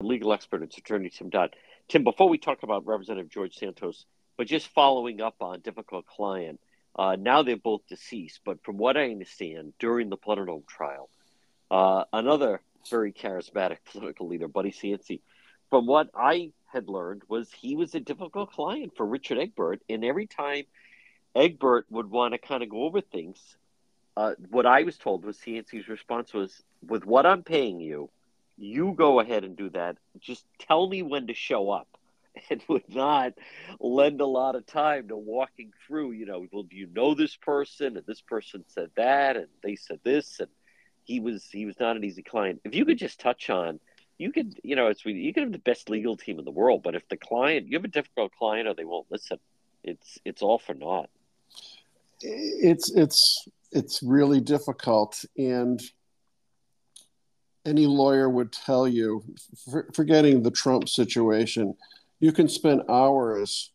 legal 0.00 0.32
expert. 0.32 0.62
It's 0.62 0.78
attorney 0.78 1.10
Tim 1.10 1.30
Dodd. 1.30 1.54
Tim, 1.88 2.04
before 2.04 2.28
we 2.28 2.38
talk 2.38 2.62
about 2.62 2.86
Representative 2.86 3.30
George 3.30 3.56
Santos, 3.56 4.06
but 4.36 4.46
just 4.46 4.68
following 4.68 5.20
up 5.20 5.36
on 5.40 5.60
difficult 5.60 6.06
client, 6.06 6.60
uh, 6.96 7.16
now 7.18 7.42
they're 7.42 7.56
both 7.56 7.86
deceased. 7.88 8.40
But 8.44 8.62
from 8.64 8.78
what 8.78 8.96
I 8.96 9.10
understand, 9.10 9.72
during 9.78 10.08
the 10.08 10.16
Plunder 10.16 10.46
Dome 10.46 10.64
trial, 10.68 11.08
uh, 11.70 12.04
another 12.12 12.60
very 12.90 13.12
charismatic 13.12 13.78
political 13.90 14.26
leader, 14.28 14.48
Buddy 14.48 14.72
Cianci, 14.72 15.20
from 15.70 15.86
what 15.86 16.08
I 16.14 16.50
had 16.72 16.88
learned, 16.88 17.22
was 17.28 17.50
he 17.52 17.76
was 17.76 17.94
a 17.94 18.00
difficult 18.00 18.52
client 18.52 18.96
for 18.96 19.06
Richard 19.06 19.38
Egbert, 19.38 19.82
and 19.88 20.04
every 20.04 20.26
time 20.26 20.64
Egbert 21.34 21.86
would 21.90 22.10
want 22.10 22.34
to 22.34 22.38
kind 22.38 22.62
of 22.62 22.68
go 22.68 22.84
over 22.84 23.00
things, 23.00 23.56
uh, 24.16 24.34
what 24.50 24.66
I 24.66 24.82
was 24.82 24.98
told 24.98 25.24
was 25.24 25.38
Cianci's 25.38 25.88
response 25.88 26.34
was, 26.34 26.62
"With 26.86 27.06
what 27.06 27.26
I'm 27.26 27.42
paying 27.42 27.80
you, 27.80 28.10
you 28.58 28.94
go 28.96 29.20
ahead 29.20 29.44
and 29.44 29.56
do 29.56 29.70
that. 29.70 29.96
Just 30.20 30.44
tell 30.58 30.86
me 30.88 31.02
when 31.02 31.26
to 31.26 31.34
show 31.34 31.70
up. 31.70 31.88
And 32.48 32.62
would 32.68 32.88
not 32.88 33.34
lend 33.78 34.22
a 34.22 34.26
lot 34.26 34.56
of 34.56 34.64
time 34.64 35.08
to 35.08 35.16
walking 35.16 35.70
through, 35.86 36.12
you 36.12 36.24
know, 36.24 36.46
well, 36.50 36.62
do 36.62 36.76
you 36.76 36.86
know 36.86 37.14
this 37.14 37.36
person? 37.36 37.98
And 37.98 38.06
this 38.06 38.22
person 38.22 38.64
said 38.68 38.88
that, 38.96 39.36
and 39.36 39.48
they 39.62 39.76
said 39.76 40.00
this, 40.02 40.40
and 40.40 40.48
he 41.04 41.20
was 41.20 41.44
he 41.50 41.66
was 41.66 41.78
not 41.78 41.96
an 41.96 42.04
easy 42.04 42.22
client. 42.22 42.62
If 42.64 42.74
you 42.74 42.86
could 42.86 42.96
just 42.96 43.20
touch 43.20 43.50
on, 43.50 43.80
you 44.22 44.32
could, 44.32 44.58
you 44.62 44.76
know, 44.76 44.86
it's 44.86 45.04
you 45.04 45.34
could 45.34 45.42
have 45.42 45.52
the 45.52 45.58
best 45.58 45.90
legal 45.90 46.16
team 46.16 46.38
in 46.38 46.44
the 46.44 46.50
world, 46.50 46.82
but 46.82 46.94
if 46.94 47.06
the 47.08 47.16
client, 47.16 47.66
you 47.66 47.76
have 47.76 47.84
a 47.84 47.88
difficult 47.88 48.32
client, 48.32 48.68
or 48.68 48.74
they 48.74 48.84
won't 48.84 49.06
listen, 49.10 49.38
it's 49.82 50.18
it's 50.24 50.42
all 50.42 50.58
for 50.58 50.74
naught. 50.74 51.10
It's 52.20 52.90
it's 52.90 53.48
it's 53.72 54.02
really 54.02 54.40
difficult, 54.40 55.24
and 55.36 55.82
any 57.66 57.86
lawyer 57.86 58.28
would 58.28 58.52
tell 58.52 58.86
you, 58.86 59.24
forgetting 59.92 60.42
the 60.42 60.50
Trump 60.50 60.88
situation, 60.88 61.74
you 62.20 62.32
can 62.32 62.48
spend 62.48 62.82
hours 62.88 63.72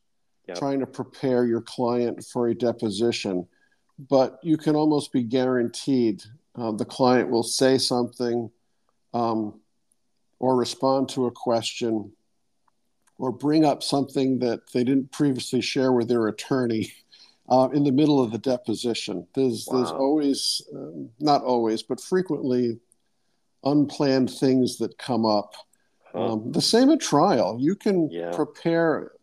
yep. 0.48 0.58
trying 0.58 0.80
to 0.80 0.88
prepare 0.88 1.46
your 1.46 1.62
client 1.62 2.26
for 2.32 2.48
a 2.48 2.56
deposition, 2.56 3.48
but 3.98 4.40
you 4.44 4.58
can 4.58 4.76
almost 4.76 5.12
be 5.12 5.24
guaranteed 5.24 6.24
uh, 6.58 6.72
the 6.72 6.86
client 6.86 7.30
will 7.30 7.44
say 7.44 7.78
something 7.78 8.50
um, 9.14 9.60
or 10.40 10.56
respond 10.56 11.10
to 11.10 11.26
a 11.26 11.32
question 11.32 12.12
or 13.18 13.32
bring 13.32 13.66
up 13.66 13.82
something 13.82 14.40
that 14.40 14.62
they 14.74 14.84
didn't 14.84 15.12
previously 15.12 15.62
share 15.62 15.92
with 15.92 16.08
their 16.08 16.28
attorney. 16.28 16.92
Uh, 17.50 17.70
in 17.72 17.86
the 17.86 17.92
middle 17.94 18.22
of 18.22 18.30
the 18.34 18.38
deposition, 18.38 19.26
there's 19.34 19.66
wow. 19.68 19.78
there's 19.78 19.92
always, 19.92 20.62
um, 20.76 21.10
not 21.22 21.42
always, 21.44 21.82
but 21.82 22.02
frequently 22.02 22.78
unplanned 23.64 24.30
things 24.30 24.78
that 24.80 24.98
come 24.98 25.26
up. 25.26 25.54
Huh. 26.12 26.34
Um, 26.34 26.52
the 26.52 26.62
same 26.62 26.90
at 26.90 27.00
trial. 27.00 27.58
You 27.58 27.76
can 27.76 28.12
yeah. 28.12 28.32
prepare 28.36 29.14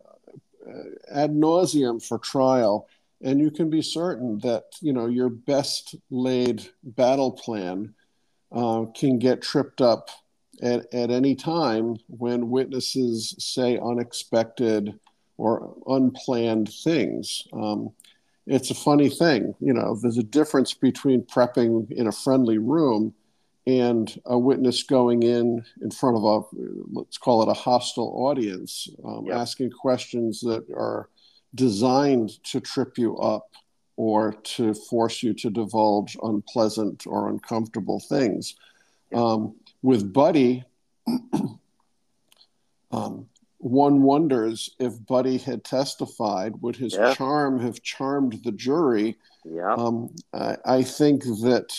uh, 0.67 0.71
ad 1.11 1.35
nauseum 1.35 2.03
for 2.03 2.17
trial, 2.17 2.87
and 3.21 3.39
you 3.39 3.51
can 3.51 3.69
be 3.69 3.83
certain 3.83 4.39
that 4.39 4.63
you 4.81 4.91
know 4.91 5.05
your 5.05 5.29
best 5.29 5.93
laid 6.09 6.67
battle 6.83 7.31
plan 7.31 7.93
uh, 8.51 8.85
can 8.95 9.19
get 9.19 9.43
tripped 9.43 9.81
up 9.81 10.09
at, 10.61 10.93
at 10.93 11.11
any 11.11 11.35
time 11.35 11.97
when 12.07 12.49
witnesses 12.49 13.35
say 13.39 13.77
unexpected 13.77 14.99
or 15.37 15.75
unplanned 15.87 16.71
things. 16.83 17.47
Um, 17.53 17.91
it's 18.47 18.69
a 18.69 18.75
funny 18.75 19.09
thing, 19.09 19.55
you 19.59 19.73
know. 19.73 19.97
There's 20.01 20.17
a 20.17 20.23
difference 20.23 20.73
between 20.73 21.23
prepping 21.23 21.91
in 21.91 22.07
a 22.07 22.11
friendly 22.11 22.57
room 22.57 23.13
and 23.67 24.21
a 24.25 24.37
witness 24.37 24.83
going 24.83 25.23
in 25.23 25.65
in 25.81 25.89
front 25.89 26.17
of 26.17 26.23
a 26.23 26.41
let's 26.91 27.17
call 27.17 27.41
it 27.41 27.49
a 27.49 27.53
hostile 27.53 28.13
audience 28.15 28.87
um, 29.03 29.31
asking 29.31 29.71
questions 29.71 30.39
that 30.41 30.63
are 30.75 31.09
designed 31.55 32.43
to 32.43 32.59
trip 32.59 32.97
you 32.97 33.17
up 33.17 33.49
or 33.97 34.33
to 34.43 34.73
force 34.73 35.23
you 35.23 35.33
to 35.33 35.49
divulge 35.49 36.15
unpleasant 36.21 37.07
or 37.07 37.29
uncomfortable 37.29 37.99
things 37.99 38.55
um, 39.15 39.55
with 39.85 40.11
buddy 40.11 40.63
um, 42.91 43.27
one 43.57 44.01
wonders 44.01 44.69
if 44.79 44.93
buddy 45.05 45.37
had 45.37 45.63
testified 45.63 46.53
would 46.61 46.75
his 46.75 46.93
yep. 46.93 47.15
charm 47.17 47.59
have 47.59 47.81
charmed 47.81 48.41
the 48.43 48.51
jury 48.51 49.17
yeah 49.43 49.73
um, 49.73 50.13
I, 50.33 50.57
I 50.65 50.83
think 50.83 51.23
that 51.23 51.71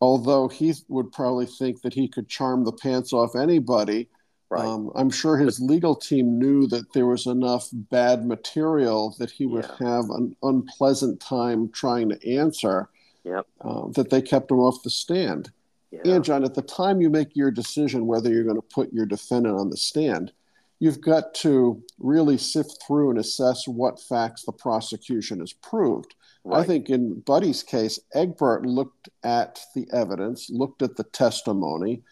although 0.00 0.48
he 0.48 0.74
would 0.88 1.12
probably 1.12 1.46
think 1.46 1.82
that 1.82 1.94
he 1.94 2.08
could 2.08 2.28
charm 2.28 2.64
the 2.64 2.72
pants 2.72 3.12
off 3.12 3.36
anybody. 3.36 4.08
Right. 4.48 4.64
Um, 4.64 4.90
I'm 4.96 5.10
sure 5.10 5.36
his 5.36 5.60
legal 5.60 5.94
team 5.94 6.38
knew 6.38 6.66
that 6.68 6.92
there 6.92 7.06
was 7.06 7.26
enough 7.26 7.68
bad 7.72 8.26
material 8.26 9.14
that 9.18 9.30
he 9.30 9.46
would 9.46 9.68
yeah. 9.80 9.92
have 9.92 10.10
an 10.10 10.34
unpleasant 10.42 11.20
time 11.20 11.70
trying 11.70 12.08
to 12.08 12.36
answer. 12.36 12.88
Yep. 13.22 13.46
Uh, 13.60 13.88
that 13.88 14.08
they 14.08 14.22
kept 14.22 14.50
him 14.50 14.58
off 14.58 14.82
the 14.82 14.90
stand. 14.90 15.52
Yeah. 15.90 16.00
And 16.04 16.24
John, 16.24 16.44
at 16.44 16.54
the 16.54 16.62
time 16.62 17.00
you 17.00 17.10
make 17.10 17.34
your 17.34 17.50
decision 17.50 18.06
whether 18.06 18.30
you're 18.30 18.44
going 18.44 18.56
to 18.56 18.62
put 18.62 18.92
your 18.92 19.06
defendant 19.06 19.58
on 19.58 19.70
the 19.70 19.76
stand, 19.76 20.32
you've 20.78 21.00
got 21.00 21.34
to 21.34 21.82
really 21.98 22.38
sift 22.38 22.82
through 22.86 23.10
and 23.10 23.18
assess 23.18 23.66
what 23.66 24.00
facts 24.00 24.44
the 24.44 24.52
prosecution 24.52 25.40
has 25.40 25.52
proved. 25.52 26.14
Right. 26.44 26.60
I 26.60 26.64
think 26.64 26.88
in 26.88 27.20
Buddy's 27.20 27.62
case, 27.62 27.98
Egbert 28.14 28.64
looked 28.64 29.08
at 29.22 29.60
the 29.74 29.86
evidence, 29.92 30.48
looked 30.48 30.82
at 30.82 30.96
the 30.96 31.04
testimony, 31.04 32.02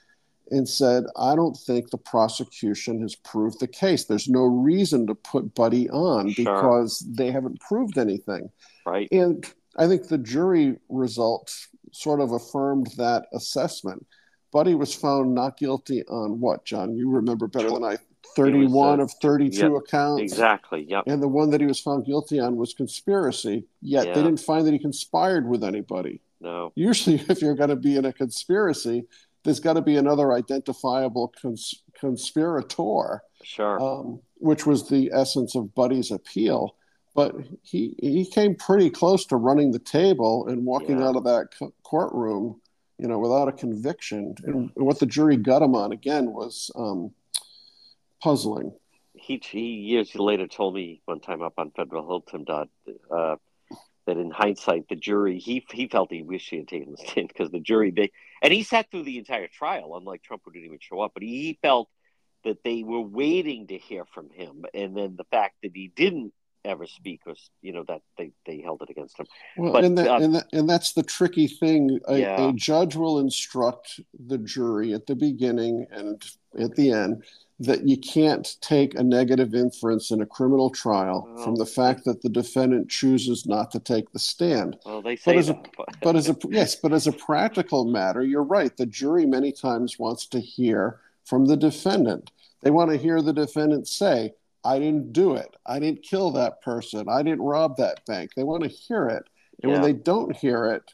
and 0.50 0.68
said, 0.68 1.04
I 1.16 1.34
don't 1.34 1.56
think 1.56 1.90
the 1.90 1.98
prosecution 1.98 3.00
has 3.02 3.14
proved 3.14 3.60
the 3.60 3.68
case. 3.68 4.04
There's 4.04 4.28
no 4.28 4.44
reason 4.44 5.06
to 5.06 5.14
put 5.14 5.54
Buddy 5.54 5.88
on 5.90 6.30
sure. 6.30 6.44
because 6.44 7.06
they 7.08 7.30
haven't 7.30 7.60
proved 7.60 7.98
anything. 7.98 8.50
Right. 8.86 9.08
And 9.12 9.46
I 9.78 9.86
think 9.86 10.08
the 10.08 10.18
jury 10.18 10.76
results 10.88 11.68
sort 11.92 12.20
of 12.20 12.32
affirmed 12.32 12.88
that 12.96 13.26
assessment. 13.32 14.06
Buddy 14.52 14.74
was 14.74 14.94
found 14.94 15.34
not 15.34 15.58
guilty 15.58 16.02
on 16.04 16.40
what, 16.40 16.64
John? 16.64 16.96
You 16.96 17.10
remember 17.10 17.46
better 17.46 17.70
than 17.70 17.84
I 17.84 17.98
31 18.34 18.98
was, 18.98 19.00
uh, 19.00 19.02
of 19.02 19.12
32 19.20 19.56
yep, 19.56 19.72
accounts. 19.72 20.22
Exactly. 20.22 20.86
Yep. 20.88 21.04
And 21.06 21.22
the 21.22 21.28
one 21.28 21.50
that 21.50 21.60
he 21.60 21.66
was 21.66 21.80
found 21.80 22.06
guilty 22.06 22.40
on 22.40 22.56
was 22.56 22.74
conspiracy. 22.74 23.64
Yet 23.82 24.06
yeah. 24.06 24.14
they 24.14 24.22
didn't 24.22 24.40
find 24.40 24.66
that 24.66 24.72
he 24.72 24.78
conspired 24.78 25.46
with 25.48 25.64
anybody. 25.64 26.20
No. 26.40 26.72
Usually, 26.74 27.16
if 27.28 27.42
you're 27.42 27.54
going 27.54 27.70
to 27.70 27.76
be 27.76 27.96
in 27.96 28.04
a 28.04 28.12
conspiracy, 28.12 29.06
there's 29.44 29.60
got 29.60 29.74
to 29.74 29.82
be 29.82 29.96
another 29.96 30.32
identifiable 30.32 31.32
cons- 31.40 31.82
conspirator. 31.98 33.22
Sure. 33.42 33.80
Um, 33.80 34.20
which 34.36 34.66
was 34.66 34.88
the 34.88 35.10
essence 35.12 35.54
of 35.54 35.74
Buddy's 35.74 36.10
appeal. 36.10 36.76
But 37.18 37.34
he 37.62 37.96
he 38.00 38.24
came 38.24 38.54
pretty 38.54 38.90
close 38.90 39.26
to 39.26 39.36
running 39.36 39.72
the 39.72 39.80
table 39.80 40.46
and 40.46 40.64
walking 40.64 41.00
yeah. 41.00 41.08
out 41.08 41.16
of 41.16 41.24
that 41.24 41.48
co- 41.58 41.74
courtroom, 41.82 42.60
you 42.96 43.08
know, 43.08 43.18
without 43.18 43.48
a 43.48 43.52
conviction. 43.52 44.36
And 44.44 44.70
what 44.76 45.00
the 45.00 45.06
jury 45.06 45.36
got 45.36 45.60
him 45.60 45.74
on 45.74 45.90
again 45.90 46.32
was 46.32 46.70
um, 46.76 47.10
puzzling. 48.22 48.72
He, 49.14 49.42
he 49.44 49.58
years 49.60 50.14
later 50.14 50.46
told 50.46 50.76
me 50.76 51.02
one 51.06 51.18
time 51.18 51.42
up 51.42 51.54
on 51.58 51.72
Federal 51.72 52.06
Hilton 52.06 52.44
dot 52.44 52.68
uh, 53.10 53.34
that 54.06 54.16
in 54.16 54.30
hindsight 54.30 54.88
the 54.88 54.94
jury 54.94 55.40
he 55.40 55.66
he 55.72 55.88
felt 55.88 56.12
he 56.12 56.22
wished 56.22 56.48
he 56.50 56.58
had 56.58 56.68
taken 56.68 56.92
the 56.92 56.98
stand 56.98 57.26
because 57.26 57.50
the 57.50 57.58
jury 57.58 57.90
they 57.90 58.12
and 58.44 58.52
he 58.52 58.62
sat 58.62 58.92
through 58.92 59.02
the 59.02 59.18
entire 59.18 59.48
trial 59.48 59.96
unlike 59.96 60.22
Trump 60.22 60.42
who 60.44 60.52
didn't 60.52 60.66
even 60.66 60.78
show 60.80 61.00
up 61.00 61.14
but 61.14 61.24
he 61.24 61.58
felt 61.62 61.88
that 62.44 62.62
they 62.62 62.84
were 62.84 63.02
waiting 63.02 63.66
to 63.66 63.76
hear 63.76 64.04
from 64.14 64.30
him 64.30 64.64
and 64.72 64.96
then 64.96 65.16
the 65.16 65.24
fact 65.24 65.56
that 65.64 65.72
he 65.74 65.92
didn't 65.94 66.32
ever 66.64 66.86
speak 66.86 67.24
was 67.26 67.50
you 67.62 67.72
know 67.72 67.84
that 67.86 68.02
they, 68.16 68.30
they 68.46 68.60
held 68.60 68.82
it 68.82 68.90
against 68.90 69.18
him 69.18 69.26
well 69.56 69.72
but, 69.72 69.84
and, 69.84 69.96
that, 69.96 70.08
uh, 70.08 70.18
and, 70.18 70.34
that, 70.34 70.46
and 70.52 70.68
that's 70.68 70.92
the 70.92 71.02
tricky 71.02 71.46
thing 71.46 71.98
a, 72.08 72.18
yeah. 72.18 72.48
a 72.48 72.52
judge 72.52 72.96
will 72.96 73.18
instruct 73.18 74.00
the 74.26 74.38
jury 74.38 74.92
at 74.92 75.06
the 75.06 75.14
beginning 75.14 75.86
and 75.90 76.24
at 76.58 76.74
the 76.74 76.90
end 76.90 77.22
that 77.60 77.88
you 77.88 77.96
can't 77.96 78.56
take 78.60 78.94
a 78.94 79.02
negative 79.02 79.54
inference 79.54 80.10
in 80.10 80.22
a 80.22 80.26
criminal 80.26 80.70
trial 80.70 81.28
well, 81.28 81.44
from 81.44 81.56
the 81.56 81.66
fact 81.66 82.04
that 82.04 82.22
the 82.22 82.28
defendant 82.28 82.88
chooses 82.88 83.46
not 83.46 83.70
to 83.72 83.80
take 83.80 84.10
the 84.12 84.18
stand. 84.18 84.76
Well, 84.86 85.02
they 85.02 85.16
say 85.16 85.32
but 85.32 85.36
as 85.38 85.46
that, 85.48 85.68
a, 85.78 85.84
but 86.00 86.16
as 86.16 86.28
a 86.28 86.36
yes, 86.50 86.76
but 86.76 86.92
as 86.92 87.08
a 87.08 87.12
practical 87.12 87.84
matter, 87.84 88.22
you're 88.22 88.44
right. 88.44 88.76
The 88.76 88.86
jury 88.86 89.26
many 89.26 89.50
times 89.50 89.98
wants 89.98 90.26
to 90.28 90.40
hear 90.40 91.00
from 91.24 91.46
the 91.46 91.56
defendant. 91.56 92.30
They 92.62 92.70
want 92.70 92.90
to 92.90 92.96
hear 92.96 93.20
the 93.22 93.32
defendant 93.32 93.88
say, 93.88 94.34
"I 94.64 94.78
didn't 94.78 95.12
do 95.12 95.34
it. 95.34 95.56
I 95.66 95.78
didn't 95.78 96.02
kill 96.02 96.32
that 96.32 96.62
person. 96.62 97.08
I 97.08 97.22
didn't 97.22 97.42
rob 97.42 97.76
that 97.76 98.04
bank." 98.06 98.32
They 98.34 98.44
want 98.44 98.62
to 98.64 98.68
hear 98.68 99.08
it, 99.08 99.24
and 99.62 99.70
yeah. 99.70 99.78
when 99.78 99.82
they 99.82 99.92
don't 99.92 100.36
hear 100.36 100.66
it, 100.66 100.92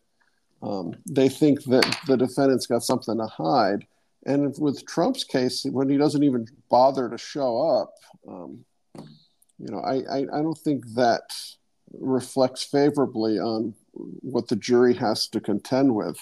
um, 0.62 0.94
they 1.08 1.28
think 1.28 1.64
that 1.64 1.98
the 2.06 2.16
defendant's 2.16 2.66
got 2.66 2.82
something 2.82 3.16
to 3.18 3.26
hide 3.26 3.86
and 4.26 4.54
with 4.58 4.86
Trump's 4.86 5.24
case, 5.24 5.64
when 5.64 5.88
he 5.88 5.96
doesn't 5.96 6.22
even 6.22 6.46
bother 6.70 7.08
to 7.08 7.18
show 7.18 7.60
up, 7.60 7.94
um, 8.26 8.64
you 9.58 9.70
know, 9.70 9.80
I, 9.80 9.96
I, 10.10 10.18
I 10.32 10.42
don't 10.42 10.58
think 10.58 10.86
that 10.94 11.34
reflects 11.92 12.64
favorably 12.64 13.38
on 13.38 13.74
what 13.92 14.48
the 14.48 14.56
jury 14.56 14.94
has 14.94 15.28
to 15.28 15.40
contend 15.40 15.94
with. 15.94 16.18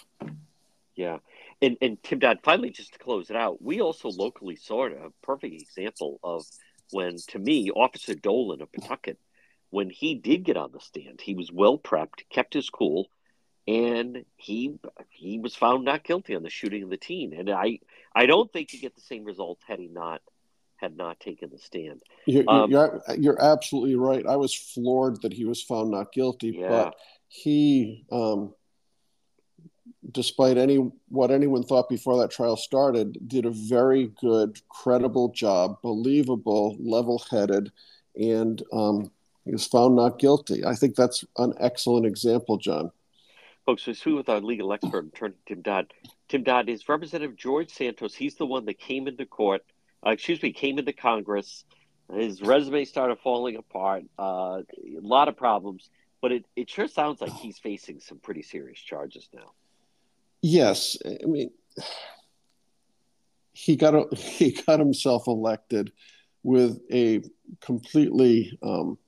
Yeah. 0.97 1.19
And, 1.63 1.77
and 1.81 2.03
Tim 2.03 2.19
Dodd, 2.19 2.41
finally, 2.43 2.71
just 2.71 2.93
to 2.95 2.99
close 2.99 3.31
it 3.31 3.37
out, 3.37 3.63
we 3.63 3.81
also 3.81 4.09
locally 4.09 4.57
saw 4.57 4.87
a 4.87 5.11
perfect 5.23 5.55
example 5.63 6.19
of 6.25 6.45
when, 6.93 7.17
to 7.29 7.39
me, 7.39 7.71
Officer 7.71 8.15
Dolan 8.15 8.63
of 8.63 8.73
Pawtucket, 8.73 9.19
when 9.71 9.91
he 9.91 10.15
did 10.15 10.45
get 10.45 10.57
on 10.57 10.71
the 10.73 10.81
stand, 10.81 11.21
he 11.21 11.35
was 11.35 11.51
well 11.51 11.79
prepped, 11.79 12.29
kept 12.31 12.55
his 12.55 12.69
cool, 12.71 13.09
and 13.67 14.25
he 14.37 14.79
he 15.09 15.39
was 15.39 15.55
found 15.55 15.85
not 15.85 16.05
guilty 16.05 16.35
on 16.35 16.43
the 16.43 16.51
shooting 16.51 16.83
of 16.83 16.91
the 16.91 16.97
teen. 16.97 17.33
And 17.33 17.51
I 17.51 17.79
I 18.15 18.27
don't 18.27 18.53
think 18.53 18.73
you 18.73 18.81
get 18.81 18.95
the 18.95 19.01
same 19.01 19.25
results 19.25 19.63
had 19.67 19.79
he 19.79 19.89
not 19.89 20.21
had 20.77 20.97
not 20.97 21.21
taken 21.21 21.49
the 21.51 21.59
stand. 21.59 22.03
You're, 22.27 22.45
um, 22.49 22.71
you're, 22.71 23.03
you're 23.17 23.43
absolutely 23.43 23.95
right. 23.95 24.27
I 24.27 24.37
was 24.37 24.53
floored 24.53 25.23
that 25.23 25.33
he 25.33 25.45
was 25.45 25.63
found 25.63 25.93
not 25.93 26.13
guilty, 26.13 26.57
yeah. 26.59 26.69
but 26.69 26.97
he 27.29 28.05
um, 28.11 28.53
despite 30.11 30.57
any 30.57 30.77
what 31.09 31.31
anyone 31.31 31.63
thought 31.63 31.89
before 31.89 32.19
that 32.19 32.31
trial 32.31 32.57
started, 32.57 33.17
did 33.29 33.47
a 33.47 33.51
very 33.51 34.09
good, 34.21 34.61
credible 34.69 35.29
job, 35.31 35.79
believable, 35.83 36.77
level-headed, 36.79 37.73
and 38.17 38.63
um, 38.73 39.11
he 39.45 39.53
was 39.53 39.67
found 39.67 39.97
not 39.97 40.19
guilty. 40.19 40.65
I 40.65 40.75
think 40.75 40.95
that's 40.95 41.25
an 41.39 41.55
excellent 41.59 42.07
example, 42.07 42.59
John. 42.59 42.91
Folks, 43.67 43.87
we're 43.87 43.95
speaking 43.95 44.17
with 44.17 44.29
our 44.29 44.41
legal 44.41 44.73
expert, 44.73 45.07
attorney 45.07 45.35
Tim 45.47 45.63
Dodd. 45.63 45.93
Tim 46.29 46.43
Dodd 46.43 46.69
is 46.69 46.89
Representative 46.89 47.37
George 47.37 47.71
Santos. 47.71 48.15
He's 48.15 48.35
the 48.35 48.47
one 48.47 48.65
that 48.67 48.79
came 48.79 49.07
into 49.07 49.25
court, 49.25 49.63
uh, 50.05 50.11
excuse 50.11 50.43
me, 50.43 50.53
came 50.53 50.79
into 50.79 50.93
Congress. 50.93 51.65
His 52.13 52.43
resume 52.43 52.85
started 52.85 53.19
falling 53.21 53.57
apart. 53.57 54.05
Uh, 54.19 54.63
a 54.77 55.01
lot 55.01 55.29
of 55.29 55.37
problems, 55.37 55.91
but 56.21 56.33
it, 56.33 56.45
it 56.57 56.69
sure 56.69 56.89
sounds 56.89 57.21
like 57.21 57.33
he's 57.33 57.59
facing 57.59 58.01
some 58.01 58.19
pretty 58.19 58.43
serious 58.43 58.81
charges 58.81 59.29
now. 59.33 59.53
Yes, 60.43 60.97
I 61.07 61.25
mean, 61.25 61.51
he 63.53 63.77
got 63.77 63.95
a, 63.95 64.05
he 64.17 64.53
got 64.67 64.79
himself 64.79 65.27
elected 65.27 65.93
with 66.43 66.81
a 66.93 67.23
completely, 67.61 68.59
um, 68.63 68.99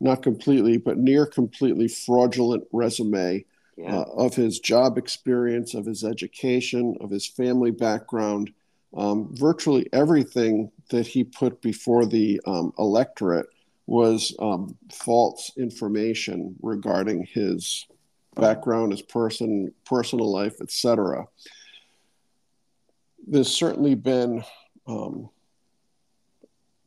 not 0.00 0.22
completely, 0.22 0.76
but 0.76 0.98
near 0.98 1.24
completely 1.24 1.88
fraudulent 1.88 2.64
resume 2.72 3.44
yeah. 3.76 3.98
uh, 3.98 4.04
of 4.16 4.34
his 4.34 4.58
job 4.58 4.98
experience, 4.98 5.74
of 5.74 5.86
his 5.86 6.02
education, 6.02 6.96
of 7.00 7.10
his 7.10 7.26
family 7.26 7.70
background. 7.70 8.52
Um, 8.96 9.28
virtually 9.34 9.88
everything 9.92 10.72
that 10.90 11.06
he 11.06 11.22
put 11.22 11.60
before 11.60 12.06
the 12.06 12.40
um, 12.46 12.72
electorate 12.78 13.46
was 13.86 14.34
um, 14.40 14.76
false 14.90 15.52
information 15.56 16.56
regarding 16.62 17.26
his 17.26 17.86
background, 18.36 18.92
his 18.92 19.02
person, 19.02 19.72
personal 19.84 20.30
life, 20.30 20.60
etc. 20.60 21.26
There's 23.26 23.50
certainly 23.50 23.94
been 23.94 24.44
um, 24.86 25.30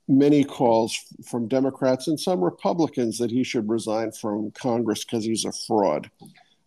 many 0.08 0.44
calls 0.44 0.98
from 1.26 1.48
Democrats 1.48 2.08
and 2.08 2.20
some 2.20 2.44
Republicans 2.44 3.18
that 3.20 3.32
he 3.32 3.44
should 3.44 3.70
resign 3.70 4.12
from 4.12 4.52
Congress 4.52 5.04
because 5.04 5.24
he's 5.26 5.46
a 5.46 5.52
fraud. 5.68 6.10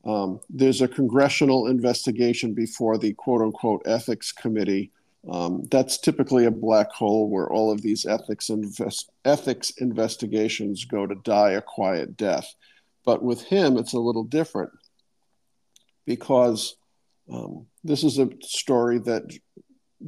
Um, 0.05 0.41
there's 0.49 0.81
a 0.81 0.89
congressional 0.89 1.67
investigation 1.67 2.55
before 2.55 2.99
the 2.99 3.13
quote 3.15 3.43
unquote 3.43 3.83
ethics 3.85 4.33
committee. 4.33 4.91
Um, 5.31 5.65
that's 5.71 5.99
typically 5.99 6.47
a 6.47 6.51
black 6.51 6.91
hole 6.91 7.29
where 7.29 7.49
all 7.49 7.71
of 7.71 7.83
these 7.83 8.07
ethics, 8.07 8.49
invest- 8.49 9.11
ethics 9.25 9.71
investigations 9.79 10.85
go 10.85 11.07
to 11.07 11.15
die 11.17 11.53
a 11.53 11.63
quiet 11.63 12.17
death. 12.17 12.55
But 13.05 13.23
with 13.23 13.43
him, 13.43 13.77
it's 13.77 13.95
a 13.95 14.01
little 14.01 14.25
different 14.25 14.71
because 16.07 16.77
um, 17.33 17.67
this 17.85 18.05
is 18.05 18.19
a 18.19 18.29
story 18.43 18.99
that 19.01 19.37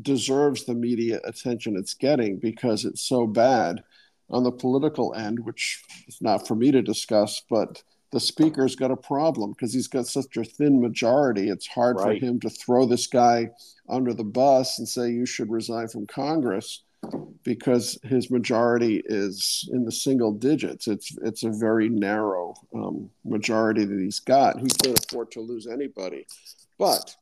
deserves 0.02 0.64
the 0.64 0.74
media 0.74 1.20
attention 1.24 1.76
it's 1.76 1.94
getting 1.94 2.38
because 2.38 2.84
it's 2.84 3.02
so 3.02 3.26
bad 3.26 3.82
on 4.30 4.42
the 4.42 4.50
political 4.50 5.14
end, 5.14 5.38
which 5.38 5.82
is 6.08 6.20
not 6.20 6.46
for 6.46 6.54
me 6.54 6.72
to 6.72 6.82
discuss, 6.82 7.42
but 7.48 7.82
the 8.10 8.20
speaker's 8.20 8.76
got 8.76 8.90
a 8.90 8.96
problem 8.96 9.50
because 9.50 9.74
he's 9.74 9.88
got 9.88 10.06
such 10.06 10.36
a 10.36 10.44
thin 10.44 10.80
majority. 10.80 11.48
It's 11.48 11.66
hard 11.66 11.96
right. 11.96 12.20
for 12.20 12.26
him 12.26 12.40
to 12.40 12.50
throw 12.50 12.86
this 12.86 13.06
guy 13.06 13.50
under 13.88 14.14
the 14.14 14.24
bus 14.24 14.78
and 14.78 14.88
say 14.88 15.10
you 15.10 15.26
should 15.26 15.50
resign 15.50 15.88
from 15.88 16.06
Congress 16.06 16.82
because 17.42 17.98
his 18.02 18.30
majority 18.30 19.02
is 19.04 19.68
in 19.72 19.84
the 19.84 19.92
single 19.92 20.32
digits. 20.32 20.88
It's 20.88 21.16
it's 21.22 21.44
a 21.44 21.50
very 21.50 21.88
narrow 21.88 22.54
um, 22.74 23.10
majority 23.24 23.84
that 23.84 23.98
he's 23.98 24.20
got. 24.20 24.60
He 24.60 24.68
can't 24.82 24.98
afford 24.98 25.30
to 25.32 25.40
lose 25.40 25.66
anybody. 25.66 26.26
But 26.78 27.14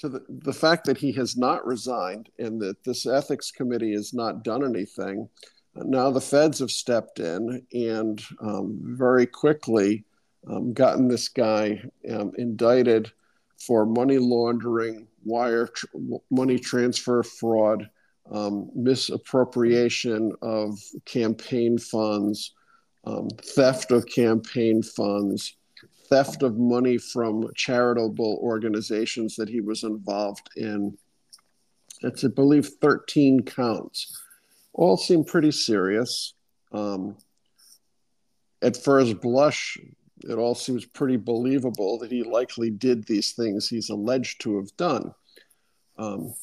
to 0.00 0.08
the, 0.08 0.24
the 0.28 0.52
fact 0.52 0.84
that 0.86 0.98
he 0.98 1.12
has 1.12 1.36
not 1.36 1.66
resigned 1.66 2.28
and 2.38 2.60
that 2.60 2.82
this 2.84 3.06
ethics 3.06 3.50
committee 3.50 3.92
has 3.92 4.12
not 4.12 4.42
done 4.42 4.64
anything, 4.64 5.28
now 5.74 6.10
the 6.10 6.20
feds 6.20 6.58
have 6.58 6.70
stepped 6.70 7.18
in 7.18 7.64
and 7.72 8.22
um, 8.40 8.78
very 8.82 9.26
quickly 9.26 10.04
um, 10.48 10.72
gotten 10.72 11.08
this 11.08 11.28
guy 11.28 11.82
um, 12.10 12.32
indicted 12.36 13.10
for 13.58 13.86
money 13.86 14.18
laundering, 14.18 15.06
wire 15.24 15.68
tr- 15.68 15.86
money 16.30 16.58
transfer 16.58 17.22
fraud, 17.22 17.88
um, 18.30 18.70
misappropriation 18.74 20.32
of 20.42 20.78
campaign 21.04 21.78
funds, 21.78 22.54
um, 23.04 23.28
theft 23.28 23.90
of 23.90 24.06
campaign 24.06 24.82
funds, 24.82 25.56
theft 26.08 26.42
of 26.42 26.56
money 26.56 26.98
from 26.98 27.50
charitable 27.54 28.38
organizations 28.42 29.36
that 29.36 29.48
he 29.48 29.60
was 29.60 29.82
involved 29.82 30.48
in. 30.56 30.96
It's, 32.02 32.24
I 32.24 32.28
believe, 32.28 32.68
13 32.80 33.42
counts. 33.44 34.20
All 34.72 34.96
seem 34.96 35.24
pretty 35.24 35.52
serious. 35.52 36.34
Um, 36.72 37.16
at 38.62 38.76
first 38.76 39.20
blush, 39.20 39.78
it 40.24 40.34
all 40.34 40.54
seems 40.54 40.84
pretty 40.84 41.16
believable 41.16 41.98
that 41.98 42.12
he 42.12 42.22
likely 42.22 42.70
did 42.70 43.04
these 43.04 43.32
things 43.32 43.68
he's 43.68 43.90
alleged 43.90 44.40
to 44.42 44.56
have 44.56 44.74
done. 44.76 45.14
Um, 45.98 46.34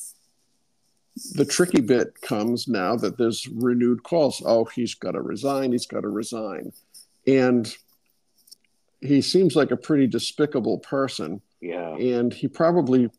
the 1.33 1.45
tricky 1.45 1.81
bit 1.81 2.19
comes 2.21 2.67
now 2.67 2.95
that 2.97 3.17
there's 3.17 3.47
renewed 3.47 4.03
calls. 4.03 4.41
Oh, 4.45 4.65
he's 4.65 4.93
got 4.95 5.11
to 5.11 5.21
resign. 5.21 5.71
He's 5.71 5.87
got 5.87 6.01
to 6.01 6.09
resign. 6.09 6.71
And 7.27 7.73
he 9.01 9.21
seems 9.21 9.55
like 9.55 9.71
a 9.71 9.77
pretty 9.77 10.07
despicable 10.07 10.79
person. 10.79 11.41
Yeah. 11.61 11.95
And 11.95 12.33
he 12.33 12.47
probably, 12.47 13.09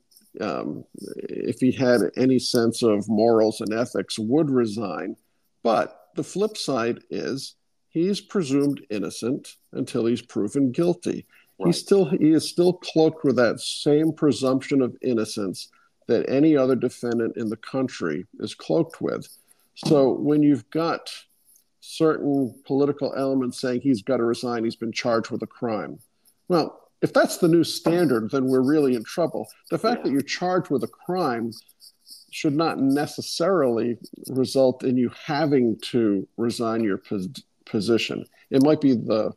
um, 0.40 0.84
if 0.96 1.60
he 1.60 1.72
had 1.72 2.00
any 2.16 2.38
sense 2.38 2.82
of 2.82 3.08
morals 3.08 3.60
and 3.60 3.72
ethics, 3.72 4.18
would 4.18 4.50
resign. 4.50 5.16
But 5.62 6.08
the 6.16 6.24
flip 6.24 6.56
side 6.56 7.00
is 7.10 7.54
he's 7.88 8.20
presumed 8.20 8.84
innocent 8.90 9.56
until 9.72 10.06
he's 10.06 10.22
proven 10.22 10.72
guilty. 10.72 11.26
Right. 11.58 11.66
He 11.68 11.72
still 11.72 12.06
he 12.06 12.32
is 12.32 12.48
still 12.48 12.74
cloaked 12.74 13.24
with 13.24 13.36
that 13.36 13.60
same 13.60 14.12
presumption 14.12 14.80
of 14.80 14.96
innocence 15.02 15.68
that 16.10 16.28
any 16.28 16.56
other 16.56 16.74
defendant 16.74 17.36
in 17.36 17.48
the 17.48 17.56
country 17.56 18.26
is 18.40 18.52
cloaked 18.52 19.00
with. 19.00 19.28
So 19.76 20.10
when 20.10 20.42
you've 20.42 20.68
got 20.70 21.14
certain 21.78 22.52
political 22.66 23.14
elements 23.16 23.60
saying 23.60 23.82
he's 23.82 24.02
got 24.02 24.16
to 24.16 24.24
resign, 24.24 24.64
he's 24.64 24.74
been 24.74 24.90
charged 24.90 25.30
with 25.30 25.42
a 25.42 25.46
crime. 25.46 26.00
Well, 26.48 26.80
if 27.00 27.12
that's 27.12 27.36
the 27.36 27.46
new 27.46 27.62
standard, 27.62 28.32
then 28.32 28.46
we're 28.48 28.60
really 28.60 28.96
in 28.96 29.04
trouble. 29.04 29.48
The 29.70 29.78
fact 29.78 29.98
yeah. 29.98 30.02
that 30.02 30.10
you're 30.10 30.22
charged 30.22 30.68
with 30.68 30.82
a 30.82 30.88
crime 30.88 31.52
should 32.32 32.56
not 32.56 32.80
necessarily 32.80 33.96
result 34.28 34.82
in 34.82 34.96
you 34.96 35.12
having 35.24 35.78
to 35.92 36.26
resign 36.36 36.82
your 36.82 36.98
pos- 36.98 37.28
position. 37.66 38.26
It 38.50 38.64
might 38.64 38.80
be 38.80 38.94
the 38.94 39.32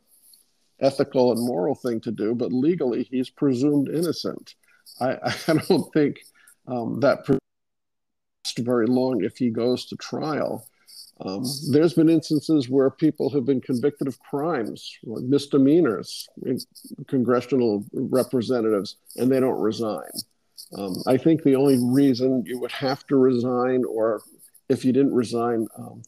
ethical 0.80 1.30
and 1.30 1.40
moral 1.40 1.76
thing 1.76 2.00
to 2.00 2.10
do, 2.10 2.34
but 2.34 2.52
legally 2.52 3.04
he's 3.04 3.30
presumed 3.30 3.88
innocent. 3.88 4.56
I, 5.00 5.18
I 5.48 5.54
don't 5.68 5.92
think 5.92 6.18
um, 6.66 7.00
that 7.00 7.26
very 8.58 8.86
long 8.86 9.24
if 9.24 9.36
he 9.36 9.50
goes 9.50 9.86
to 9.86 9.96
trial. 9.96 10.66
Um, 11.20 11.44
there's 11.70 11.94
been 11.94 12.08
instances 12.08 12.68
where 12.68 12.90
people 12.90 13.30
have 13.30 13.44
been 13.44 13.60
convicted 13.60 14.08
of 14.08 14.18
crimes, 14.18 14.98
like 15.04 15.22
misdemeanors, 15.22 16.28
congressional 17.06 17.84
representatives, 17.92 18.96
and 19.16 19.30
they 19.30 19.38
don't 19.38 19.60
resign. 19.60 20.10
Um, 20.76 20.96
I 21.06 21.16
think 21.16 21.42
the 21.42 21.54
only 21.54 21.78
reason 21.80 22.44
you 22.46 22.58
would 22.58 22.72
have 22.72 23.06
to 23.06 23.16
resign, 23.16 23.84
or 23.84 24.22
if 24.68 24.84
you 24.84 24.92
didn't 24.92 25.14
resign, 25.14 25.68
um, 25.78 26.02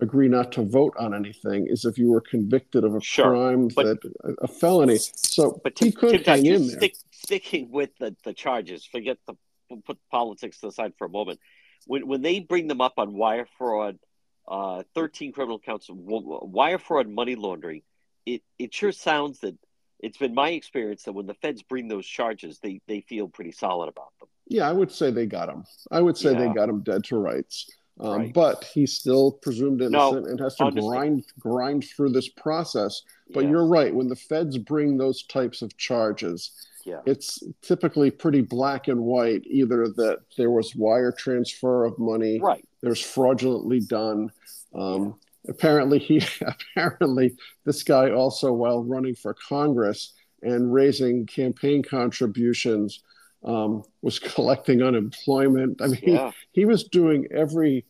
agree 0.00 0.28
not 0.28 0.50
to 0.52 0.62
vote 0.62 0.94
on 0.98 1.14
anything, 1.14 1.68
is 1.68 1.84
if 1.84 1.96
you 1.96 2.10
were 2.10 2.20
convicted 2.20 2.82
of 2.82 2.96
a 2.96 3.00
sure, 3.00 3.26
crime 3.26 3.68
but, 3.68 4.00
that 4.00 4.36
a 4.42 4.48
felony. 4.48 4.98
So 4.98 5.60
but 5.62 5.78
he 5.78 5.92
could 5.92 6.26
hang 6.26 6.46
in 6.46 6.66
there. 6.66 6.78
Stick, 6.78 6.96
sticking 7.12 7.70
with 7.70 7.90
the, 7.98 8.16
the 8.24 8.32
charges, 8.32 8.84
forget 8.84 9.18
the 9.28 9.36
put 9.84 9.98
politics 10.10 10.60
to 10.60 10.66
the 10.66 10.72
side 10.72 10.92
for 10.98 11.06
a 11.06 11.10
moment. 11.10 11.40
When 11.86 12.06
when 12.06 12.22
they 12.22 12.40
bring 12.40 12.68
them 12.68 12.80
up 12.80 12.94
on 12.96 13.14
wire 13.14 13.46
fraud, 13.58 13.98
uh, 14.46 14.82
thirteen 14.94 15.32
criminal 15.32 15.58
counts, 15.58 15.88
of 15.88 15.96
wire 15.98 16.78
fraud, 16.78 17.08
money 17.08 17.34
laundering, 17.34 17.82
it 18.26 18.42
it 18.58 18.74
sure 18.74 18.92
sounds 18.92 19.40
that 19.40 19.56
it's 20.00 20.18
been 20.18 20.34
my 20.34 20.50
experience 20.50 21.04
that 21.04 21.12
when 21.12 21.26
the 21.26 21.34
feds 21.34 21.62
bring 21.62 21.88
those 21.88 22.06
charges, 22.06 22.58
they 22.60 22.80
they 22.86 23.00
feel 23.00 23.28
pretty 23.28 23.52
solid 23.52 23.88
about 23.88 24.12
them. 24.20 24.28
Yeah, 24.46 24.68
I 24.68 24.72
would 24.72 24.90
say 24.90 25.10
they 25.10 25.26
got 25.26 25.48
him. 25.48 25.64
I 25.90 26.00
would 26.00 26.16
say 26.16 26.32
yeah. 26.32 26.40
they 26.40 26.54
got 26.54 26.68
him 26.68 26.80
dead 26.80 27.04
to 27.04 27.18
rights. 27.18 27.70
Um, 28.00 28.16
right. 28.16 28.32
But 28.32 28.64
he's 28.64 28.92
still 28.92 29.32
presumed 29.32 29.82
innocent 29.82 30.24
no, 30.24 30.30
and 30.30 30.40
has 30.40 30.54
to 30.56 30.70
grind 30.70 31.24
grind 31.38 31.84
through 31.84 32.10
this 32.10 32.28
process. 32.28 33.02
But 33.34 33.48
you're 33.48 33.66
right. 33.66 33.94
When 33.94 34.08
the 34.08 34.16
feds 34.16 34.56
bring 34.56 34.96
those 34.96 35.24
types 35.24 35.62
of 35.62 35.76
charges, 35.76 36.52
yeah. 36.88 37.00
it's 37.06 37.42
typically 37.62 38.10
pretty 38.10 38.40
black 38.40 38.88
and 38.88 39.00
white. 39.00 39.42
Either 39.46 39.88
that 39.96 40.20
there 40.36 40.50
was 40.50 40.74
wire 40.74 41.12
transfer 41.12 41.84
of 41.84 41.98
money, 41.98 42.40
right? 42.40 42.66
There's 42.82 43.00
fraudulently 43.00 43.80
done. 43.80 44.30
Um, 44.74 45.16
yeah. 45.44 45.50
Apparently, 45.50 45.98
he 45.98 46.22
apparently 46.76 47.36
this 47.64 47.82
guy 47.82 48.10
also, 48.10 48.52
while 48.52 48.84
running 48.84 49.14
for 49.14 49.34
Congress, 49.34 50.14
and 50.42 50.72
raising 50.72 51.26
campaign 51.26 51.82
contributions, 51.82 53.02
um, 53.44 53.82
was 54.02 54.18
collecting 54.34 54.82
unemployment. 54.82 55.82
I 55.82 55.88
mean, 55.88 56.00
yeah. 56.02 56.30
he, 56.52 56.60
he 56.60 56.64
was 56.64 56.84
doing 56.84 57.26
every 57.30 57.84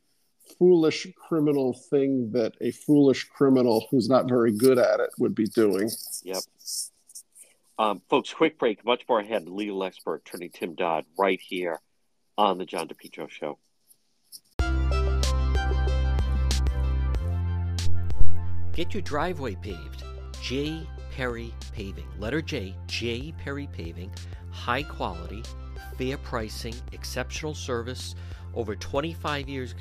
foolish 0.59 1.07
criminal 1.29 1.79
thing 1.91 2.31
that 2.33 2.55
a 2.61 2.71
foolish 2.71 3.25
criminal 3.25 3.87
who's 3.91 4.09
not 4.09 4.29
very 4.29 4.53
good 4.53 4.79
at 4.79 5.01
it 5.01 5.11
would 5.19 5.35
be 5.35 5.47
doing. 5.47 5.91
Yep. 6.25 6.43
Um, 7.79 8.03
folks, 8.09 8.35
quick 8.35 8.59
break. 8.59 8.85
Much 8.85 9.05
more 9.09 9.21
ahead. 9.21 9.49
Legal 9.49 9.85
expert 9.85 10.23
attorney 10.27 10.49
Tim 10.49 10.75
Dodd 10.75 11.05
right 11.17 11.41
here 11.41 11.79
on 12.37 12.59
the 12.59 12.65
John 12.65 12.89
DePetro 12.89 13.31
Show. 13.31 13.59
Get 18.73 18.95
your 18.95 19.03
driveway 19.03 19.55
paved. 19.57 20.03
J. 20.41 20.87
Perry 21.13 21.53
Paving. 21.73 22.07
Letter 22.19 22.43
J. 22.43 22.75
J. 22.87 23.33
Perry 23.39 23.69
Paving. 23.73 24.13
High 24.51 24.83
quality, 24.83 25.43
fair 25.97 26.17
pricing, 26.19 26.75
exceptional 26.93 27.55
service. 27.55 28.15
Over 28.55 28.75
25 28.75 29.49
years 29.49 29.75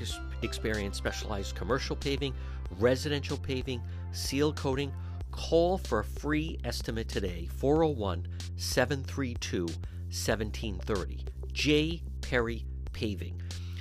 experience, 0.43 0.97
specialized 0.97 1.55
commercial 1.55 1.95
paving, 1.95 2.33
residential 2.79 3.37
paving, 3.37 3.81
seal 4.11 4.53
coating 4.53 4.91
Call 5.37 5.77
for 5.77 5.99
a 5.99 6.03
free 6.03 6.57
estimate 6.63 7.07
today, 7.07 7.47
401 7.57 8.27
732 8.57 9.67
1730. 9.67 11.25
J. 11.53 12.01
Perry 12.21 12.65
Paving. 12.91 13.39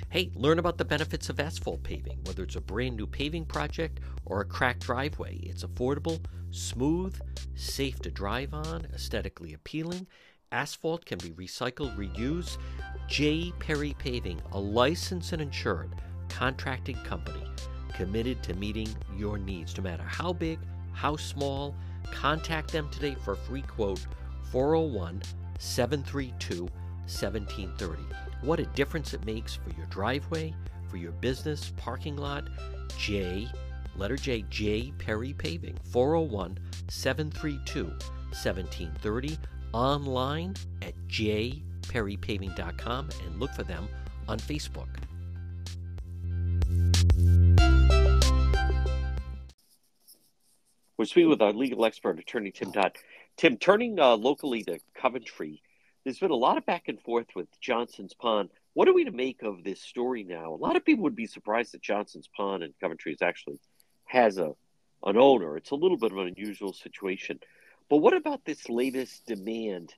Hey, 0.09 0.31
learn 0.35 0.59
about 0.59 0.77
the 0.77 0.85
benefits 0.85 1.29
of 1.29 1.39
asphalt 1.39 1.81
paving, 1.81 2.19
whether 2.25 2.43
it's 2.43 2.55
a 2.55 2.61
brand 2.61 2.95
new 2.95 3.07
paving 3.07 3.45
project 3.45 3.99
or 4.23 4.39
a 4.39 4.45
cracked 4.45 4.85
driveway. 4.85 5.39
It's 5.41 5.63
affordable, 5.63 6.23
smooth, 6.51 7.19
safe 7.55 7.99
to 8.01 8.11
drive 8.11 8.53
on, 8.53 8.85
aesthetically 8.93 9.53
appealing. 9.53 10.05
Asphalt 10.51 11.05
can 11.05 11.17
be 11.17 11.31
recycled, 11.31 11.97
reused. 11.97 12.59
J. 13.07 13.51
Perry 13.59 13.95
Paving, 13.97 14.39
a 14.51 14.59
licensed 14.59 15.33
and 15.33 15.41
insured 15.41 15.89
contracting 16.29 16.97
company 16.97 17.43
committed 17.95 18.43
to 18.43 18.53
meeting 18.53 18.87
your 19.15 19.39
needs, 19.39 19.75
no 19.75 19.83
matter 19.83 20.03
how 20.03 20.31
big 20.31 20.59
how 20.97 21.15
small? 21.15 21.73
Contact 22.11 22.71
them 22.71 22.89
today 22.89 23.15
for 23.23 23.33
a 23.33 23.37
free 23.37 23.61
quote 23.61 24.05
401 24.51 25.21
732 25.59 26.63
1730. 26.63 28.01
What 28.41 28.59
a 28.59 28.65
difference 28.65 29.13
it 29.13 29.23
makes 29.23 29.53
for 29.53 29.69
your 29.77 29.85
driveway, 29.87 30.55
for 30.89 30.97
your 30.97 31.11
business, 31.13 31.71
parking 31.77 32.17
lot. 32.17 32.49
J, 32.97 33.47
letter 33.95 34.17
J, 34.17 34.43
J 34.49 34.91
Perry 34.97 35.33
Paving, 35.33 35.77
401 35.91 36.57
732 36.89 37.85
1730. 37.85 39.37
Online 39.73 40.55
at 40.81 40.93
jperrypaving.com 41.07 43.09
and 43.25 43.39
look 43.39 43.51
for 43.51 43.63
them 43.63 43.87
on 44.27 44.39
Facebook. 44.39 44.87
We're 50.97 51.05
speaking 51.05 51.29
with 51.29 51.43
our 51.43 51.53
legal 51.53 51.85
expert, 51.85 52.17
attorney 52.17 52.49
Tim 52.49 52.71
Dodd. 52.71 52.97
Tim, 53.37 53.57
turning 53.57 53.99
uh, 53.99 54.17
locally 54.17 54.63
to 54.63 54.79
Coventry, 54.99 55.61
there's 56.03 56.17
been 56.17 56.31
a 56.31 56.35
lot 56.35 56.57
of 56.57 56.65
back 56.65 56.87
and 56.87 56.99
forth 56.99 57.27
with 57.35 57.47
Johnson's 57.61 58.15
Pond. 58.15 58.49
What 58.73 58.87
are 58.87 58.93
we 58.93 59.05
to 59.05 59.11
make 59.11 59.43
of 59.43 59.63
this 59.63 59.79
story 59.79 60.23
now? 60.23 60.51
A 60.51 60.55
lot 60.55 60.75
of 60.75 60.83
people 60.83 61.03
would 61.03 61.15
be 61.15 61.27
surprised 61.27 61.73
that 61.73 61.83
Johnson's 61.83 62.27
Pond 62.35 62.63
in 62.63 62.73
Coventry 62.81 63.13
is 63.13 63.21
actually 63.21 63.59
has 64.05 64.39
a 64.39 64.55
an 65.03 65.17
owner. 65.17 65.55
It's 65.55 65.69
a 65.69 65.75
little 65.75 65.97
bit 65.97 66.11
of 66.11 66.17
an 66.17 66.29
unusual 66.29 66.73
situation. 66.73 67.39
But 67.91 67.97
what 67.97 68.15
about 68.15 68.43
this 68.43 68.67
latest 68.67 69.27
demand 69.27 69.93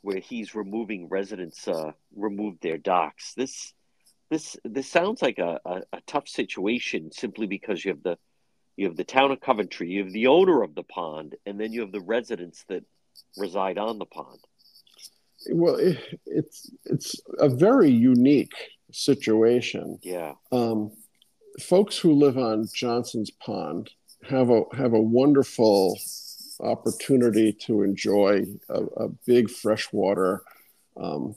where 0.00 0.18
he's 0.18 0.54
removing 0.54 1.08
residents 1.10 1.68
uh, 1.68 1.92
remove 2.16 2.58
their 2.62 2.78
docks? 2.78 3.34
This 3.34 3.74
this 4.30 4.56
this 4.64 4.88
sounds 4.88 5.20
like 5.20 5.38
a, 5.38 5.60
a, 5.66 5.82
a 5.92 6.00
tough 6.06 6.26
situation 6.26 7.12
simply 7.12 7.46
because 7.46 7.84
you 7.84 7.90
have 7.90 8.02
the 8.02 8.16
you 8.76 8.86
have 8.86 8.96
the 8.96 9.04
town 9.04 9.30
of 9.30 9.40
Coventry, 9.40 9.88
you 9.88 10.04
have 10.04 10.12
the 10.12 10.26
owner 10.26 10.62
of 10.62 10.74
the 10.74 10.82
pond, 10.82 11.36
and 11.46 11.60
then 11.60 11.72
you 11.72 11.80
have 11.80 11.92
the 11.92 12.00
residents 12.00 12.64
that 12.68 12.84
reside 13.36 13.78
on 13.78 13.98
the 13.98 14.06
pond. 14.06 14.40
Well, 15.50 15.76
it, 15.76 15.98
it's 16.26 16.70
it's 16.84 17.20
a 17.38 17.48
very 17.48 17.90
unique 17.90 18.54
situation. 18.92 19.98
Yeah. 20.02 20.34
Um, 20.52 20.92
folks 21.60 21.98
who 21.98 22.12
live 22.12 22.38
on 22.38 22.68
Johnson's 22.74 23.30
Pond 23.30 23.90
have 24.28 24.50
a 24.50 24.62
have 24.74 24.92
a 24.92 25.00
wonderful 25.00 25.98
opportunity 26.60 27.52
to 27.52 27.82
enjoy 27.82 28.44
a, 28.68 28.82
a 28.82 29.08
big 29.26 29.50
freshwater 29.50 30.42
um, 30.96 31.34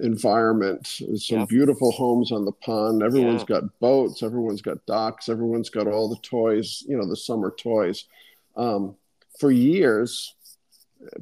environment. 0.00 0.86
Some 0.86 1.40
yep. 1.40 1.48
beautiful 1.48 1.92
homes 1.92 2.32
on 2.32 2.44
the 2.44 2.52
pond. 2.52 3.02
Everyone's 3.02 3.44
yeah. 3.48 3.60
got 3.60 3.78
boats. 3.80 4.22
Everyone's 4.22 4.62
got 4.62 4.84
docks. 4.86 5.28
Everyone's 5.28 5.70
got 5.70 5.86
all 5.86 6.08
the 6.08 6.20
toys. 6.22 6.82
You 6.86 6.96
know, 6.96 7.08
the 7.08 7.16
summer 7.16 7.50
toys. 7.50 8.04
Um, 8.56 8.96
for 9.38 9.50
years, 9.50 10.34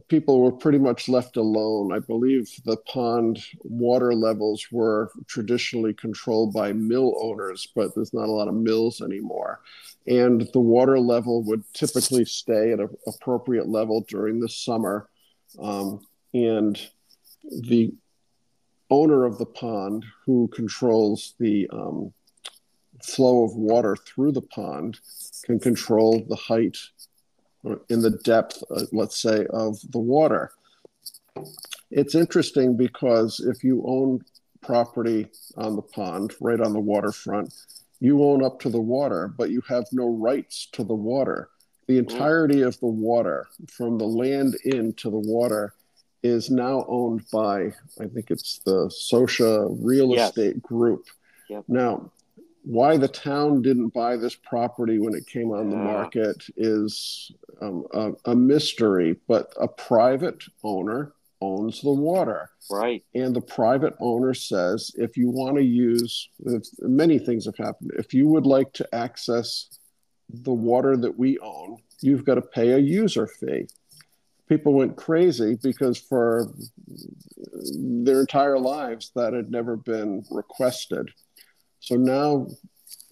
people 0.09 0.41
were 0.41 0.53
pretty 0.53 0.79
much 0.79 1.09
left 1.09 1.37
alone. 1.37 1.93
I 1.93 1.99
believe 1.99 2.51
the 2.65 2.77
pond 2.79 3.43
water 3.63 4.15
levels 4.15 4.67
were 4.71 5.11
traditionally 5.27 5.93
controlled 5.93 6.53
by 6.53 6.73
mill 6.73 7.15
owners, 7.21 7.69
but 7.75 7.95
there's 7.95 8.15
not 8.15 8.29
a 8.29 8.33
lot 8.33 8.49
of 8.49 8.55
mills 8.55 9.03
anymore. 9.03 9.61
And 10.07 10.49
the 10.53 10.61
water 10.61 10.99
level 10.99 11.43
would 11.45 11.63
typically 11.75 12.25
stay 12.25 12.73
at 12.73 12.81
an 12.81 12.89
appropriate 13.07 13.69
level 13.69 14.05
during 14.09 14.41
the 14.41 14.49
summer. 14.49 15.09
Um, 15.59 16.01
and 16.33 16.81
the 17.45 17.93
owner 18.91 19.25
of 19.25 19.39
the 19.39 19.47
pond 19.47 20.05
who 20.25 20.49
controls 20.49 21.35
the 21.39 21.69
um, 21.73 22.13
flow 23.03 23.45
of 23.45 23.55
water 23.55 23.97
through 23.97 24.33
the 24.33 24.43
pond 24.43 24.99
can 25.45 25.59
control 25.59 26.25
the 26.29 26.37
height 26.37 26.77
in 27.89 28.01
the 28.01 28.11
depth, 28.11 28.63
uh, 28.71 28.83
let's 28.93 29.21
say, 29.21 29.47
of 29.51 29.79
the 29.91 29.99
water. 29.99 30.53
It's 31.91 32.15
interesting 32.15 32.77
because 32.77 33.41
if 33.41 33.65
you 33.65 33.83
own 33.87 34.25
property 34.63 35.29
on 35.57 35.77
the 35.77 35.83
pond, 35.83 36.35
right 36.41 36.61
on 36.61 36.73
the 36.73 36.81
waterfront, 36.81 37.53
you 38.01 38.23
own 38.23 38.45
up 38.45 38.61
to 38.61 38.69
the 38.69 38.81
water, 38.81 39.29
but 39.37 39.51
you 39.51 39.63
have 39.69 39.87
no 39.93 40.09
rights 40.09 40.69
to 40.73 40.85
the 40.85 40.95
water. 40.95 41.51
The 41.87 41.99
entirety 41.99 42.63
of 42.63 42.79
the 42.81 42.87
water, 42.87 43.47
from 43.71 43.99
the 43.99 44.07
land 44.07 44.57
in 44.65 44.93
to 44.95 45.11
the 45.11 45.19
water, 45.19 45.75
is 46.23 46.51
now 46.51 46.85
owned 46.89 47.25
by, 47.33 47.73
I 48.01 48.07
think 48.13 48.31
it's 48.31 48.61
the 48.65 48.91
Scotia 48.91 49.67
Real 49.69 50.11
yes. 50.11 50.31
Estate 50.31 50.63
Group. 50.63 51.07
Yep. 51.49 51.65
Now, 51.69 52.11
why 52.67 52.97
the 52.97 53.09
town 53.09 53.63
didn't 53.63 53.91
buy 53.91 54.17
this 54.17 54.35
property 54.35 54.99
when 54.99 55.15
it 55.15 55.27
came 55.27 55.53
on 55.53 55.71
the 55.71 55.77
market 55.77 56.45
is 56.57 57.31
um, 57.63 57.85
a, 57.95 58.11
a, 58.25 58.35
mystery, 58.35 59.17
but 59.29 59.53
a 59.61 59.69
private 59.69 60.43
owner 60.65 61.13
owns 61.41 61.81
the 61.81 61.93
water. 61.93 62.51
Right. 62.69 63.05
And 63.15 63.37
the 63.37 63.41
private 63.41 63.95
owner 64.01 64.35
says 64.35 64.91
if 64.97 65.17
you 65.17 65.31
want 65.31 65.57
to 65.59 65.63
use, 65.63 66.29
many 66.81 67.21
things 67.21 67.47
have 67.47 67.57
happened. 67.57 67.93
If 67.97 68.13
you 68.13 68.27
would 68.27 68.47
like 68.47 68.73
to 68.75 68.95
access 68.95 69.79
the 70.29 70.53
water 70.53 70.97
that 70.97 71.17
we 71.17 71.39
own, 71.39 71.77
you've 72.01 72.25
got 72.25 72.35
to 72.35 72.43
pay 72.43 72.73
a 72.73 72.79
user 72.79 73.29
fee 73.29 73.69
people 74.49 74.73
went 74.73 74.97
crazy 74.97 75.59
because 75.63 75.99
for 75.99 76.53
their 77.73 78.21
entire 78.21 78.59
lives 78.59 79.11
that 79.15 79.33
had 79.33 79.51
never 79.51 79.77
been 79.77 80.25
requested. 80.31 81.11
So 81.81 81.97
now 81.97 82.49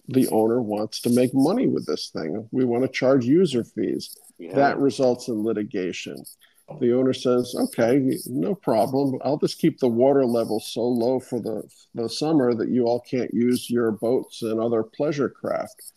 the 0.07 0.27
owner 0.29 0.61
wants 0.61 1.01
to 1.01 1.09
make 1.09 1.33
money 1.33 1.67
with 1.67 1.85
this 1.85 2.09
thing. 2.09 2.47
We 2.51 2.65
want 2.65 2.83
to 2.83 2.89
charge 2.89 3.25
user 3.25 3.63
fees. 3.63 4.15
Yeah. 4.37 4.53
That 4.53 4.79
results 4.79 5.27
in 5.27 5.43
litigation. 5.43 6.23
Oh. 6.69 6.77
The 6.79 6.93
owner 6.93 7.13
says, 7.13 7.55
okay, 7.55 8.17
no 8.27 8.55
problem. 8.55 9.19
I'll 9.23 9.37
just 9.37 9.59
keep 9.59 9.79
the 9.79 9.87
water 9.87 10.25
level 10.25 10.59
so 10.59 10.81
low 10.81 11.19
for 11.19 11.39
the, 11.39 11.63
the 11.93 12.09
summer 12.09 12.53
that 12.53 12.69
you 12.69 12.85
all 12.85 12.99
can't 12.99 13.33
use 13.33 13.69
your 13.69 13.91
boats 13.91 14.41
and 14.41 14.59
other 14.59 14.83
pleasure 14.83 15.29
craft. 15.29 15.91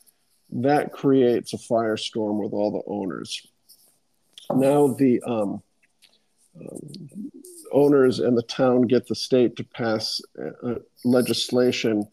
That 0.51 0.93
creates 0.93 1.53
a 1.53 1.59
firestorm 1.59 2.43
with 2.43 2.53
all 2.53 2.71
the 2.71 2.91
owners 2.91 3.47
now 4.55 4.89
the 4.89 5.21
um, 5.23 5.63
um, 6.61 7.31
owners 7.73 8.21
and 8.21 8.37
the 8.37 8.43
town 8.43 8.83
get 8.83 9.07
the 9.07 9.15
state 9.15 9.57
to 9.57 9.65
pass 9.65 10.21
uh, 10.65 10.75
legislation 11.05 12.07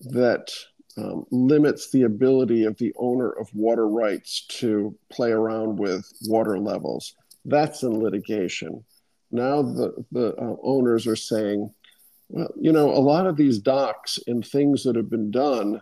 that 0.00 0.52
um, 0.96 1.24
limits 1.30 1.90
the 1.90 2.02
ability 2.02 2.64
of 2.64 2.76
the 2.78 2.92
owner 2.96 3.30
of 3.30 3.48
water 3.54 3.88
rights 3.88 4.46
to 4.48 4.96
play 5.10 5.30
around 5.30 5.78
with 5.78 6.10
water 6.26 6.58
levels. 6.58 7.14
That's 7.44 7.82
in 7.82 7.98
litigation. 7.98 8.84
Now 9.30 9.62
the, 9.62 10.04
the 10.12 10.34
uh, 10.36 10.56
owners 10.62 11.06
are 11.06 11.16
saying, 11.16 11.72
well, 12.28 12.52
you 12.60 12.72
know, 12.72 12.90
a 12.90 13.00
lot 13.00 13.26
of 13.26 13.36
these 13.36 13.58
docks 13.58 14.18
and 14.26 14.46
things 14.46 14.84
that 14.84 14.96
have 14.96 15.08
been 15.08 15.30
done 15.30 15.80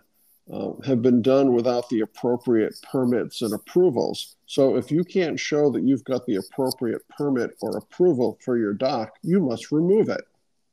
uh, 0.51 0.71
have 0.85 1.01
been 1.01 1.21
done 1.21 1.53
without 1.53 1.89
the 1.89 2.01
appropriate 2.01 2.75
permits 2.89 3.41
and 3.41 3.53
approvals. 3.53 4.35
So 4.45 4.77
if 4.77 4.91
you 4.91 5.03
can't 5.03 5.39
show 5.39 5.69
that 5.71 5.83
you've 5.83 6.03
got 6.05 6.25
the 6.25 6.35
appropriate 6.35 7.01
permit 7.09 7.51
or 7.61 7.77
approval 7.77 8.37
for 8.43 8.57
your 8.57 8.73
dock, 8.73 9.13
you 9.23 9.41
must 9.41 9.71
remove 9.71 10.09
it. 10.09 10.23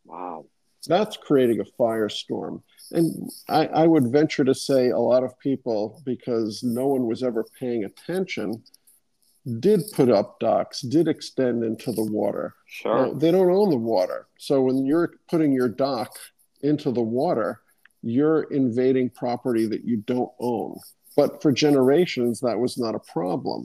Wow. 0.05 0.47
That's 0.87 1.17
creating 1.17 1.61
a 1.61 1.65
firestorm. 1.65 2.63
And 2.93 3.31
I, 3.49 3.67
I 3.67 3.87
would 3.87 4.13
venture 4.13 4.45
to 4.45 4.55
say 4.55 4.91
a 4.91 4.99
lot 4.99 5.25
of 5.25 5.39
people, 5.39 6.03
because 6.05 6.63
no 6.63 6.87
one 6.87 7.07
was 7.07 7.23
ever 7.23 7.45
paying 7.59 7.85
attention, 7.85 8.63
did 9.61 9.83
put 9.93 10.11
up 10.11 10.39
docks, 10.41 10.83
did 10.83 11.09
extend 11.09 11.65
into 11.65 11.93
the 11.93 12.05
water. 12.05 12.55
Sure. 12.67 13.15
they 13.15 13.31
don't 13.31 13.51
own 13.51 13.71
the 13.71 13.77
water. 13.77 14.27
So 14.39 14.61
when 14.63 14.87
you're 14.87 15.15
putting 15.29 15.53
your 15.53 15.69
dock 15.69 16.17
into 16.63 16.93
the 16.93 17.03
water, 17.03 17.61
you're 18.05 18.43
invading 18.45 19.11
property 19.11 19.67
that 19.67 19.85
you 19.85 19.97
don't 19.99 20.31
own. 20.39 20.79
But 21.17 21.41
for 21.41 21.53
generations, 21.53 22.41
that 22.41 22.59
was 22.59 22.77
not 22.77 22.95
a 22.95 23.01
problem. 23.01 23.65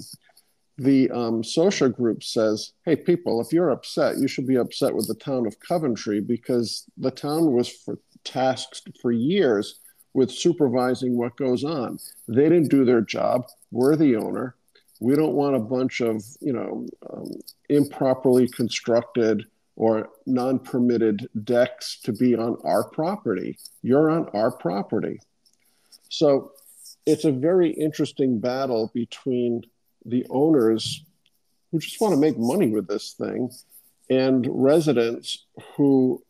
The 0.77 1.11
um, 1.11 1.43
social 1.43 1.89
group 1.89 2.23
says, 2.23 2.71
hey, 2.85 2.95
people, 2.95 3.41
if 3.41 3.51
you're 3.51 3.71
upset, 3.71 4.17
you 4.17 4.27
should 4.27 4.47
be 4.47 4.55
upset 4.55 4.95
with 4.95 5.07
the 5.07 5.15
town 5.15 5.45
of 5.45 5.59
Coventry 5.59 6.21
because 6.21 6.85
the 6.97 7.11
town 7.11 7.51
was 7.51 7.67
for, 7.67 7.99
tasked 8.23 8.89
for 9.01 9.11
years 9.11 9.79
with 10.13 10.31
supervising 10.31 11.17
what 11.17 11.35
goes 11.35 11.63
on. 11.63 11.99
They 12.27 12.43
didn't 12.43 12.69
do 12.69 12.85
their 12.85 13.01
job. 13.01 13.47
We're 13.71 13.95
the 13.95 14.15
owner. 14.15 14.55
We 15.01 15.15
don't 15.15 15.33
want 15.33 15.55
a 15.55 15.59
bunch 15.59 16.01
of, 16.01 16.23
you 16.39 16.53
know, 16.53 16.87
um, 17.11 17.31
improperly 17.69 18.47
constructed 18.47 19.45
or 19.79 20.09
non 20.25 20.59
permitted 20.59 21.27
decks 21.45 21.99
to 22.03 22.11
be 22.11 22.35
on 22.35 22.57
our 22.65 22.83
property. 22.89 23.57
You're 23.81 24.11
on 24.11 24.27
our 24.33 24.51
property. 24.51 25.21
So 26.09 26.51
it's 27.05 27.23
a 27.23 27.31
very 27.31 27.71
interesting 27.71 28.39
battle 28.39 28.91
between 28.93 29.63
the 30.05 30.25
owners 30.29 31.03
who 31.71 31.79
just 31.79 32.01
want 32.01 32.13
to 32.13 32.19
make 32.19 32.37
money 32.37 32.67
with 32.67 32.87
this 32.87 33.13
thing 33.13 33.49
and 34.09 34.45
residents 34.51 35.45
who 35.75 36.21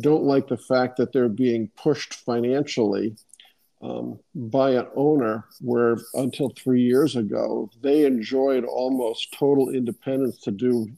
don't 0.00 0.24
like 0.24 0.48
the 0.48 0.56
fact 0.56 0.96
that 0.96 1.12
they're 1.12 1.28
being 1.28 1.70
pushed 1.76 2.14
financially 2.14 3.16
um, 3.82 4.18
by 4.34 4.70
an 4.70 4.86
owner 4.96 5.44
where 5.60 5.98
until 6.14 6.50
three 6.56 6.80
years 6.80 7.16
ago 7.16 7.70
they 7.82 8.06
enjoyed 8.06 8.64
almost 8.64 9.34
total 9.34 9.68
independence 9.68 10.38
to 10.38 10.50
do 10.50 10.88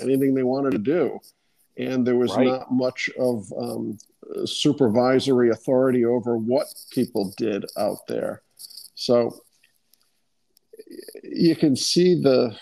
anything 0.00 0.34
they 0.34 0.42
wanted 0.42 0.72
to 0.72 0.78
do. 0.78 1.18
And 1.76 2.06
there 2.06 2.16
was 2.16 2.34
right. 2.36 2.46
not 2.46 2.72
much 2.72 3.08
of 3.18 3.52
um, 3.58 3.98
supervisory 4.44 5.50
authority 5.50 6.04
over 6.04 6.36
what 6.36 6.66
people 6.90 7.32
did 7.36 7.64
out 7.76 8.06
there. 8.08 8.42
So 8.94 9.42
you 11.22 11.54
can 11.54 11.76
see 11.76 12.20
the 12.20 12.56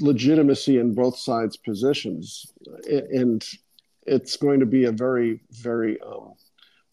legitimacy 0.00 0.78
in 0.78 0.94
both 0.94 1.18
sides' 1.18 1.56
positions. 1.56 2.46
And 2.88 3.46
it's 4.06 4.36
going 4.36 4.60
to 4.60 4.66
be 4.66 4.84
a 4.84 4.92
very, 4.92 5.40
very 5.50 6.00
um, 6.00 6.34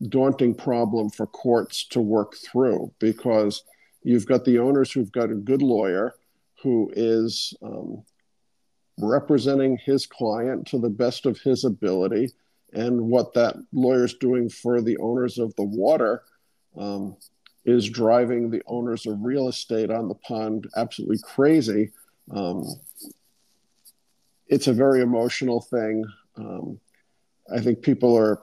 daunting 0.10 0.56
problem 0.56 1.10
for 1.10 1.28
courts 1.28 1.86
to 1.90 2.02
work 2.02 2.36
through 2.36 2.92
because 3.00 3.64
you've 4.04 4.26
got 4.26 4.44
the 4.46 4.60
owners 4.60 4.92
who've 4.92 5.12
got 5.12 5.32
a 5.32 5.36
good 5.36 5.62
lawyer 5.62 6.14
who 6.62 6.92
is 6.96 7.54
um, 7.62 8.04
representing 8.98 9.78
his 9.78 10.06
client 10.06 10.68
to 10.68 10.80
the 10.80 10.90
best 10.90 11.26
of 11.26 11.40
his 11.40 11.64
ability. 11.64 12.32
And 12.74 13.10
what 13.10 13.34
that 13.34 13.56
lawyer's 13.72 14.16
doing 14.16 14.50
for 14.50 14.82
the 14.82 14.98
owners 14.98 15.38
of 15.38 15.56
the 15.56 15.64
water 15.64 16.24
um, 16.78 17.16
is 17.66 17.90
driving 17.90 18.50
the 18.50 18.62
owners 18.66 19.06
of 19.06 19.22
real 19.22 19.48
estate 19.48 19.90
on 19.90 20.08
the 20.08 20.16
pond 20.16 20.68
absolutely 20.76 21.20
crazy. 21.24 21.92
Um, 22.32 22.66
it's 24.48 24.68
a 24.68 24.74
very 24.74 25.02
emotional 25.02 25.62
thing. 25.62 26.06
Um, 26.36 26.80
I 27.54 27.60
think 27.62 27.82
people 27.82 28.18
are 28.18 28.42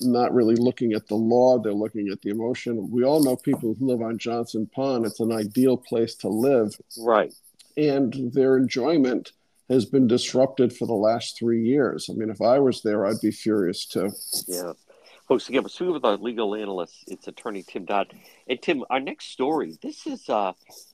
not 0.00 0.34
really 0.34 0.56
looking 0.56 0.92
at 0.92 1.06
the 1.06 1.14
law, 1.14 1.58
they're 1.58 1.72
looking 1.72 2.08
at 2.08 2.20
the 2.22 2.30
emotion. 2.30 2.90
We 2.90 3.04
all 3.04 3.22
know 3.22 3.36
people 3.36 3.74
who 3.74 3.86
live 3.86 4.02
on 4.02 4.18
Johnson 4.18 4.68
Pond, 4.74 5.06
it's 5.06 5.20
an 5.20 5.32
ideal 5.32 5.76
place 5.76 6.14
to 6.16 6.28
live. 6.28 6.74
Right. 6.98 7.32
And 7.76 8.32
their 8.32 8.56
enjoyment 8.56 9.32
has 9.68 9.84
been 9.84 10.06
disrupted 10.06 10.72
for 10.72 10.86
the 10.86 10.94
last 10.94 11.38
three 11.38 11.64
years. 11.64 12.08
I 12.10 12.14
mean, 12.14 12.30
if 12.30 12.40
I 12.40 12.58
was 12.58 12.82
there, 12.82 13.06
I'd 13.06 13.20
be 13.20 13.30
furious 13.30 13.86
too. 13.86 14.10
Yeah. 14.46 14.72
Folks, 15.28 15.48
again, 15.48 15.62
we're 15.62 15.68
speaking 15.68 15.92
with 15.92 16.04
our 16.04 16.16
legal 16.16 16.54
analyst. 16.54 17.04
It's 17.06 17.28
attorney 17.28 17.62
Tim 17.62 17.84
Dodd. 17.84 18.12
And 18.48 18.60
Tim, 18.60 18.84
our 18.90 19.00
next 19.00 19.30
story, 19.30 19.76
this 19.80 20.06
is 20.06 20.28
uh, 20.28 20.52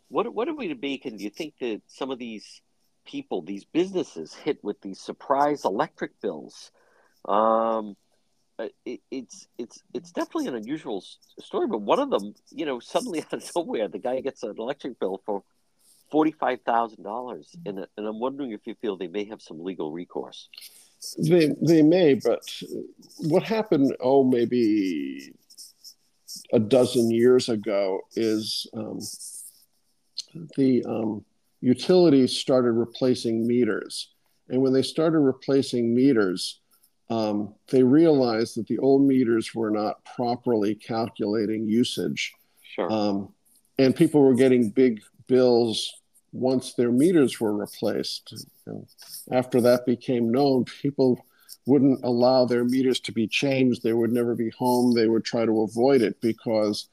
what, 0.09 0.33
what 0.33 0.49
are 0.49 0.55
we 0.55 0.69
to 0.69 0.75
make? 0.75 1.07
And 1.07 1.19
do 1.19 1.25
you 1.25 1.31
think 1.31 1.55
that 1.61 1.81
some 1.89 2.11
of 2.11 2.19
these 2.19 2.61
people, 3.07 3.43
these 3.43 3.65
businesses 3.65 4.35
hit 4.35 4.63
with 4.63 4.81
these 4.81 5.01
surprise 5.01 5.65
electric 5.65 6.21
bills? 6.21 6.71
Um, 7.25 7.97
it, 8.85 9.01
it's 9.11 9.47
it's 9.57 9.83
it's 9.95 10.11
definitely 10.11 10.49
an 10.49 10.57
unusual 10.57 11.05
story, 11.39 11.67
but 11.69 11.81
one 11.81 12.01
of 12.01 12.11
them, 12.11 12.35
you 12.51 12.67
know, 12.67 12.81
suddenly 12.81 13.21
out 13.33 13.33
of 13.33 13.51
nowhere, 13.55 13.89
the 13.89 13.99
guy 13.99 14.21
gets 14.21 14.43
an 14.43 14.55
electric 14.59 14.99
bill 14.99 15.23
for 15.25 15.43
forty 16.11 16.33
five 16.33 16.61
thousand 16.63 17.03
dollars, 17.03 17.55
and 17.67 17.87
and 17.97 18.07
I'm 18.07 18.21
wondering 18.21 18.53
if 18.53 18.67
you 18.67 18.75
feel 18.81 18.97
they 18.97 19.09
may 19.09 19.25
have 19.25 19.43
some 19.43 19.63
legal 19.63 19.93
recourse. 19.93 20.49
They 21.19 21.55
they 21.61 21.83
may, 21.83 22.15
but 22.15 22.41
what 23.19 23.43
happened? 23.43 23.97
Oh, 24.01 24.25
maybe 24.25 25.33
a 26.53 26.59
dozen 26.59 27.11
years 27.11 27.49
ago 27.49 28.01
is 28.15 28.67
um, 28.75 29.01
the 30.57 30.85
um, 30.85 31.25
utilities 31.61 32.37
started 32.37 32.73
replacing 32.73 33.47
meters, 33.47 34.11
and 34.49 34.61
when 34.61 34.73
they 34.73 34.83
started 34.83 35.21
replacing 35.21 35.95
meters 35.95 36.61
um, 37.11 37.55
they 37.69 37.83
realized 37.83 38.57
that 38.57 38.67
the 38.67 38.79
old 38.79 39.03
meters 39.03 39.55
were 39.55 39.71
not 39.71 40.05
properly 40.05 40.75
calculating 40.75 41.67
usage. 41.67 42.35
Sure. 42.75 42.93
Um, 42.93 43.33
and 43.79 43.97
people 43.97 44.23
were 44.23 44.35
getting 44.35 44.71
big 44.71 45.01
bills 45.27 45.98
once 46.33 46.75
their 46.75 46.93
meters 46.93 47.41
were 47.41 47.57
replaced. 47.57 48.47
after 49.33 49.61
that 49.61 49.87
became 49.87 50.31
known, 50.31 50.65
people 50.65 51.25
wouldn't 51.67 52.05
allow 52.05 52.45
their 52.45 52.65
meters 52.65 53.01
to 53.01 53.13
be 53.13 53.27
changed. 53.27 53.83
They 53.83 53.93
would 53.93 54.13
never 54.13 54.35
be 54.35 54.51
home. 54.51 54.93
They 54.93 55.07
would 55.07 55.25
try 55.25 55.45
to 55.45 55.63
avoid 55.63 56.03
it 56.03 56.21
because 56.21 56.89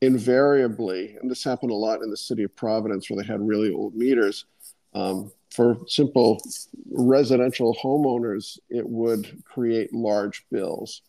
invariably, 0.00 1.16
and 1.20 1.30
this 1.30 1.44
happened 1.44 1.70
a 1.70 1.74
lot 1.76 2.02
in 2.02 2.10
the 2.10 2.16
city 2.16 2.42
of 2.42 2.54
Providence 2.56 3.08
where 3.08 3.22
they 3.22 3.26
had 3.26 3.40
really 3.40 3.72
old 3.72 3.94
meters, 3.94 4.46
um, 4.94 5.32
for 5.50 5.78
simple 5.86 6.42
residential 6.90 7.76
homeowners, 7.82 8.58
it 8.70 8.88
would 8.88 9.42
create 9.44 9.92
large 9.92 10.44
bills. 10.50 11.02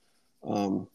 Um, 0.44 0.88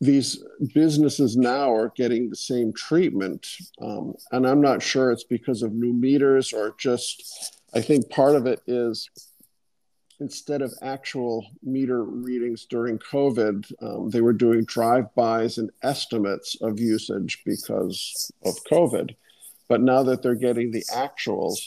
these 0.00 0.44
businesses 0.74 1.36
now 1.36 1.72
are 1.72 1.92
getting 1.96 2.28
the 2.28 2.36
same 2.36 2.72
treatment. 2.72 3.46
Um, 3.80 4.14
and 4.32 4.46
I'm 4.46 4.60
not 4.60 4.82
sure 4.82 5.10
it's 5.10 5.24
because 5.24 5.62
of 5.62 5.72
new 5.72 5.92
meters 5.92 6.52
or 6.52 6.74
just, 6.78 7.60
I 7.74 7.80
think 7.80 8.10
part 8.10 8.36
of 8.36 8.46
it 8.46 8.60
is 8.66 9.08
instead 10.20 10.62
of 10.62 10.72
actual 10.82 11.46
meter 11.62 12.04
readings 12.04 12.66
during 12.66 12.98
COVID, 12.98 13.72
um, 13.82 14.10
they 14.10 14.20
were 14.20 14.32
doing 14.32 14.64
drive-bys 14.64 15.58
and 15.58 15.70
estimates 15.82 16.56
of 16.60 16.80
usage 16.80 17.42
because 17.44 18.30
of 18.44 18.54
COVID. 18.70 19.14
But 19.68 19.80
now 19.80 20.02
that 20.04 20.22
they're 20.22 20.34
getting 20.34 20.70
the 20.70 20.84
actuals, 20.92 21.58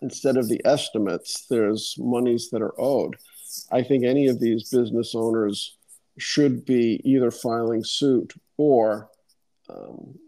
instead 0.00 0.36
of 0.36 0.48
the 0.48 0.60
estimates, 0.64 1.46
there's 1.48 1.96
monies 1.98 2.50
that 2.50 2.62
are 2.62 2.78
owed. 2.78 3.16
I 3.72 3.82
think 3.82 4.04
any 4.04 4.26
of 4.28 4.40
these 4.40 4.68
business 4.68 5.14
owners 5.14 5.77
should 6.18 6.64
be 6.64 7.00
either 7.04 7.30
filing 7.30 7.84
suit 7.84 8.34
or 8.56 9.08
um, 9.68 10.18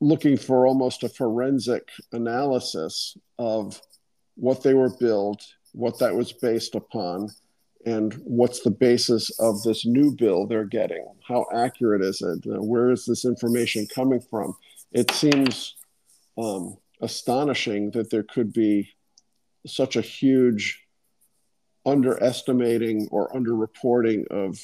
looking 0.00 0.36
for 0.36 0.66
almost 0.66 1.02
a 1.02 1.08
forensic 1.08 1.88
analysis 2.12 3.16
of 3.38 3.80
what 4.36 4.62
they 4.62 4.74
were 4.74 4.90
billed, 4.98 5.40
what 5.72 5.98
that 5.98 6.14
was 6.14 6.32
based 6.32 6.74
upon, 6.74 7.28
and 7.86 8.14
what's 8.24 8.60
the 8.60 8.70
basis 8.70 9.30
of 9.38 9.62
this 9.62 9.84
new 9.84 10.14
bill 10.14 10.46
they're 10.46 10.64
getting? 10.64 11.06
How 11.26 11.46
accurate 11.54 12.02
is 12.02 12.22
it? 12.22 12.40
where 12.44 12.90
is 12.90 13.04
this 13.04 13.24
information 13.24 13.86
coming 13.94 14.20
from? 14.20 14.54
It 14.92 15.10
seems 15.10 15.74
um, 16.38 16.76
astonishing 17.00 17.90
that 17.92 18.10
there 18.10 18.22
could 18.22 18.52
be 18.52 18.90
such 19.66 19.96
a 19.96 20.00
huge 20.00 20.83
underestimating 21.86 23.08
or 23.10 23.30
underreporting 23.30 24.26
of 24.28 24.58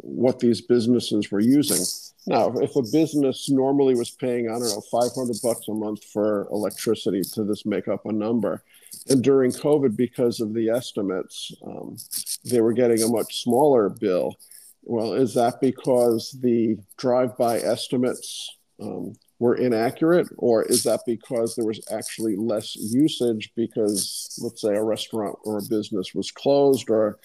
what 0.00 0.38
these 0.40 0.60
businesses 0.60 1.30
were 1.30 1.40
using. 1.40 1.84
Now, 2.26 2.52
if 2.58 2.74
a 2.74 2.82
business 2.82 3.48
normally 3.48 3.94
was 3.94 4.10
paying, 4.10 4.48
I 4.48 4.58
don't 4.58 4.62
know, 4.62 4.82
500 4.90 5.36
bucks 5.42 5.68
a 5.68 5.72
month 5.72 6.04
for 6.04 6.48
electricity 6.50 7.22
to 7.22 7.46
just 7.46 7.66
make 7.66 7.86
up 7.86 8.04
a 8.04 8.12
number, 8.12 8.64
and 9.08 9.22
during 9.22 9.52
COVID, 9.52 9.96
because 9.96 10.40
of 10.40 10.52
the 10.52 10.68
estimates, 10.68 11.52
um, 11.64 11.96
they 12.44 12.60
were 12.60 12.72
getting 12.72 13.02
a 13.02 13.08
much 13.08 13.42
smaller 13.42 13.88
bill. 13.88 14.36
Well, 14.82 15.14
is 15.14 15.34
that 15.34 15.60
because 15.60 16.36
the 16.40 16.78
drive-by 16.96 17.58
estimates 17.58 18.56
um, 18.80 19.14
were 19.38 19.56
inaccurate, 19.56 20.28
or 20.38 20.62
is 20.64 20.82
that 20.84 21.00
because 21.06 21.54
there 21.54 21.66
was 21.66 21.80
actually 21.90 22.36
less 22.36 22.74
usage 22.74 23.52
because, 23.54 24.38
let's 24.42 24.62
say, 24.62 24.74
a 24.74 24.82
restaurant 24.82 25.36
or 25.44 25.58
a 25.58 25.68
business 25.68 26.14
was 26.14 26.30
closed, 26.30 26.88
or 26.88 27.18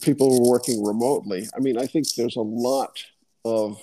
people 0.00 0.30
were 0.30 0.50
working 0.50 0.82
remotely? 0.84 1.46
I 1.54 1.60
mean, 1.60 1.78
I 1.78 1.86
think 1.86 2.14
there's 2.14 2.36
a 2.36 2.40
lot 2.40 3.04
of 3.44 3.80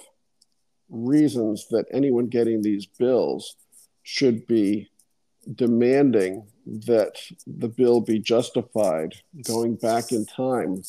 reasons 0.90 1.68
that 1.70 1.86
anyone 1.92 2.28
getting 2.28 2.62
these 2.62 2.86
bills 2.86 3.56
should 4.04 4.48
be 4.48 4.90
demanding 5.56 6.46
that 6.66 7.18
the 7.46 7.70
bill 7.70 8.02
be 8.02 8.20
justified, 8.20 9.14
going 9.46 9.76
back 9.76 10.12
in 10.12 10.26
time, 10.26 10.82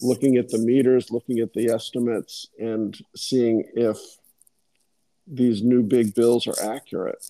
looking 0.00 0.36
at 0.36 0.48
the 0.48 0.58
meters, 0.58 1.10
looking 1.10 1.40
at 1.40 1.52
the 1.52 1.68
estimates, 1.68 2.48
and 2.58 2.98
seeing 3.14 3.64
if 3.74 3.98
these 5.26 5.62
new 5.62 5.82
big 5.82 6.14
bills 6.14 6.46
are 6.46 6.74
accurate, 6.74 7.24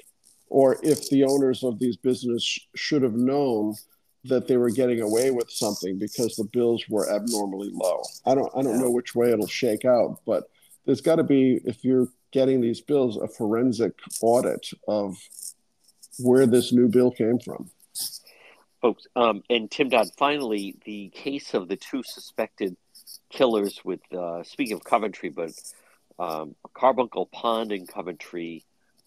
or 0.49 0.79
if 0.83 1.09
the 1.09 1.25
owners 1.25 1.65
of 1.65 1.79
these 1.79 1.97
businesses 1.97 2.59
should 2.75 3.03
have 3.03 3.15
known 3.15 3.75
that 4.25 4.49
they 4.49 4.57
were 4.57 4.71
getting 4.71 5.01
away 5.01 5.31
with 5.31 5.51
something 5.51 5.99
because 5.99 6.35
the 6.37 6.45
bills 6.45 6.85
were 6.89 7.09
abnormally 7.11 7.71
low. 7.73 8.03
I 8.25 8.35
don't 8.35 8.51
I 8.57 8.63
don't 8.63 8.81
know 8.81 8.91
which 8.91 9.15
way 9.15 9.31
it'll 9.31 9.47
shake 9.47 9.85
out, 9.85 10.21
but 10.27 10.51
there's 10.85 11.01
got 11.01 11.17
to 11.17 11.25
be 11.25 11.61
if 11.65 11.85
you're 11.85 12.09
getting 12.33 12.61
these 12.61 12.81
bills 12.81 13.17
a 13.17 13.29
forensic 13.29 13.99
audit 14.21 14.69
of 14.89 15.17
where 16.19 16.47
this 16.47 16.73
new 16.73 16.89
bill 16.89 17.11
came 17.11 17.39
from. 17.39 17.71
Folks, 18.83 19.07
um, 19.17 19.43
and 19.49 19.71
Tim 19.71 19.89
Dodd, 19.89 20.09
finally, 20.17 20.77
the 20.85 21.09
case 21.15 21.55
of 21.55 21.69
the 21.69 21.77
two 21.77 22.03
suspected 22.05 22.77
killers 23.31 23.81
with, 23.85 24.01
uh, 24.13 24.43
speaking 24.43 24.75
of 24.75 24.85
Coventry, 24.85 25.31
but 25.31 25.51
um, 26.19 26.55
Carbuncle 26.75 27.27
Pond 27.27 27.73
in 27.73 27.87
Coventry, 27.87 28.65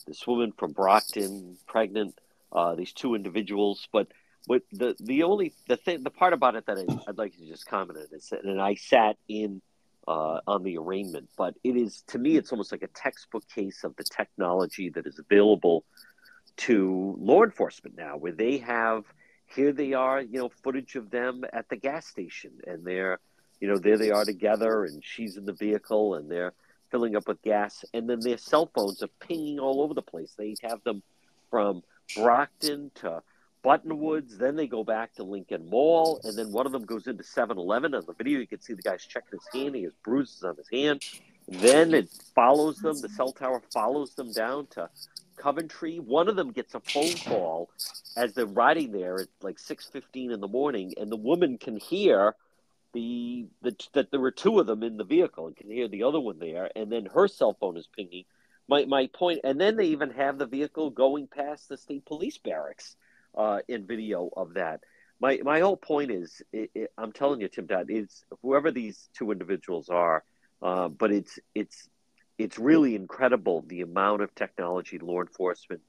this 0.08 0.26
woman 0.26 0.54
from 0.58 0.72
Brockton, 0.72 1.58
pregnant, 1.68 2.20
uh, 2.52 2.76
these 2.76 2.94
two 2.94 3.16
individuals. 3.16 3.88
But 3.92 4.08
what 4.46 4.64
the 4.72 4.96
the 5.00 5.24
only 5.24 5.54
the 5.68 5.78
thing 5.78 6.04
the 6.04 6.10
part 6.10 6.34
about 6.34 6.56
it 6.56 6.66
that 6.66 6.78
I, 6.78 6.84
would 7.08 7.18
like 7.18 7.38
to 7.38 7.46
just 7.46 7.68
comment 7.68 7.98
on 7.98 8.08
is, 8.18 8.30
that 8.30 8.44
and 8.44 8.62
I 8.62 8.76
sat 8.76 9.18
in 9.28 9.62
uh, 10.08 10.40
on 10.48 10.64
the 10.64 10.78
arraignment, 10.78 11.30
but 11.38 11.56
it 11.64 11.76
is 11.76 12.04
to 12.08 12.18
me 12.18 12.38
it's 12.38 12.52
almost 12.52 12.72
like 12.72 12.84
a 12.84 12.88
textbook 12.88 13.48
case 13.50 13.84
of 13.84 13.96
the 13.96 14.04
technology 14.04 14.90
that 14.90 15.06
is 15.06 15.20
available 15.20 15.84
to 16.58 17.16
law 17.20 17.44
enforcement 17.44 17.96
now, 17.98 18.18
where 18.18 18.32
they 18.32 18.58
have 18.58 19.04
here 19.46 19.72
they 19.72 19.94
are, 19.94 20.22
you 20.22 20.40
know, 20.40 20.50
footage 20.64 20.96
of 20.96 21.10
them 21.10 21.44
at 21.54 21.68
the 21.70 21.76
gas 21.76 22.06
station, 22.06 22.52
and 22.68 22.86
they're, 22.86 23.20
you 23.60 23.68
know, 23.68 23.78
there 23.78 23.98
they 23.98 24.12
are 24.12 24.26
together, 24.26 24.86
and 24.86 25.04
she's 25.04 25.38
in 25.38 25.46
the 25.46 25.54
vehicle, 25.54 26.16
and 26.16 26.30
they're 26.30 26.54
filling 26.92 27.16
up 27.16 27.28
with 27.28 27.42
gas, 27.42 27.84
and 27.94 28.10
then 28.10 28.20
their 28.20 28.38
cell 28.38 28.70
phones 28.74 29.04
are 29.04 29.10
pinging 29.20 29.60
all 29.60 29.82
over 29.82 29.94
the 29.94 30.02
place. 30.02 30.34
They 30.38 30.56
have 30.64 30.84
them 30.84 31.04
from 31.50 31.84
Brockton 32.16 32.92
to 32.96 33.22
Buttonwoods, 33.64 34.38
then 34.38 34.56
they 34.56 34.68
go 34.68 34.84
back 34.84 35.14
to 35.16 35.24
Lincoln 35.24 35.70
Mall, 35.70 36.22
and 36.24 36.38
then 36.38 36.52
one 36.52 36.66
of 36.66 36.72
them 36.72 36.86
goes 36.86 37.08
into 37.08 37.24
7 37.24 37.58
Eleven. 37.58 37.94
On 37.94 38.04
the 38.06 38.14
video, 38.14 38.40
you 38.40 38.48
can 38.48 38.62
see 38.62 38.74
the 38.74 38.82
guy's 38.82 39.06
checking 39.06 39.38
his 39.38 39.48
hand, 39.54 39.76
he 39.76 39.84
has 39.84 39.94
bruises 40.04 40.44
on 40.44 40.56
his 40.56 40.70
hand. 40.72 41.04
Then 41.48 41.94
it 41.94 42.10
follows 42.36 42.78
them, 42.78 43.00
the 43.02 43.10
cell 43.10 43.32
tower 43.32 43.62
follows 43.74 44.14
them 44.14 44.32
down 44.32 44.68
to 44.68 44.90
Coventry. 45.36 45.98
One 45.98 46.28
of 46.28 46.36
them 46.36 46.52
gets 46.52 46.76
a 46.76 46.80
phone 46.80 47.14
call 47.14 47.70
as 48.16 48.34
they're 48.34 48.46
riding 48.46 48.92
there 48.92 49.22
at 49.22 49.28
like 49.42 49.58
6.15 49.58 50.32
in 50.32 50.40
the 50.40 50.48
morning, 50.48 50.94
and 50.98 51.12
the 51.12 51.18
woman 51.18 51.58
can 51.58 51.78
hear 51.78 52.36
the, 52.94 53.48
the 53.62 53.76
that 53.94 54.12
there 54.12 54.20
were 54.20 54.32
two 54.32 54.60
of 54.60 54.68
them 54.68 54.84
in 54.84 54.98
the 54.98 55.04
vehicle 55.04 55.48
and 55.48 55.56
can 55.56 55.70
hear 55.70 55.88
the 55.88 56.04
other 56.04 56.20
one 56.20 56.40
there, 56.40 56.70
and 56.76 56.92
then 56.92 57.06
her 57.06 57.28
cell 57.28 57.56
phone 57.60 57.78
is 57.78 57.88
pinging. 57.88 58.26
My, 58.68 58.86
my 58.86 59.08
point, 59.08 59.40
and 59.44 59.60
then 59.60 59.78
they 59.78 59.88
even 59.88 60.12
have 60.12 60.38
the 60.38 60.46
vehicle 60.46 60.92
going 60.92 61.28
past 61.28 61.70
the 61.70 61.78
state 61.78 62.06
police 62.06 62.38
barracks 62.38 62.96
uh, 63.36 63.60
in 63.68 63.88
video 63.88 64.30
of 64.36 64.54
that. 64.56 64.82
My 65.20 65.40
my 65.44 65.60
whole 65.60 65.78
point 65.78 66.12
is, 66.12 66.42
it, 66.54 66.72
it, 66.74 66.92
I'm 66.98 67.12
telling 67.12 67.42
you, 67.42 67.48
Tim 67.48 67.66
Dodd, 67.66 67.88
is 67.90 68.24
whoever 68.42 68.72
these 68.72 69.10
two 69.14 69.32
individuals 69.32 69.90
are, 69.90 70.24
uh, 70.62 70.88
but 70.88 71.12
it's 71.12 71.40
it's 71.56 71.90
it's 72.38 72.58
really 72.58 72.96
incredible 72.96 73.64
the 73.68 73.82
amount 73.82 74.22
of 74.22 74.34
technology 74.34 74.98
law 74.98 75.22
enforcement 75.22 75.82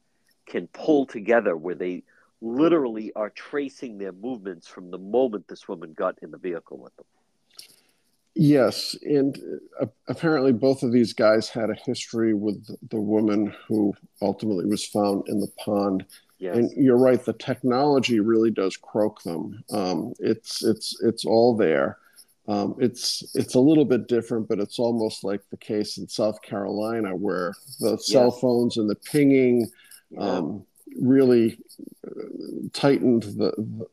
can 0.47 0.67
pull 0.67 1.07
together 1.07 1.57
where 1.57 1.77
they 1.77 2.03
literally 2.41 3.13
are 3.15 3.31
tracing 3.31 3.99
their 3.99 4.13
movements 4.13 4.67
from 4.67 4.91
the 4.91 4.99
moment 4.99 5.47
this 5.49 5.69
woman 5.69 5.93
got 5.93 6.17
in 6.23 6.31
the 6.31 6.39
vehicle 6.39 6.79
with 6.79 6.95
them. 6.97 7.07
Yes, 8.35 8.97
and 9.03 9.37
uh, 9.81 9.87
apparently 10.09 10.53
both 10.53 10.83
of 10.83 10.93
these 10.93 11.13
guys 11.13 11.49
had 11.49 11.69
a 11.69 11.75
history 11.75 12.33
with 12.33 12.65
the 12.89 13.01
woman 13.01 13.53
who 13.67 13.93
ultimately 14.23 14.67
was 14.67 14.87
found 14.87 15.25
in 15.29 15.41
the 15.41 15.51
pond. 15.63 16.07
Yes. 16.39 16.57
And 16.57 16.71
you're 16.77 16.97
right, 16.97 17.23
the 17.23 17.35
technology 17.35 18.21
really 18.21 18.51
does 18.51 18.77
croak 18.77 19.23
them. 19.25 19.63
Um, 19.71 20.15
it's 20.21 20.65
it's 20.65 20.97
it's 21.03 21.25
all 21.25 21.57
there. 21.57 21.99
Um, 22.49 22.77
it's 22.79 23.25
it's 23.35 23.57
a 23.57 23.61
little 23.61 23.85
bit 23.85 24.09
different, 24.09 24.49
but 24.49 24.61
it's 24.61 24.79
almost 24.79 25.23
like 25.23 25.43
the 25.51 25.57
case 25.57 25.99
in 25.99 26.09
South 26.09 26.41
Carolina 26.41 27.15
where 27.15 27.53
the 27.81 27.99
cell 27.99 28.31
yes. 28.33 28.41
phones 28.41 28.77
and 28.77 28.89
the 28.89 28.95
pinging 28.95 29.69
yeah. 30.11 30.21
um, 30.21 30.67
really 30.99 31.59
uh, 32.07 32.69
tightened 32.73 33.25
the, 33.25 33.87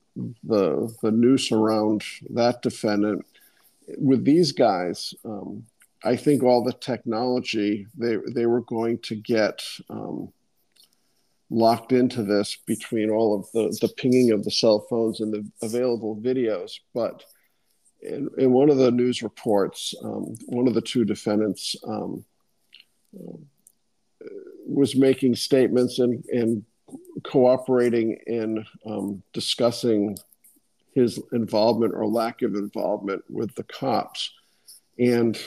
the 0.43 0.95
the 1.01 1.11
noose 1.11 1.51
around 1.51 2.03
that 2.31 2.61
defendant. 2.61 3.25
With 3.97 4.25
these 4.25 4.51
guys, 4.51 5.13
um, 5.23 5.65
I 6.03 6.15
think 6.15 6.43
all 6.43 6.63
the 6.63 6.73
technology 6.73 7.87
they 7.97 8.17
they 8.33 8.45
were 8.45 8.61
going 8.61 8.99
to 8.99 9.15
get 9.15 9.63
um, 9.89 10.31
locked 11.49 11.91
into 11.91 12.23
this 12.23 12.57
between 12.65 13.09
all 13.09 13.35
of 13.35 13.51
the 13.53 13.77
the 13.81 13.93
pinging 13.93 14.31
of 14.31 14.43
the 14.43 14.51
cell 14.51 14.85
phones 14.89 15.21
and 15.21 15.33
the 15.33 15.49
available 15.61 16.15
videos, 16.17 16.79
but 16.93 17.23
in, 18.01 18.29
in 18.37 18.51
one 18.51 18.69
of 18.69 18.77
the 18.77 18.91
news 18.91 19.23
reports, 19.23 19.93
um, 20.03 20.35
one 20.45 20.67
of 20.67 20.73
the 20.73 20.81
two 20.81 21.03
defendants 21.03 21.75
um, 21.87 22.23
was 24.65 24.95
making 24.95 25.35
statements 25.35 25.99
and, 25.99 26.23
and 26.25 26.63
cooperating 27.27 28.17
in 28.25 28.65
um, 28.85 29.21
discussing 29.33 30.17
his 30.93 31.21
involvement 31.31 31.93
or 31.93 32.07
lack 32.07 32.41
of 32.41 32.55
involvement 32.55 33.23
with 33.29 33.53
the 33.55 33.63
cops. 33.63 34.31
And 34.97 35.39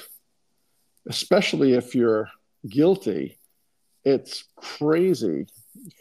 especially 1.08 1.72
if 1.72 1.94
you're 1.94 2.28
guilty, 2.68 3.38
it's 4.04 4.44
crazy 4.56 5.46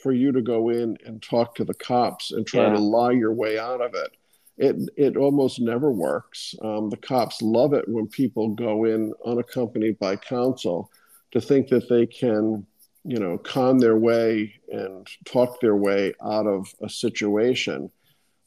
for 0.03 0.11
you 0.11 0.31
to 0.31 0.41
go 0.41 0.69
in 0.69 0.97
and 1.05 1.21
talk 1.21 1.55
to 1.55 1.63
the 1.63 1.73
cops 1.73 2.31
and 2.31 2.45
try 2.45 2.67
yeah. 2.67 2.73
to 2.73 2.79
lie 2.79 3.11
your 3.11 3.33
way 3.33 3.57
out 3.57 3.81
of 3.81 3.95
it 3.95 4.15
it 4.59 4.75
it 4.97 5.17
almost 5.17 5.59
never 5.59 5.89
works. 5.89 6.53
Um, 6.61 6.89
the 6.89 6.97
cops 6.97 7.41
love 7.41 7.73
it 7.73 7.87
when 7.87 8.07
people 8.07 8.49
go 8.49 8.83
in 8.83 9.13
unaccompanied 9.25 9.97
by 9.99 10.17
counsel 10.17 10.91
to 11.31 11.39
think 11.39 11.69
that 11.69 11.87
they 11.87 12.05
can, 12.05 12.65
you 13.03 13.19
know, 13.19 13.37
con 13.37 13.77
their 13.77 13.97
way 13.97 14.53
and 14.69 15.07
talk 15.25 15.59
their 15.59 15.75
way 15.75 16.13
out 16.23 16.47
of 16.47 16.73
a 16.81 16.89
situation. 16.89 17.91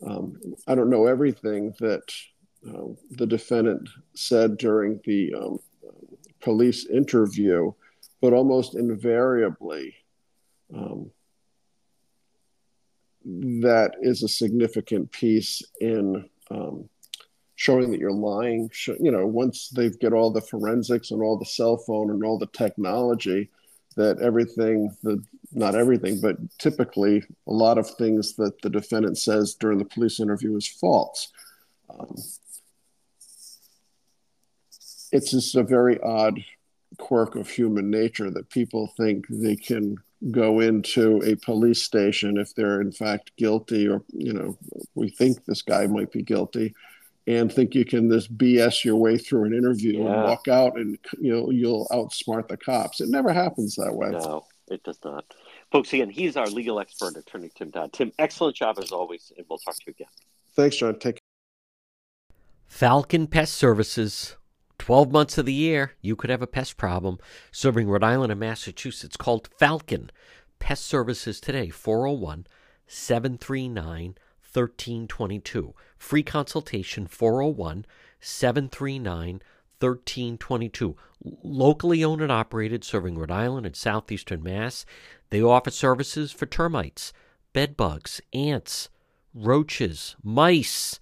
Um, 0.07 0.39
I 0.67 0.75
don't 0.75 0.91
know 0.91 1.07
everything 1.07 1.75
that 1.81 2.03
uh, 2.69 2.89
the 3.11 3.27
defendant 3.27 3.89
said 4.15 4.57
during 4.59 5.01
the 5.05 5.35
um, 5.35 5.59
police 6.41 6.87
interview, 6.87 7.73
but 8.21 8.33
almost 8.33 8.75
invariably. 8.75 9.95
Um, 10.75 11.11
that 13.25 13.93
is 14.01 14.23
a 14.23 14.29
significant 14.29 15.11
piece 15.13 15.63
in 15.81 16.29
um, 16.51 16.89
showing 17.55 17.91
that 17.91 18.01
you're 18.01 18.11
lying. 18.11 18.71
You 19.01 19.13
know, 19.13 19.27
once 19.27 19.69
they 19.69 19.91
get 19.91 20.13
all 20.13 20.31
the 20.31 20.41
forensics 20.41 21.11
and 21.11 21.23
all 21.23 21.39
the 21.39 21.47
cell 21.47 21.77
phone 21.77 22.11
and 22.11 22.25
all 22.25 22.39
the 22.39 22.49
technology, 22.49 23.51
that 23.93 24.21
everything, 24.21 24.95
the 25.03 25.23
not 25.53 25.75
everything, 25.75 26.21
but 26.21 26.37
typically 26.59 27.23
a 27.47 27.53
lot 27.53 27.79
of 27.79 27.89
things 27.91 28.35
that 28.37 28.61
the 28.63 28.71
defendant 28.71 29.19
says 29.19 29.55
during 29.55 29.79
the 29.79 29.85
police 29.85 30.21
interview 30.21 30.57
is 30.57 30.67
false. 30.67 31.31
Um, 31.91 32.17
it's 35.13 35.31
just 35.31 35.55
a 35.55 35.63
very 35.63 36.01
odd 36.01 36.43
quirk 36.99 37.37
of 37.37 37.49
human 37.49 37.91
nature 37.91 38.31
that 38.31 38.49
people 38.51 38.93
think 38.97 39.27
they 39.29 39.57
can 39.57 39.97
go 40.31 40.61
into 40.61 41.23
a 41.25 41.35
police 41.37 41.83
station 41.83 42.37
if 42.37 42.55
they're 42.55 42.81
in 42.81 42.93
fact 42.93 43.33
guilty 43.37 43.89
or 43.89 44.05
you 44.13 44.33
know 44.33 44.57
we 44.95 45.09
think 45.09 45.45
this 45.45 45.63
guy 45.63 45.87
might 45.87 46.13
be 46.13 46.23
guilty 46.23 46.73
and 47.27 47.53
think 47.53 47.75
you 47.75 47.85
can 47.85 48.09
this 48.09 48.27
bs 48.27 48.85
your 48.85 48.97
way 48.97 49.17
through 49.17 49.45
an 49.45 49.55
interview 49.55 50.03
yeah. 50.03 50.13
and 50.13 50.23
walk 50.25 50.49
out 50.49 50.77
and 50.77 50.99
you 51.19 51.33
know 51.33 51.51
you'll 51.51 51.87
outsmart 51.91 52.49
the 52.49 52.57
cops 52.57 53.01
it 53.01 53.09
never 53.09 53.33
happens 53.33 53.75
that 53.77 53.95
way 53.95 54.11
no 54.11 54.45
it 54.69 54.83
does 54.83 54.99
not 55.05 55.25
folks 55.71 55.93
again 55.93 56.11
he's 56.11 56.37
our 56.37 56.47
legal 56.47 56.81
expert 56.81 57.17
attorney 57.17 57.51
tim 57.55 57.71
dodd 57.71 57.93
tim 57.93 58.13
excellent 58.19 58.57
job 58.57 58.79
as 58.79 58.93
always 58.93 59.33
and 59.37 59.47
we'll 59.49 59.59
talk 59.59 59.75
to 59.75 59.83
you 59.87 59.93
again 59.93 60.09
thanks 60.55 60.77
john 60.77 60.95
take 60.99 61.17
care. 61.17 62.37
falcon 62.67 63.27
pest 63.27 63.55
services 63.55 64.37
12 64.79 65.13
months 65.13 65.39
of 65.39 65.47
the 65.47 65.53
year, 65.53 65.93
you 66.01 66.17
could 66.17 66.29
have 66.29 66.43
a 66.43 66.47
pest 66.49 66.77
problem. 66.77 67.17
Serving 67.53 67.89
Rhode 67.89 68.03
Island 68.03 68.33
and 68.33 68.41
Massachusetts 68.41 69.17
called 69.17 69.49
Falcon. 69.57 70.11
Pest 70.59 70.85
Services 70.87 71.41
today, 71.41 71.71
401 71.71 72.49
739 72.89 74.17
1322. 74.53 75.75
Free 76.03 76.25
consultation, 76.25 77.07
401 77.07 77.87
739 78.21 79.41
1322. 79.79 80.97
Locally 81.45 82.03
owned 82.03 82.21
and 82.21 82.33
operated, 82.33 82.83
serving 82.83 83.17
Rhode 83.17 83.31
Island 83.31 83.67
and 83.67 83.77
southeastern 83.77 84.43
Mass. 84.43 84.85
They 85.31 85.41
offer 85.41 85.71
services 85.71 86.33
for 86.33 86.45
termites, 86.45 87.13
bed 87.53 87.77
bugs, 87.77 88.21
ants, 88.35 88.89
roaches, 89.33 90.17
mice 90.25 90.99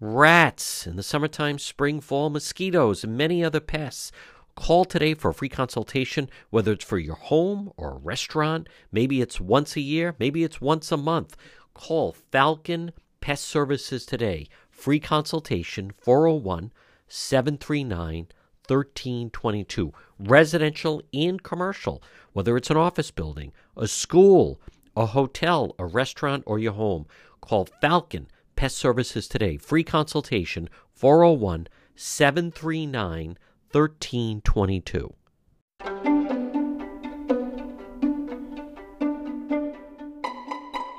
rats, 0.00 0.86
in 0.86 0.96
the 0.96 1.02
summertime, 1.02 1.58
spring, 1.58 2.00
fall, 2.00 2.30
mosquitoes, 2.30 3.04
and 3.04 3.18
many 3.18 3.44
other 3.44 3.60
pests. 3.60 4.10
Call 4.56 4.86
today 4.86 5.12
for 5.12 5.30
a 5.30 5.34
free 5.34 5.50
consultation, 5.50 6.30
whether 6.48 6.72
it's 6.72 6.86
for 6.86 6.98
your 6.98 7.16
home 7.16 7.70
or 7.76 7.92
a 7.92 7.98
restaurant. 7.98 8.66
Maybe 8.90 9.20
it's 9.20 9.42
once 9.42 9.76
a 9.76 9.82
year, 9.82 10.16
maybe 10.18 10.42
it's 10.42 10.58
once 10.58 10.90
a 10.90 10.96
month. 10.96 11.36
Call 11.74 12.12
Falcon 12.32 12.92
Pest 13.28 13.44
Services 13.44 14.06
today. 14.06 14.46
Free 14.70 14.98
consultation 14.98 15.92
401 16.00 16.72
739 17.08 18.28
1322. 18.66 19.92
Residential 20.18 21.02
and 21.12 21.42
commercial, 21.42 22.02
whether 22.32 22.56
it's 22.56 22.70
an 22.70 22.78
office 22.78 23.10
building, 23.10 23.52
a 23.76 23.86
school, 23.86 24.58
a 24.96 25.04
hotel, 25.04 25.74
a 25.78 25.84
restaurant, 25.84 26.42
or 26.46 26.58
your 26.58 26.72
home. 26.72 27.04
Call 27.42 27.68
Falcon 27.82 28.28
Pest 28.56 28.78
Services 28.78 29.28
today. 29.28 29.58
Free 29.58 29.84
consultation 29.84 30.70
401 30.94 31.68
739 31.96 33.36
1322. 33.72 36.17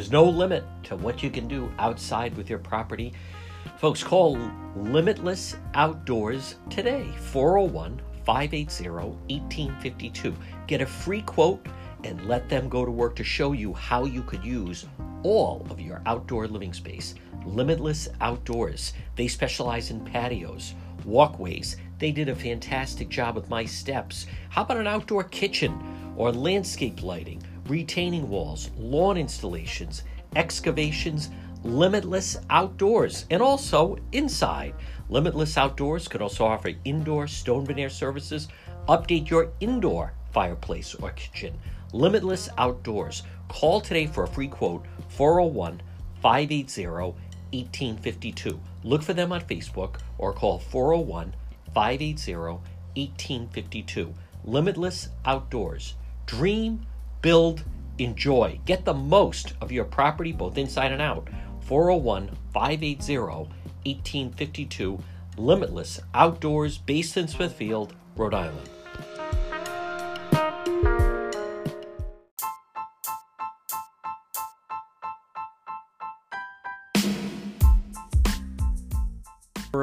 There's 0.00 0.10
no 0.10 0.24
limit 0.24 0.64
to 0.84 0.96
what 0.96 1.22
you 1.22 1.28
can 1.28 1.46
do 1.46 1.70
outside 1.78 2.34
with 2.34 2.48
your 2.48 2.58
property. 2.58 3.12
Folks, 3.76 4.02
call 4.02 4.38
Limitless 4.74 5.56
Outdoors 5.74 6.54
today, 6.70 7.06
401 7.18 8.00
580 8.24 8.88
1852. 8.88 10.34
Get 10.66 10.80
a 10.80 10.86
free 10.86 11.20
quote 11.20 11.66
and 12.02 12.24
let 12.24 12.48
them 12.48 12.70
go 12.70 12.86
to 12.86 12.90
work 12.90 13.14
to 13.16 13.24
show 13.24 13.52
you 13.52 13.74
how 13.74 14.06
you 14.06 14.22
could 14.22 14.42
use 14.42 14.86
all 15.22 15.66
of 15.68 15.82
your 15.82 16.00
outdoor 16.06 16.48
living 16.48 16.72
space. 16.72 17.14
Limitless 17.44 18.08
Outdoors. 18.22 18.94
They 19.16 19.28
specialize 19.28 19.90
in 19.90 20.00
patios, 20.00 20.72
walkways. 21.04 21.76
They 21.98 22.10
did 22.10 22.30
a 22.30 22.34
fantastic 22.34 23.10
job 23.10 23.34
with 23.34 23.50
my 23.50 23.66
steps. 23.66 24.24
How 24.48 24.62
about 24.62 24.78
an 24.78 24.86
outdoor 24.86 25.24
kitchen 25.24 25.78
or 26.16 26.32
landscape 26.32 27.02
lighting, 27.02 27.42
retaining 27.70 28.28
walls, 28.28 28.70
lawn 28.76 29.16
installations, 29.16 30.02
excavations? 30.34 31.30
Limitless 31.62 32.38
Outdoors, 32.48 33.26
and 33.30 33.42
also 33.42 33.98
inside. 34.12 34.74
Limitless 35.10 35.58
Outdoors 35.58 36.08
could 36.08 36.22
also 36.22 36.46
offer 36.46 36.72
indoor 36.86 37.26
stone 37.26 37.66
veneer 37.66 37.90
services. 37.90 38.48
Update 38.88 39.28
your 39.28 39.52
indoor 39.60 40.14
fireplace 40.32 40.94
or 40.94 41.10
kitchen. 41.10 41.52
Limitless 41.92 42.48
Outdoors. 42.56 43.24
Call 43.48 43.82
today 43.82 44.06
for 44.06 44.24
a 44.24 44.28
free 44.28 44.48
quote 44.48 44.86
401 45.08 45.82
580 46.22 46.86
1852. 46.86 48.58
Look 48.82 49.02
for 49.02 49.12
them 49.12 49.30
on 49.32 49.42
Facebook 49.42 49.96
or 50.16 50.32
call 50.32 50.58
401 50.58 51.34
580 51.74 52.34
1852. 52.34 54.14
Limitless 54.44 55.10
Outdoors. 55.26 55.94
Dream, 56.24 56.86
build, 57.22 57.64
enjoy. 57.98 58.60
Get 58.64 58.84
the 58.84 58.94
most 58.94 59.54
of 59.60 59.72
your 59.72 59.84
property 59.84 60.32
both 60.32 60.58
inside 60.58 60.92
and 60.92 61.02
out. 61.02 61.28
401 61.62 62.30
580 62.52 63.16
1852. 63.84 64.98
Limitless 65.36 66.00
Outdoors, 66.14 66.78
based 66.78 67.16
in 67.16 67.28
Smithfield, 67.28 67.94
Rhode 68.16 68.34
Island. 68.34 68.68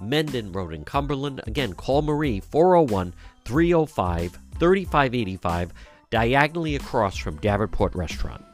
Mendon 0.00 0.52
Road 0.52 0.74
in 0.74 0.84
Cumberland. 0.84 1.40
Again, 1.46 1.72
call 1.74 2.02
Marie 2.02 2.40
401 2.40 3.14
305 3.44 4.38
3585, 4.58 5.72
diagonally 6.10 6.76
across 6.76 7.16
from 7.16 7.36
Davenport 7.38 7.94
Restaurant. 7.94 8.44